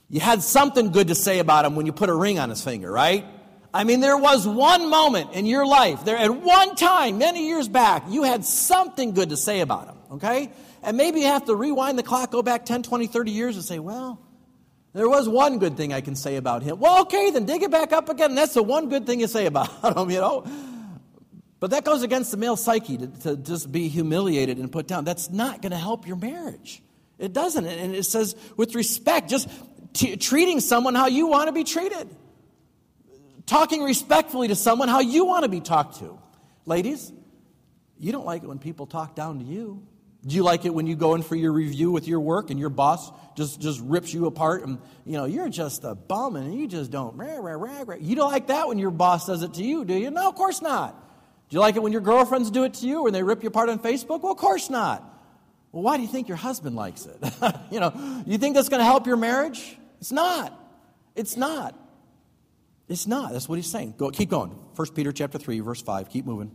You 0.09 0.21
had 0.21 0.41
something 0.41 0.91
good 0.91 1.09
to 1.09 1.15
say 1.15 1.39
about 1.39 1.65
him 1.65 1.75
when 1.75 1.85
you 1.85 1.91
put 1.91 2.09
a 2.09 2.13
ring 2.13 2.39
on 2.39 2.49
his 2.49 2.63
finger, 2.63 2.89
right? 2.89 3.25
I 3.73 3.85
mean, 3.85 4.01
there 4.01 4.17
was 4.17 4.45
one 4.45 4.89
moment 4.89 5.31
in 5.33 5.45
your 5.45 5.65
life, 5.65 6.03
there 6.03 6.17
at 6.17 6.35
one 6.35 6.75
time, 6.75 7.17
many 7.17 7.47
years 7.47 7.69
back, 7.69 8.03
you 8.09 8.23
had 8.23 8.43
something 8.43 9.13
good 9.13 9.29
to 9.29 9.37
say 9.37 9.61
about 9.61 9.87
him, 9.87 9.95
okay? 10.13 10.51
And 10.83 10.97
maybe 10.97 11.21
you 11.21 11.27
have 11.27 11.45
to 11.45 11.55
rewind 11.55 11.97
the 11.97 12.03
clock, 12.03 12.31
go 12.31 12.41
back 12.41 12.65
10, 12.65 12.83
20, 12.83 13.07
30 13.07 13.31
years 13.31 13.55
and 13.55 13.63
say, 13.63 13.79
well, 13.79 14.19
there 14.93 15.07
was 15.07 15.29
one 15.29 15.59
good 15.59 15.77
thing 15.77 15.93
I 15.93 16.01
can 16.01 16.17
say 16.17 16.35
about 16.35 16.63
him. 16.63 16.79
Well, 16.79 17.03
okay, 17.03 17.31
then 17.31 17.45
dig 17.45 17.63
it 17.63 17.71
back 17.71 17.93
up 17.93 18.09
again. 18.09 18.35
That's 18.35 18.55
the 18.55 18.63
one 18.63 18.89
good 18.89 19.05
thing 19.05 19.21
you 19.21 19.27
say 19.27 19.45
about 19.45 19.97
him, 19.97 20.09
you 20.09 20.19
know? 20.19 20.45
But 21.61 21.71
that 21.71 21.85
goes 21.85 22.03
against 22.03 22.31
the 22.31 22.37
male 22.37 22.57
psyche 22.57 22.97
to, 22.97 23.07
to 23.07 23.37
just 23.37 23.71
be 23.71 23.87
humiliated 23.87 24.57
and 24.57 24.69
put 24.69 24.87
down. 24.87 25.05
That's 25.05 25.29
not 25.29 25.61
going 25.61 25.71
to 25.71 25.77
help 25.77 26.07
your 26.07 26.17
marriage. 26.17 26.81
It 27.19 27.31
doesn't. 27.31 27.65
And 27.65 27.95
it 27.95 28.03
says 28.03 28.35
with 28.57 28.75
respect, 28.75 29.29
just 29.29 29.47
t- 29.93 30.17
treating 30.17 30.59
someone 30.59 30.95
how 30.95 31.05
you 31.07 31.27
want 31.27 31.47
to 31.47 31.53
be 31.53 31.63
treated 31.63 32.09
talking 33.45 33.83
respectfully 33.83 34.47
to 34.49 34.55
someone 34.55 34.87
how 34.87 34.99
you 34.99 35.25
want 35.25 35.43
to 35.43 35.49
be 35.49 35.61
talked 35.61 35.99
to. 35.99 36.19
Ladies, 36.65 37.11
you 37.97 38.11
don't 38.11 38.25
like 38.25 38.43
it 38.43 38.47
when 38.47 38.59
people 38.59 38.85
talk 38.85 39.15
down 39.15 39.39
to 39.39 39.45
you. 39.45 39.85
Do 40.25 40.35
you 40.35 40.43
like 40.43 40.65
it 40.65 40.73
when 40.73 40.85
you 40.85 40.95
go 40.95 41.15
in 41.15 41.23
for 41.23 41.35
your 41.35 41.51
review 41.51 41.91
with 41.91 42.07
your 42.07 42.19
work 42.19 42.51
and 42.51 42.59
your 42.59 42.69
boss 42.69 43.11
just, 43.35 43.59
just 43.59 43.79
rips 43.81 44.13
you 44.13 44.27
apart 44.27 44.63
and 44.63 44.77
you 45.03 45.13
know 45.13 45.25
you're 45.25 45.49
just 45.49 45.83
a 45.83 45.95
bum 45.95 46.35
and 46.35 46.53
you 46.53 46.67
just 46.67 46.91
don't 46.91 47.17
rah, 47.17 47.37
rah, 47.37 47.53
rah, 47.53 47.83
rah. 47.85 47.95
You 47.99 48.15
don't 48.15 48.31
like 48.31 48.47
that 48.47 48.67
when 48.67 48.77
your 48.77 48.91
boss 48.91 49.25
does 49.25 49.41
it 49.41 49.55
to 49.55 49.63
you, 49.63 49.83
do 49.83 49.95
you? 49.95 50.11
No, 50.11 50.29
of 50.29 50.35
course 50.35 50.61
not. 50.61 50.95
Do 51.49 51.55
you 51.55 51.59
like 51.59 51.75
it 51.75 51.81
when 51.81 51.91
your 51.91 52.01
girlfriends 52.01 52.51
do 52.51 52.63
it 52.63 52.75
to 52.75 52.87
you 52.87 53.03
when 53.03 53.13
they 53.13 53.23
rip 53.23 53.41
you 53.41 53.49
apart 53.49 53.69
on 53.69 53.79
Facebook? 53.79 54.21
Well, 54.21 54.31
of 54.31 54.37
course 54.37 54.69
not. 54.69 55.03
Well, 55.71 55.83
why 55.83 55.97
do 55.97 56.03
you 56.03 56.09
think 56.09 56.27
your 56.27 56.37
husband 56.37 56.75
likes 56.75 57.05
it? 57.05 57.17
you 57.71 57.79
know, 57.79 58.23
you 58.25 58.37
think 58.37 58.55
that's 58.55 58.69
going 58.69 58.79
to 58.79 58.85
help 58.85 59.07
your 59.07 59.17
marriage? 59.17 59.77
It's 59.99 60.11
not. 60.11 60.57
It's 61.15 61.35
not. 61.35 61.75
It's 62.91 63.07
not. 63.07 63.31
That's 63.31 63.47
what 63.47 63.55
he's 63.55 63.71
saying. 63.71 63.95
Go, 63.97 64.11
keep 64.11 64.29
going. 64.29 64.49
1 64.49 64.87
Peter 64.93 65.13
chapter 65.13 65.37
3, 65.37 65.61
verse 65.61 65.81
5. 65.81 66.09
Keep 66.09 66.25
moving. 66.25 66.51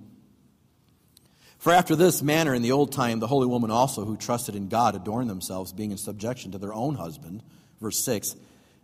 For 1.58 1.72
after 1.72 1.96
this 1.96 2.22
manner 2.22 2.54
in 2.54 2.60
the 2.60 2.72
old 2.72 2.92
time, 2.92 3.20
the 3.20 3.26
holy 3.26 3.46
woman 3.46 3.70
also 3.70 4.04
who 4.04 4.18
trusted 4.18 4.54
in 4.54 4.68
God 4.68 4.94
adorned 4.94 5.30
themselves, 5.30 5.72
being 5.72 5.92
in 5.92 5.96
subjection 5.96 6.52
to 6.52 6.58
their 6.58 6.74
own 6.74 6.94
husband. 6.94 7.42
Verse 7.80 8.04
6. 8.04 8.36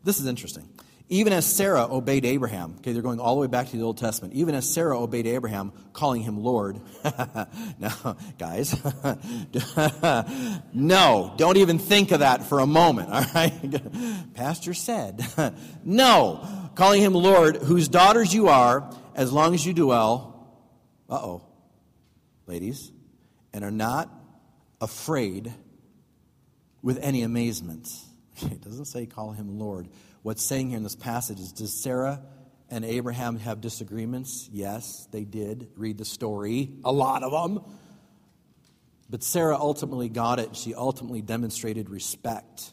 This 0.02 0.18
is 0.18 0.26
interesting. 0.26 0.66
Even 1.10 1.34
as 1.34 1.44
Sarah 1.44 1.84
obeyed 1.84 2.24
Abraham, 2.24 2.76
okay, 2.78 2.92
they're 2.92 3.02
going 3.02 3.20
all 3.20 3.34
the 3.34 3.42
way 3.42 3.46
back 3.46 3.68
to 3.68 3.76
the 3.76 3.82
Old 3.82 3.98
Testament. 3.98 4.32
Even 4.32 4.54
as 4.54 4.72
Sarah 4.72 4.98
obeyed 4.98 5.26
Abraham, 5.26 5.72
calling 5.92 6.22
him 6.22 6.42
Lord. 6.42 6.80
now, 7.78 8.16
guys, 8.38 8.74
no, 10.72 11.34
don't 11.36 11.58
even 11.58 11.78
think 11.78 12.12
of 12.12 12.20
that 12.20 12.44
for 12.44 12.60
a 12.60 12.66
moment, 12.66 13.10
all 13.10 13.24
right? 13.34 14.32
Pastor 14.34 14.72
said, 14.72 15.22
no, 15.84 16.62
calling 16.74 17.02
him 17.02 17.14
Lord, 17.14 17.56
whose 17.56 17.88
daughters 17.88 18.32
you 18.35 18.48
are, 18.48 18.90
as 19.14 19.32
long 19.32 19.54
as 19.54 19.64
you 19.64 19.72
do 19.72 19.88
well, 19.88 20.48
uh 21.08 21.16
oh, 21.16 21.42
ladies, 22.46 22.90
and 23.52 23.64
are 23.64 23.70
not 23.70 24.11
afraid 24.80 25.52
with 26.82 26.98
any 27.02 27.22
amazement. 27.22 27.88
It 28.42 28.62
doesn't 28.62 28.87
say 28.87 29.06
call 29.06 29.32
him 29.32 29.58
Lord. 29.58 29.88
What's 30.22 30.42
saying 30.42 30.70
here 30.70 30.76
in 30.76 30.82
this 30.82 30.96
passage 30.96 31.38
is 31.38 31.52
Does 31.52 31.80
Sarah 31.80 32.20
and 32.70 32.85
Abraham 32.85 33.37
have 33.38 33.61
disagreements? 33.61 34.48
Yes, 34.50 35.06
they 35.12 35.24
did. 35.24 35.68
Read 35.76 35.98
the 35.98 36.04
story, 36.04 36.70
a 36.85 36.90
lot 36.90 37.22
of 37.22 37.30
them. 37.30 37.62
But 39.11 39.22
Sarah 39.22 39.56
ultimately 39.56 40.08
got 40.08 40.38
it. 40.38 40.56
She 40.56 40.74
ultimately 40.74 41.20
demonstrated 41.20 41.90
respect. 41.90 42.72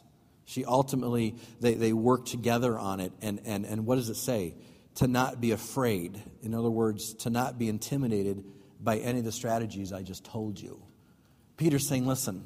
She 0.50 0.64
ultimately, 0.64 1.36
they, 1.60 1.74
they 1.74 1.92
worked 1.92 2.26
together 2.26 2.76
on 2.76 2.98
it. 2.98 3.12
And, 3.22 3.40
and, 3.44 3.64
and 3.64 3.86
what 3.86 3.94
does 3.94 4.08
it 4.08 4.16
say? 4.16 4.56
To 4.96 5.06
not 5.06 5.40
be 5.40 5.52
afraid. 5.52 6.20
In 6.42 6.54
other 6.54 6.68
words, 6.68 7.14
to 7.20 7.30
not 7.30 7.56
be 7.56 7.68
intimidated 7.68 8.42
by 8.80 8.98
any 8.98 9.20
of 9.20 9.24
the 9.24 9.30
strategies 9.30 9.92
I 9.92 10.02
just 10.02 10.24
told 10.24 10.58
you. 10.58 10.82
Peter's 11.56 11.86
saying, 11.86 12.04
listen, 12.04 12.44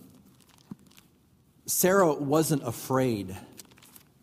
Sarah 1.64 2.12
wasn't 2.12 2.62
afraid 2.68 3.34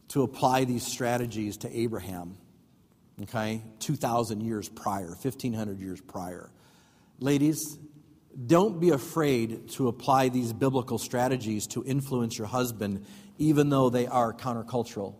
to 0.09 0.21
apply 0.21 0.65
these 0.65 0.85
strategies 0.85 1.57
to 1.57 1.75
Abraham, 1.75 2.37
okay, 3.23 3.63
2,000 3.79 4.41
years 4.41 4.69
prior, 4.69 5.07
1,500 5.07 5.79
years 5.79 5.99
prior. 6.01 6.51
Ladies, 7.17 7.79
don't 8.45 8.79
be 8.79 8.91
afraid 8.91 9.69
to 9.69 9.87
apply 9.87 10.29
these 10.29 10.53
biblical 10.53 10.99
strategies 10.99 11.65
to 11.67 11.83
influence 11.83 12.37
your 12.37 12.47
husband 12.47 13.05
even 13.41 13.69
though 13.69 13.89
they 13.89 14.05
are 14.07 14.33
countercultural. 14.33 15.15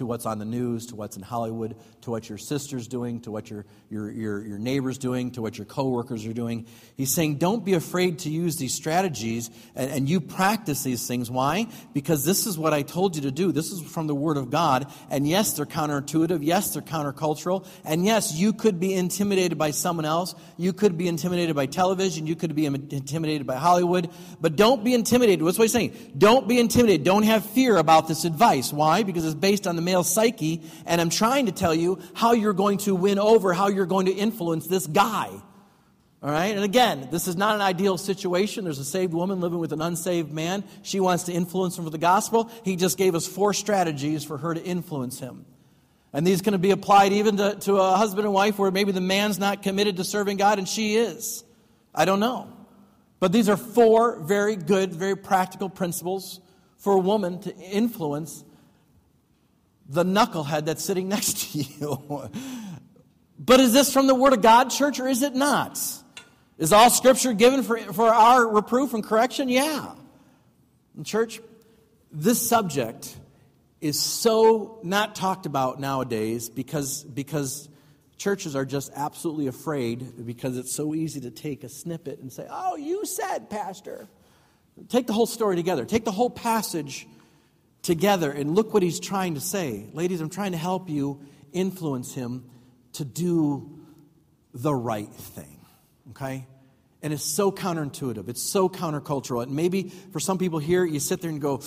To 0.00 0.06
what's 0.06 0.24
on 0.24 0.38
the 0.38 0.46
news, 0.46 0.86
to 0.86 0.96
what's 0.96 1.18
in 1.18 1.22
Hollywood, 1.22 1.76
to 2.00 2.10
what 2.10 2.26
your 2.26 2.38
sister's 2.38 2.88
doing, 2.88 3.20
to 3.20 3.30
what 3.30 3.50
your, 3.50 3.66
your, 3.90 4.10
your, 4.10 4.42
your 4.42 4.58
neighbor's 4.58 4.96
doing, 4.96 5.30
to 5.32 5.42
what 5.42 5.58
your 5.58 5.66
coworkers 5.66 6.24
are 6.24 6.32
doing. 6.32 6.66
He's 6.96 7.12
saying, 7.12 7.36
don't 7.36 7.66
be 7.66 7.74
afraid 7.74 8.20
to 8.20 8.30
use 8.30 8.56
these 8.56 8.72
strategies 8.72 9.50
and, 9.76 9.90
and 9.90 10.08
you 10.08 10.22
practice 10.22 10.82
these 10.82 11.06
things. 11.06 11.30
Why? 11.30 11.66
Because 11.92 12.24
this 12.24 12.46
is 12.46 12.56
what 12.56 12.72
I 12.72 12.80
told 12.80 13.14
you 13.14 13.22
to 13.22 13.30
do. 13.30 13.52
This 13.52 13.72
is 13.72 13.82
from 13.82 14.06
the 14.06 14.14
Word 14.14 14.38
of 14.38 14.48
God. 14.48 14.90
And 15.10 15.28
yes, 15.28 15.52
they're 15.52 15.66
counterintuitive. 15.66 16.38
Yes, 16.40 16.72
they're 16.72 16.80
countercultural. 16.80 17.66
And 17.84 18.02
yes, 18.06 18.32
you 18.32 18.54
could 18.54 18.80
be 18.80 18.94
intimidated 18.94 19.58
by 19.58 19.72
someone 19.72 20.06
else. 20.06 20.34
You 20.56 20.72
could 20.72 20.96
be 20.96 21.08
intimidated 21.08 21.54
by 21.54 21.66
television. 21.66 22.26
You 22.26 22.36
could 22.36 22.54
be 22.54 22.64
intimidated 22.64 23.46
by 23.46 23.56
Hollywood. 23.56 24.08
But 24.40 24.56
don't 24.56 24.82
be 24.82 24.94
intimidated. 24.94 25.42
What's 25.42 25.58
what 25.58 25.64
he's 25.64 25.72
saying? 25.72 26.14
Don't 26.16 26.48
be 26.48 26.58
intimidated. 26.58 27.04
Don't 27.04 27.24
have 27.24 27.44
fear 27.44 27.76
about 27.76 28.08
this 28.08 28.24
advice. 28.24 28.72
Why? 28.72 29.02
Because 29.02 29.26
it's 29.26 29.34
based 29.34 29.66
on 29.66 29.76
the 29.76 29.82
male 29.90 30.04
psyche, 30.04 30.62
and 30.86 31.00
I'm 31.00 31.10
trying 31.10 31.46
to 31.46 31.52
tell 31.52 31.74
you 31.74 31.98
how 32.14 32.32
you're 32.32 32.52
going 32.52 32.78
to 32.78 32.94
win 32.94 33.18
over, 33.18 33.52
how 33.52 33.68
you're 33.68 33.86
going 33.86 34.06
to 34.06 34.12
influence 34.12 34.68
this 34.68 34.86
guy. 34.86 35.28
All 36.22 36.30
right? 36.30 36.54
And 36.54 36.62
again, 36.62 37.08
this 37.10 37.26
is 37.26 37.36
not 37.36 37.56
an 37.56 37.60
ideal 37.60 37.98
situation. 37.98 38.64
There's 38.64 38.78
a 38.78 38.84
saved 38.84 39.12
woman 39.12 39.40
living 39.40 39.58
with 39.58 39.72
an 39.72 39.80
unsaved 39.80 40.32
man. 40.32 40.62
She 40.82 41.00
wants 41.00 41.24
to 41.24 41.32
influence 41.32 41.76
him 41.76 41.84
for 41.84 41.90
the 41.90 41.98
gospel. 41.98 42.50
He 42.62 42.76
just 42.76 42.98
gave 42.98 43.14
us 43.14 43.26
four 43.26 43.52
strategies 43.52 44.22
for 44.22 44.38
her 44.38 44.54
to 44.54 44.62
influence 44.62 45.18
him. 45.18 45.44
And 46.12 46.26
these 46.26 46.42
can 46.42 46.60
be 46.60 46.70
applied 46.70 47.12
even 47.12 47.36
to, 47.38 47.56
to 47.60 47.76
a 47.76 47.96
husband 47.96 48.26
and 48.26 48.34
wife 48.34 48.58
where 48.58 48.70
maybe 48.70 48.92
the 48.92 49.00
man's 49.00 49.38
not 49.38 49.62
committed 49.62 49.96
to 49.96 50.04
serving 50.04 50.36
God 50.36 50.58
and 50.58 50.68
she 50.68 50.96
is. 50.96 51.42
I 51.94 52.04
don't 52.04 52.20
know. 52.20 52.52
But 53.18 53.32
these 53.32 53.48
are 53.48 53.56
four 53.56 54.20
very 54.20 54.56
good, 54.56 54.92
very 54.92 55.16
practical 55.16 55.68
principles 55.68 56.40
for 56.78 56.94
a 56.94 56.98
woman 56.98 57.40
to 57.42 57.54
influence 57.56 58.44
the 59.90 60.04
knucklehead 60.04 60.64
that's 60.64 60.84
sitting 60.84 61.08
next 61.16 61.52
to 61.52 61.58
you. 61.58 62.30
but 63.38 63.60
is 63.60 63.72
this 63.72 63.92
from 63.92 64.06
the 64.06 64.14
Word 64.14 64.32
of 64.32 64.40
God, 64.40 64.70
church, 64.70 65.00
or 65.00 65.08
is 65.08 65.22
it 65.22 65.34
not? 65.34 65.78
Is 66.56 66.72
all 66.72 66.90
Scripture 66.90 67.32
given 67.32 67.62
for, 67.62 67.78
for 67.78 68.08
our 68.08 68.46
reproof 68.46 68.94
and 68.94 69.02
correction? 69.02 69.48
Yeah. 69.48 69.94
And 70.96 71.04
church, 71.04 71.40
this 72.12 72.46
subject 72.46 73.16
is 73.80 73.98
so 73.98 74.78
not 74.82 75.14
talked 75.14 75.46
about 75.46 75.80
nowadays 75.80 76.50
because, 76.50 77.02
because 77.02 77.68
churches 78.18 78.54
are 78.54 78.66
just 78.66 78.92
absolutely 78.94 79.46
afraid 79.46 80.26
because 80.26 80.58
it's 80.58 80.74
so 80.74 80.94
easy 80.94 81.20
to 81.22 81.30
take 81.30 81.64
a 81.64 81.68
snippet 81.68 82.18
and 82.18 82.30
say, 82.30 82.46
Oh, 82.50 82.76
you 82.76 83.06
said, 83.06 83.48
Pastor. 83.48 84.06
Take 84.88 85.06
the 85.06 85.12
whole 85.12 85.26
story 85.26 85.56
together, 85.56 85.84
take 85.84 86.04
the 86.04 86.12
whole 86.12 86.30
passage 86.30 87.06
together 87.82 88.30
and 88.30 88.54
look 88.54 88.74
what 88.74 88.82
he's 88.82 89.00
trying 89.00 89.34
to 89.34 89.40
say. 89.40 89.88
Ladies, 89.92 90.20
I'm 90.20 90.30
trying 90.30 90.52
to 90.52 90.58
help 90.58 90.88
you 90.88 91.20
influence 91.52 92.14
him 92.14 92.44
to 92.94 93.04
do 93.04 93.78
the 94.52 94.74
right 94.74 95.12
thing. 95.12 95.60
Okay? 96.10 96.46
And 97.02 97.12
it's 97.12 97.24
so 97.24 97.50
counterintuitive. 97.50 98.28
It's 98.28 98.42
so 98.42 98.68
countercultural. 98.68 99.42
And 99.42 99.52
maybe 99.52 99.90
for 100.12 100.20
some 100.20 100.38
people 100.38 100.58
here, 100.58 100.84
you 100.84 101.00
sit 101.00 101.22
there 101.22 101.30
and 101.30 101.40
go, 101.40 101.62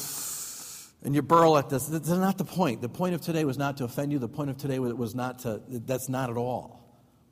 and 1.03 1.15
you 1.15 1.21
burl 1.21 1.57
at 1.57 1.69
this. 1.69 1.87
That's 1.87 2.09
not 2.09 2.37
the 2.37 2.45
point. 2.45 2.81
The 2.81 2.89
point 2.89 3.15
of 3.15 3.21
today 3.21 3.43
was 3.45 3.57
not 3.57 3.77
to 3.77 3.83
offend 3.85 4.11
you. 4.11 4.19
The 4.19 4.29
point 4.29 4.51
of 4.51 4.57
today 4.57 4.79
was 4.79 5.15
not 5.15 5.39
to, 5.39 5.61
that's 5.67 6.07
not 6.07 6.29
at 6.29 6.37
all. 6.37 6.81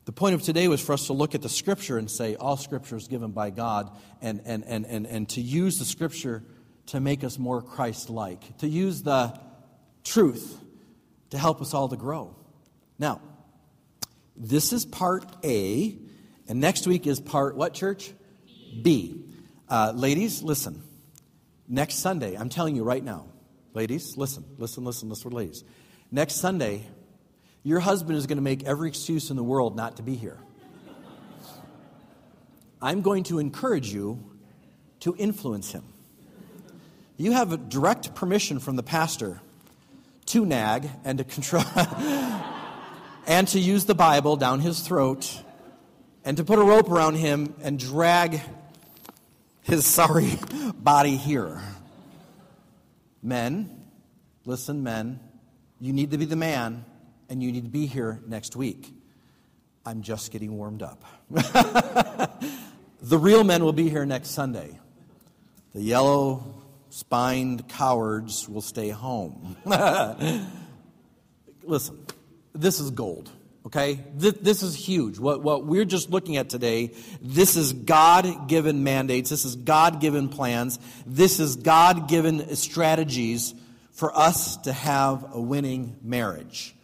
The 0.05 0.11
point 0.11 0.33
of 0.33 0.41
today 0.41 0.67
was 0.67 0.81
for 0.81 0.93
us 0.93 1.07
to 1.07 1.13
look 1.13 1.35
at 1.35 1.43
the 1.43 1.49
Scripture 1.49 1.99
and 1.99 2.09
say, 2.09 2.35
all 2.35 2.57
Scripture 2.57 2.95
is 2.95 3.07
given 3.07 3.31
by 3.31 3.51
God, 3.51 3.95
and, 4.19 4.41
and, 4.45 4.63
and, 4.65 4.85
and, 4.87 5.05
and 5.05 5.29
to 5.29 5.41
use 5.41 5.77
the 5.77 5.85
Scripture 5.85 6.43
to 6.91 6.99
make 6.99 7.23
us 7.23 7.39
more 7.39 7.61
Christ 7.61 8.09
like, 8.09 8.57
to 8.57 8.67
use 8.67 9.01
the 9.01 9.37
truth 10.03 10.57
to 11.29 11.37
help 11.37 11.61
us 11.61 11.73
all 11.73 11.87
to 11.87 11.95
grow. 11.95 12.35
Now, 12.99 13.21
this 14.35 14.73
is 14.73 14.85
part 14.85 15.25
A, 15.45 15.97
and 16.49 16.59
next 16.59 16.85
week 16.87 17.07
is 17.07 17.21
part 17.21 17.55
what, 17.55 17.73
church? 17.73 18.11
B. 18.81 19.23
Uh, 19.69 19.93
ladies, 19.95 20.43
listen. 20.43 20.83
Next 21.65 21.95
Sunday, 21.95 22.35
I'm 22.35 22.49
telling 22.49 22.75
you 22.75 22.83
right 22.83 23.03
now, 23.03 23.27
ladies, 23.73 24.17
listen, 24.17 24.43
listen, 24.57 24.83
listen, 24.83 25.07
listen, 25.07 25.31
ladies. 25.31 25.63
Next 26.11 26.35
Sunday, 26.35 26.85
your 27.63 27.79
husband 27.79 28.17
is 28.17 28.27
going 28.27 28.37
to 28.37 28.43
make 28.43 28.65
every 28.65 28.89
excuse 28.89 29.29
in 29.29 29.37
the 29.37 29.43
world 29.43 29.77
not 29.77 29.95
to 29.95 30.03
be 30.03 30.15
here. 30.15 30.39
I'm 32.81 33.01
going 33.01 33.23
to 33.25 33.39
encourage 33.39 33.93
you 33.93 34.37
to 35.01 35.15
influence 35.17 35.71
him. 35.71 35.85
You 37.21 37.33
have 37.33 37.69
direct 37.69 38.15
permission 38.15 38.57
from 38.57 38.77
the 38.77 38.81
pastor 38.81 39.41
to 40.25 40.43
nag 40.43 40.89
and 41.05 41.19
to 41.19 41.23
control 41.23 41.63
and 43.27 43.47
to 43.49 43.59
use 43.59 43.85
the 43.85 43.93
Bible 43.93 44.37
down 44.37 44.59
his 44.59 44.79
throat 44.79 45.39
and 46.25 46.35
to 46.37 46.43
put 46.43 46.57
a 46.57 46.63
rope 46.63 46.89
around 46.89 47.17
him 47.17 47.53
and 47.61 47.77
drag 47.77 48.41
his 49.61 49.85
sorry 49.99 50.31
body 50.73 51.15
here. 51.15 51.61
Men, 53.21 53.83
listen, 54.45 54.81
men, 54.81 55.19
you 55.79 55.93
need 55.93 56.09
to 56.09 56.17
be 56.17 56.25
the 56.25 56.35
man 56.35 56.85
and 57.29 57.43
you 57.43 57.51
need 57.51 57.65
to 57.65 57.69
be 57.69 57.85
here 57.85 58.19
next 58.25 58.55
week. 58.55 58.91
I'm 59.85 60.01
just 60.01 60.31
getting 60.31 60.57
warmed 60.57 60.81
up. 60.81 61.05
the 61.29 63.19
real 63.19 63.43
men 63.43 63.63
will 63.63 63.73
be 63.73 63.89
here 63.89 64.07
next 64.07 64.29
Sunday. 64.29 64.79
The 65.75 65.83
yellow 65.83 66.60
spined 66.91 67.67
cowards 67.69 68.47
will 68.47 68.61
stay 68.61 68.89
home. 68.89 69.55
Listen, 71.63 72.05
this 72.53 72.79
is 72.79 72.91
gold. 72.91 73.29
Okay? 73.65 73.99
This, 74.13 74.33
this, 74.41 74.63
is 74.63 74.75
huge. 74.75 75.17
What, 75.17 75.41
what 75.41 75.65
we're 75.65 75.85
just 75.85 76.09
looking 76.09 76.37
at 76.37 76.49
today, 76.49 76.91
this 77.21 77.55
is 77.55 77.73
God 77.73 78.47
given 78.47 78.83
mandates. 78.83 79.29
This 79.29 79.45
is 79.45 79.55
God 79.55 80.01
given 80.01 80.29
plans. 80.29 80.79
This 81.05 81.39
is 81.39 81.55
God 81.55 82.09
given 82.09 82.55
strategies 82.55 83.53
for 83.93 84.15
us 84.17 84.57
to 84.57 84.73
have 84.73 85.33
a 85.33 85.39
winning 85.39 85.95
marriage. 86.01 86.75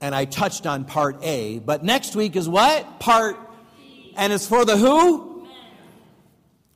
And 0.00 0.14
I 0.14 0.24
touched 0.24 0.66
on 0.66 0.84
part 0.84 1.22
A, 1.22 1.58
but 1.58 1.84
next 1.84 2.16
week 2.16 2.36
is 2.36 2.48
what? 2.48 3.00
Part 3.00 3.36
And 4.16 4.32
it's 4.32 4.46
for 4.46 4.64
the 4.64 4.76
who? 4.76 5.46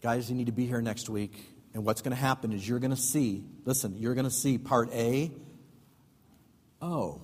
Guys, 0.01 0.29
you 0.29 0.37
need 0.37 0.46
to 0.46 0.53
be 0.53 0.66
here 0.66 0.83
next 0.83 1.09
week. 1.09 1.51
And 1.74 1.85
what's 1.85 2.02
going 2.02 2.14
to 2.14 2.20
happen 2.20 2.52
is 2.52 2.68
you're 2.68 2.78
going 2.78 2.90
to 2.90 2.96
see, 2.96 3.44
listen, 3.64 3.96
you're 3.98 4.14
going 4.14 4.26
to 4.26 4.30
see 4.30 4.58
part 4.58 4.92
A. 4.92 5.30
Oh, 6.80 7.22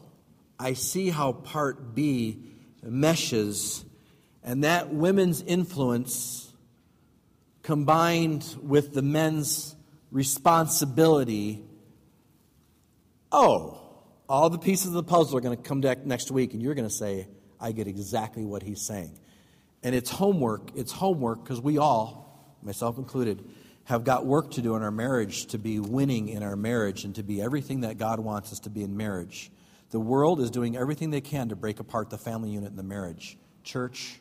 I 0.58 0.72
see 0.72 1.10
how 1.10 1.32
part 1.32 1.94
B 1.94 2.38
meshes. 2.82 3.84
And 4.42 4.64
that 4.64 4.92
women's 4.92 5.42
influence 5.42 6.50
combined 7.62 8.56
with 8.62 8.94
the 8.94 9.02
men's 9.02 9.76
responsibility. 10.10 11.62
Oh, 13.30 13.78
all 14.28 14.48
the 14.48 14.58
pieces 14.58 14.86
of 14.86 14.92
the 14.94 15.02
puzzle 15.02 15.36
are 15.36 15.40
going 15.40 15.56
to 15.56 15.62
come 15.62 15.82
back 15.82 16.06
next 16.06 16.30
week, 16.30 16.54
and 16.54 16.62
you're 16.62 16.74
going 16.74 16.88
to 16.88 16.94
say, 16.94 17.28
I 17.60 17.72
get 17.72 17.86
exactly 17.86 18.44
what 18.44 18.62
he's 18.62 18.80
saying. 18.80 19.18
And 19.82 19.94
it's 19.94 20.10
homework. 20.10 20.70
It's 20.74 20.92
homework 20.92 21.44
because 21.44 21.60
we 21.60 21.78
all, 21.78 22.56
myself 22.62 22.96
included, 22.98 23.44
have 23.88 24.04
got 24.04 24.26
work 24.26 24.50
to 24.50 24.60
do 24.60 24.76
in 24.76 24.82
our 24.82 24.90
marriage 24.90 25.46
to 25.46 25.56
be 25.56 25.80
winning 25.80 26.28
in 26.28 26.42
our 26.42 26.56
marriage 26.56 27.04
and 27.04 27.14
to 27.14 27.22
be 27.22 27.40
everything 27.40 27.80
that 27.80 27.96
God 27.96 28.20
wants 28.20 28.52
us 28.52 28.58
to 28.60 28.70
be 28.70 28.82
in 28.82 28.98
marriage. 28.98 29.50
The 29.92 29.98
world 29.98 30.42
is 30.42 30.50
doing 30.50 30.76
everything 30.76 31.08
they 31.08 31.22
can 31.22 31.48
to 31.48 31.56
break 31.56 31.80
apart 31.80 32.10
the 32.10 32.18
family 32.18 32.50
unit 32.50 32.68
and 32.68 32.78
the 32.78 32.82
marriage. 32.82 33.38
Church, 33.64 34.20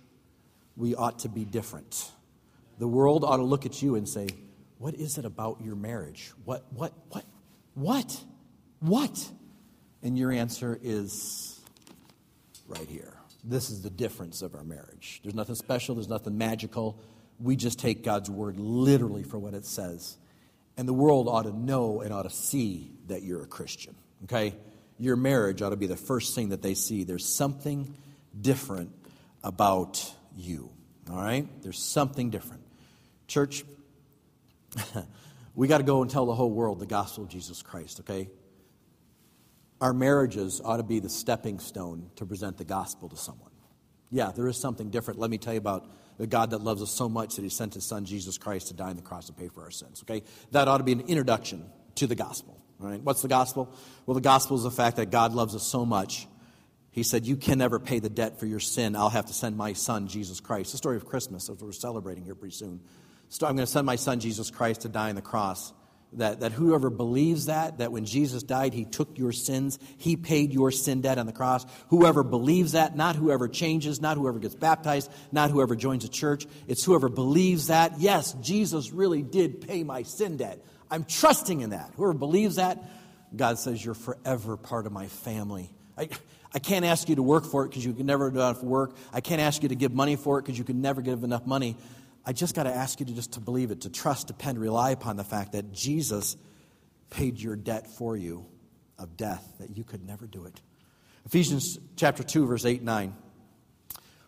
we 0.77 0.95
ought 0.95 1.19
to 1.19 1.29
be 1.29 1.43
different. 1.43 2.11
The 2.79 2.87
world 2.87 3.25
ought 3.25 3.37
to 3.37 3.43
look 3.43 3.65
at 3.65 3.81
you 3.81 3.95
and 3.95 4.07
say, 4.07 4.29
What 4.77 4.95
is 4.95 5.17
it 5.17 5.25
about 5.25 5.59
your 5.61 5.75
marriage? 5.75 6.31
What, 6.45 6.63
what, 6.71 6.93
what, 7.09 7.25
what, 7.73 8.23
what? 8.79 9.31
And 10.01 10.17
your 10.17 10.31
answer 10.31 10.79
is 10.81 11.59
right 12.69 12.87
here. 12.87 13.17
This 13.43 13.69
is 13.69 13.81
the 13.81 13.89
difference 13.89 14.41
of 14.41 14.55
our 14.55 14.63
marriage. 14.63 15.19
There's 15.23 15.35
nothing 15.35 15.55
special, 15.55 15.95
there's 15.95 16.07
nothing 16.07 16.37
magical 16.37 17.01
we 17.39 17.55
just 17.55 17.79
take 17.79 18.03
God's 18.03 18.29
word 18.29 18.59
literally 18.59 19.23
for 19.23 19.37
what 19.37 19.53
it 19.53 19.65
says. 19.65 20.17
And 20.75 20.87
the 20.87 20.93
world 20.93 21.27
ought 21.27 21.43
to 21.43 21.55
know 21.55 22.01
and 22.01 22.13
ought 22.13 22.23
to 22.23 22.29
see 22.29 22.91
that 23.07 23.23
you're 23.23 23.43
a 23.43 23.47
Christian. 23.47 23.95
Okay? 24.23 24.55
Your 24.99 25.15
marriage 25.15 25.61
ought 25.61 25.69
to 25.69 25.75
be 25.75 25.87
the 25.87 25.97
first 25.97 26.35
thing 26.35 26.49
that 26.49 26.61
they 26.61 26.73
see. 26.73 27.03
There's 27.03 27.25
something 27.25 27.95
different 28.39 28.91
about 29.43 30.13
you. 30.35 30.71
All 31.09 31.17
right? 31.17 31.47
There's 31.61 31.79
something 31.79 32.29
different. 32.29 32.63
Church, 33.27 33.63
we 35.55 35.67
got 35.67 35.79
to 35.79 35.83
go 35.83 36.01
and 36.01 36.09
tell 36.09 36.25
the 36.25 36.35
whole 36.35 36.51
world 36.51 36.79
the 36.79 36.85
gospel 36.85 37.23
of 37.23 37.29
Jesus 37.29 37.61
Christ, 37.61 37.99
okay? 38.01 38.29
Our 39.79 39.93
marriages 39.93 40.61
ought 40.63 40.77
to 40.77 40.83
be 40.83 40.99
the 40.99 41.09
stepping 41.09 41.59
stone 41.59 42.09
to 42.15 42.25
present 42.25 42.57
the 42.57 42.65
gospel 42.65 43.09
to 43.09 43.17
someone. 43.17 43.51
Yeah, 44.09 44.31
there 44.31 44.47
is 44.47 44.57
something 44.57 44.89
different. 44.89 45.19
Let 45.19 45.29
me 45.29 45.37
tell 45.37 45.53
you 45.53 45.59
about 45.59 45.89
the 46.17 46.27
God 46.27 46.51
that 46.51 46.61
loves 46.61 46.81
us 46.81 46.91
so 46.91 47.07
much 47.07 47.35
that 47.35 47.43
he 47.43 47.49
sent 47.49 47.73
his 47.73 47.85
son 47.85 48.05
Jesus 48.05 48.37
Christ 48.37 48.69
to 48.69 48.73
die 48.73 48.89
on 48.89 48.95
the 48.95 49.01
cross 49.01 49.27
to 49.27 49.33
pay 49.33 49.47
for 49.47 49.63
our 49.63 49.71
sins. 49.71 50.03
Okay? 50.03 50.23
That 50.51 50.67
ought 50.67 50.79
to 50.79 50.83
be 50.83 50.93
an 50.93 51.01
introduction 51.01 51.65
to 51.95 52.07
the 52.07 52.15
gospel. 52.15 52.61
Right? 52.79 53.01
What's 53.01 53.21
the 53.21 53.27
gospel? 53.27 53.73
Well, 54.05 54.15
the 54.15 54.21
gospel 54.21 54.55
is 54.57 54.63
the 54.63 54.71
fact 54.71 54.97
that 54.97 55.09
God 55.09 55.33
loves 55.33 55.55
us 55.55 55.63
so 55.63 55.85
much. 55.85 56.27
He 56.91 57.03
said, 57.03 57.25
You 57.25 57.35
can 57.35 57.57
never 57.57 57.79
pay 57.79 57.99
the 57.99 58.09
debt 58.09 58.39
for 58.39 58.45
your 58.45 58.59
sin. 58.59 58.95
I'll 58.95 59.09
have 59.09 59.27
to 59.27 59.33
send 59.33 59.57
my 59.57 59.73
son, 59.73 60.07
Jesus 60.07 60.39
Christ. 60.39 60.71
The 60.71 60.77
story 60.77 60.97
of 60.97 61.05
Christmas, 61.05 61.49
as 61.49 61.61
we're 61.61 61.71
celebrating 61.71 62.23
here 62.23 62.35
pretty 62.35 62.55
soon. 62.55 62.81
So 63.29 63.45
I'm 63.45 63.55
going 63.55 63.65
to 63.65 63.71
send 63.71 63.85
my 63.85 63.97
son, 63.97 64.19
Jesus 64.19 64.51
Christ, 64.51 64.81
to 64.81 64.89
die 64.89 65.09
on 65.09 65.15
the 65.15 65.21
cross. 65.21 65.73
That, 66.13 66.39
that 66.39 66.53
whoever 66.53 66.89
believes 66.89 67.47
that, 67.47 67.79
that 67.79 67.91
when 67.91 68.05
Jesus 68.05 68.41
died, 68.41 68.73
he 68.73 68.85
took 68.85 69.17
your 69.17 69.33
sins, 69.33 69.77
he 69.97 70.15
paid 70.15 70.53
your 70.53 70.71
sin 70.71 71.01
debt 71.01 71.17
on 71.17 71.25
the 71.25 71.33
cross. 71.33 71.65
Whoever 71.89 72.23
believes 72.23 72.71
that, 72.71 72.95
not 72.95 73.17
whoever 73.17 73.49
changes, 73.49 73.99
not 73.99 74.15
whoever 74.17 74.39
gets 74.39 74.55
baptized, 74.55 75.11
not 75.33 75.51
whoever 75.51 75.75
joins 75.75 76.05
a 76.05 76.09
church, 76.09 76.47
it's 76.65 76.83
whoever 76.85 77.09
believes 77.09 77.67
that, 77.67 77.99
yes, 77.99 78.33
Jesus 78.41 78.91
really 78.91 79.21
did 79.21 79.67
pay 79.67 79.83
my 79.83 80.03
sin 80.03 80.37
debt. 80.37 80.63
I'm 80.89 81.03
trusting 81.03 81.59
in 81.59 81.71
that. 81.71 81.91
Whoever 81.97 82.13
believes 82.13 82.55
that, 82.55 82.81
God 83.35 83.59
says, 83.59 83.83
You're 83.83 83.93
forever 83.93 84.57
part 84.57 84.85
of 84.85 84.93
my 84.93 85.07
family. 85.07 85.69
I, 85.97 86.09
I 86.53 86.59
can't 86.59 86.85
ask 86.85 87.09
you 87.09 87.15
to 87.15 87.23
work 87.23 87.45
for 87.45 87.65
it 87.65 87.69
because 87.69 87.85
you 87.85 87.93
can 87.93 88.05
never 88.05 88.29
do 88.31 88.37
enough 88.37 88.63
work. 88.63 88.95
I 89.11 89.21
can't 89.21 89.41
ask 89.41 89.63
you 89.63 89.69
to 89.69 89.75
give 89.75 89.93
money 89.93 90.15
for 90.15 90.39
it 90.39 90.43
because 90.43 90.57
you 90.57 90.63
can 90.63 90.81
never 90.81 91.01
give 91.01 91.23
enough 91.23 91.45
money. 91.45 91.75
I 92.27 92.33
just 92.33 92.55
got 92.55 92.63
to 92.63 92.75
ask 92.75 92.99
you 92.99 93.05
to 93.05 93.13
just 93.13 93.33
to 93.33 93.39
believe 93.39 93.71
it, 93.71 93.81
to 93.81 93.89
trust, 93.89 94.27
depend, 94.27 94.59
rely 94.59 94.91
upon 94.91 95.15
the 95.15 95.23
fact 95.23 95.53
that 95.53 95.71
Jesus 95.71 96.35
paid 97.09 97.39
your 97.39 97.55
debt 97.55 97.87
for 97.87 98.17
you 98.17 98.45
of 98.99 99.15
death, 99.15 99.49
that 99.59 99.77
you 99.77 99.85
could 99.85 100.05
never 100.05 100.27
do 100.27 100.43
it. 100.43 100.59
Ephesians 101.25 101.79
chapter 101.95 102.23
2, 102.23 102.45
verse 102.45 102.65
8 102.65 102.83
9. 102.83 103.15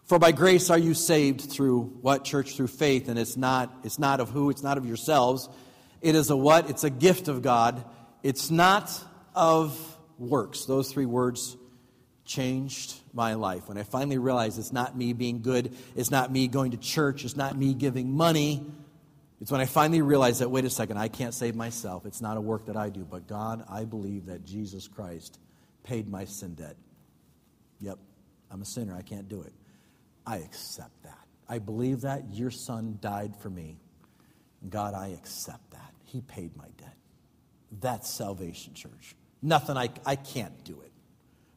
For 0.06 0.18
by 0.18 0.32
grace 0.32 0.70
are 0.70 0.78
you 0.78 0.94
saved 0.94 1.42
through 1.42 1.98
what, 2.02 2.24
church? 2.24 2.56
Through 2.56 2.68
faith, 2.68 3.10
and 3.10 3.20
it's 3.20 3.36
not, 3.36 3.70
it's 3.84 4.00
not 4.00 4.22
of 4.22 4.30
who, 4.30 4.50
it's 4.50 4.64
not 4.64 4.78
of 4.78 4.86
yourselves. 4.86 5.50
It 6.02 6.16
is 6.16 6.30
a 6.30 6.38
what? 6.38 6.70
It's 6.70 6.86
a 6.86 6.90
gift 6.90 7.28
of 7.28 7.42
God. 7.42 7.84
It's 8.24 8.50
not 8.50 8.90
of 9.36 9.78
works. 10.18 10.64
Those 10.64 10.90
three 10.90 11.06
words 11.06 11.58
changed 12.30 12.96
my 13.12 13.34
life. 13.34 13.68
When 13.68 13.78
I 13.78 13.84
finally 13.84 14.20
realized 14.20 14.60
it's 14.60 14.72
not 14.72 14.96
me 14.96 15.14
being 15.14 15.42
good, 15.42 15.76
it's 15.96 16.12
not 16.12 16.32
me 16.32 16.48
going 16.48 16.72
to 16.72 16.78
church, 16.78 17.26
it's 17.26 17.36
not 17.36 17.58
me 17.58 17.74
giving 17.74 18.12
money. 18.12 18.64
It's 19.42 19.52
when 19.52 19.62
I 19.62 19.66
finally 19.66 20.02
realized 20.02 20.42
that, 20.42 20.52
wait 20.52 20.64
a 20.66 20.70
second, 20.70 20.98
I 20.98 21.08
can't 21.08 21.34
save 21.34 21.56
myself. 21.56 22.06
It's 22.06 22.22
not 22.22 22.38
a 22.38 22.42
work 22.42 22.68
that 22.68 22.78
I 22.78 22.90
do. 22.90 23.04
But 23.04 23.28
God, 23.28 23.66
I 23.70 23.86
believe 23.86 24.28
that 24.28 24.46
Jesus 24.46 24.88
Christ 24.88 25.40
paid 25.84 26.10
my 26.10 26.26
sin 26.26 26.54
debt. 26.56 26.76
Yep, 27.80 27.98
I'm 28.52 28.62
a 28.62 28.66
sinner. 28.66 28.96
I 28.96 29.02
can't 29.02 29.28
do 29.28 29.42
it. 29.42 29.54
I 30.28 30.38
accept 30.38 31.04
that. 31.04 31.26
I 31.48 31.58
believe 31.58 32.02
that. 32.02 32.34
Your 32.34 32.52
son 32.52 33.00
died 33.02 33.34
for 33.38 33.50
me. 33.50 33.78
God, 34.70 34.94
I 34.94 35.08
accept 35.10 35.72
that. 35.72 35.94
He 36.04 36.22
paid 36.22 36.56
my 36.58 36.68
debt. 36.78 36.98
That's 37.80 38.10
salvation, 38.10 38.74
church. 38.74 39.16
Nothing, 39.42 39.78
I, 39.78 39.90
I 40.06 40.18
can't 40.18 40.64
do 40.66 40.82
it. 40.82 40.89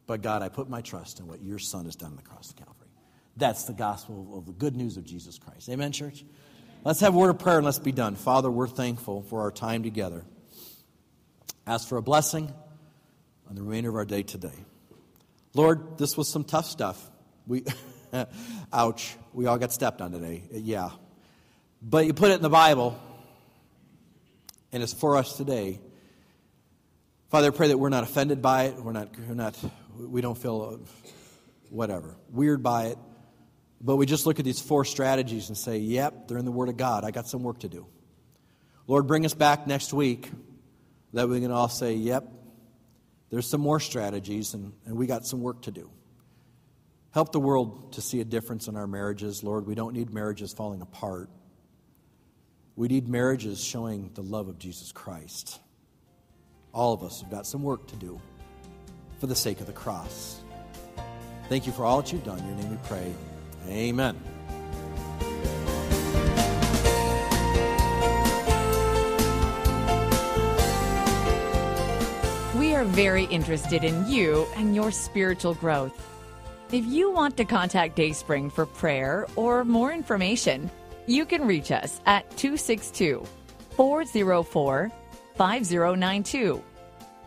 But 0.07 0.23
God, 0.23 0.43
I 0.43 0.49
put 0.49 0.69
my 0.69 0.81
trust 0.81 1.21
in 1.21 1.27
what 1.27 1.43
your 1.43 1.59
Son 1.59 1.85
has 1.85 1.97
done 1.97 2.11
on 2.11 2.17
the 2.17 2.23
cross 2.23 2.51
of 2.51 2.57
Calvary. 2.57 2.89
That's 3.37 3.65
the 3.65 3.73
gospel 3.73 4.37
of 4.37 4.47
the 4.47 4.53
good 4.53 4.77
news 4.77 4.97
of 4.97 5.05
Jesus 5.05 5.39
Christ. 5.39 5.69
Amen, 5.69 5.93
church? 5.93 6.25
Let's 6.85 7.01
have 7.01 7.15
a 7.15 7.19
word 7.19 7.31
of 7.31 7.39
prayer 7.39 7.59
and 7.59 7.65
let's 7.65 7.79
be 7.79 7.93
done. 7.93 8.17
Father, 8.17 8.51
we're 8.51 8.67
thankful 8.67 9.23
for 9.23 9.43
our 9.43 9.53
time 9.53 9.83
together. 9.83 10.25
Ask 11.67 11.89
for 11.89 11.97
a 11.97 12.03
blessing 12.03 12.53
on 13.49 13.55
the 13.55 13.63
remainder 13.63 13.91
of 13.91 13.97
our 13.97 14.05
day 14.05 14.23
today. 14.23 14.65
Lord, 15.55 15.97
this 15.99 16.17
was 16.17 16.31
some 16.31 16.45
tough 16.45 16.67
stuff. 16.67 17.11
We, 17.47 17.65
ouch, 18.73 19.17
we 19.33 19.47
all 19.47 19.59
got 19.59 19.73
stepped 19.73 20.01
on 20.01 20.11
today. 20.13 20.43
Yeah. 20.51 20.91
But 21.81 22.07
you 22.07 22.15
put 22.15 22.31
it 22.31 22.35
in 22.35 22.43
the 22.43 22.51
Bible, 22.51 22.99
and 24.73 24.83
it's 24.83 24.93
for 24.93 25.17
us 25.17 25.37
today. 25.37 25.81
Father, 27.31 27.49
I 27.49 27.51
pray 27.51 27.69
that 27.69 27.79
we're 27.79 27.89
not 27.89 28.05
offended 28.05 28.43
by 28.43 28.65
it. 28.65 28.77
We're 28.77 28.93
not, 28.93 29.09
we're 29.29 29.35
not 29.35 29.57
we 29.99 30.21
don't 30.21 30.39
feel 30.39 30.81
whatever, 31.71 32.17
weird 32.31 32.63
by 32.63 32.87
it. 32.87 32.99
But 33.81 33.97
we 33.97 34.07
just 34.07 34.27
look 34.27 34.39
at 34.39 34.45
these 34.45 34.61
four 34.61 34.85
strategies 34.85 35.49
and 35.49 35.59
say, 35.59 35.79
yep, 35.79 36.29
they're 36.29 36.39
in 36.39 36.45
the 36.45 36.53
Word 36.53 36.69
of 36.69 36.77
God. 36.77 37.05
I 37.05 37.11
got 37.11 37.27
some 37.27 37.43
work 37.43 37.61
to 37.61 37.69
do. 37.69 37.87
Lord, 38.87 39.07
bring 39.07 39.25
us 39.25 39.35
back 39.35 39.67
next 39.67 39.93
week 39.93 40.31
that 41.13 41.29
we 41.29 41.41
can 41.41 41.51
all 41.51 41.69
say, 41.69 41.95
yep, 41.95 42.29
there's 43.31 43.49
some 43.49 43.61
more 43.61 43.81
strategies 43.81 44.55
and, 44.55 44.73
and 44.85 44.97
we 44.97 45.07
got 45.07 45.27
some 45.27 45.41
work 45.41 45.63
to 45.63 45.71
do. 45.71 45.91
Help 47.13 47.33
the 47.33 47.41
world 47.41 47.93
to 47.95 48.01
see 48.01 48.21
a 48.21 48.25
difference 48.25 48.69
in 48.69 48.77
our 48.77 48.87
marriages, 48.87 49.43
Lord. 49.43 49.67
We 49.67 49.75
don't 49.75 49.95
need 49.95 50.13
marriages 50.13 50.53
falling 50.53 50.81
apart. 50.81 51.29
We 52.77 52.89
need 52.89 53.09
marriages 53.09 53.63
showing 53.63 54.11
the 54.15 54.23
love 54.23 54.49
of 54.49 54.59
Jesus 54.59 54.93
Christ. 54.93 55.61
All 56.73 56.95
of 56.95 57.03
us 57.03 57.21
have 57.21 57.31
got 57.31 57.47
some 57.47 57.63
work 57.63 57.89
to 57.89 57.97
do 57.97 58.21
for 59.23 59.29
the 59.29 59.37
sake 59.37 59.61
of 59.61 59.67
the 59.69 59.73
cross. 59.73 60.41
Thank 61.49 61.65
you 61.65 61.73
for 61.73 61.85
all 61.85 62.03
that 62.03 62.13
you've 62.13 62.25
done. 62.25 62.41
In 62.41 62.47
your 62.47 62.57
name 62.57 62.71
we 62.73 62.77
pray. 62.83 63.15
Amen. 63.69 64.17
We 72.59 72.75
are 72.75 72.83
very 72.83 73.27
interested 73.27 73.85
in 73.85 74.09
you 74.09 74.45
and 74.57 74.75
your 74.75 74.91
spiritual 74.91 75.55
growth. 75.55 75.95
If 76.73 76.85
you 76.85 77.13
want 77.13 77.37
to 77.37 77.45
contact 77.45 77.95
Dayspring 77.95 78.51
for 78.51 78.67
prayer 78.67 79.29
or 79.37 79.63
more 79.65 79.93
information, 79.93 80.69
you 81.07 81.25
can 81.27 81.47
reach 81.47 81.71
us 81.71 82.01
at 82.07 82.29
262 82.37 83.25
404 83.77 84.91
5092 85.37 86.65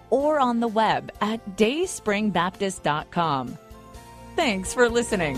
or 0.10 0.40
on 0.40 0.60
the 0.60 0.68
web 0.68 1.12
at 1.22 1.58
dayspringbaptist.com. 1.58 3.58
Thanks 4.36 4.74
for 4.74 4.90
listening. 4.90 5.38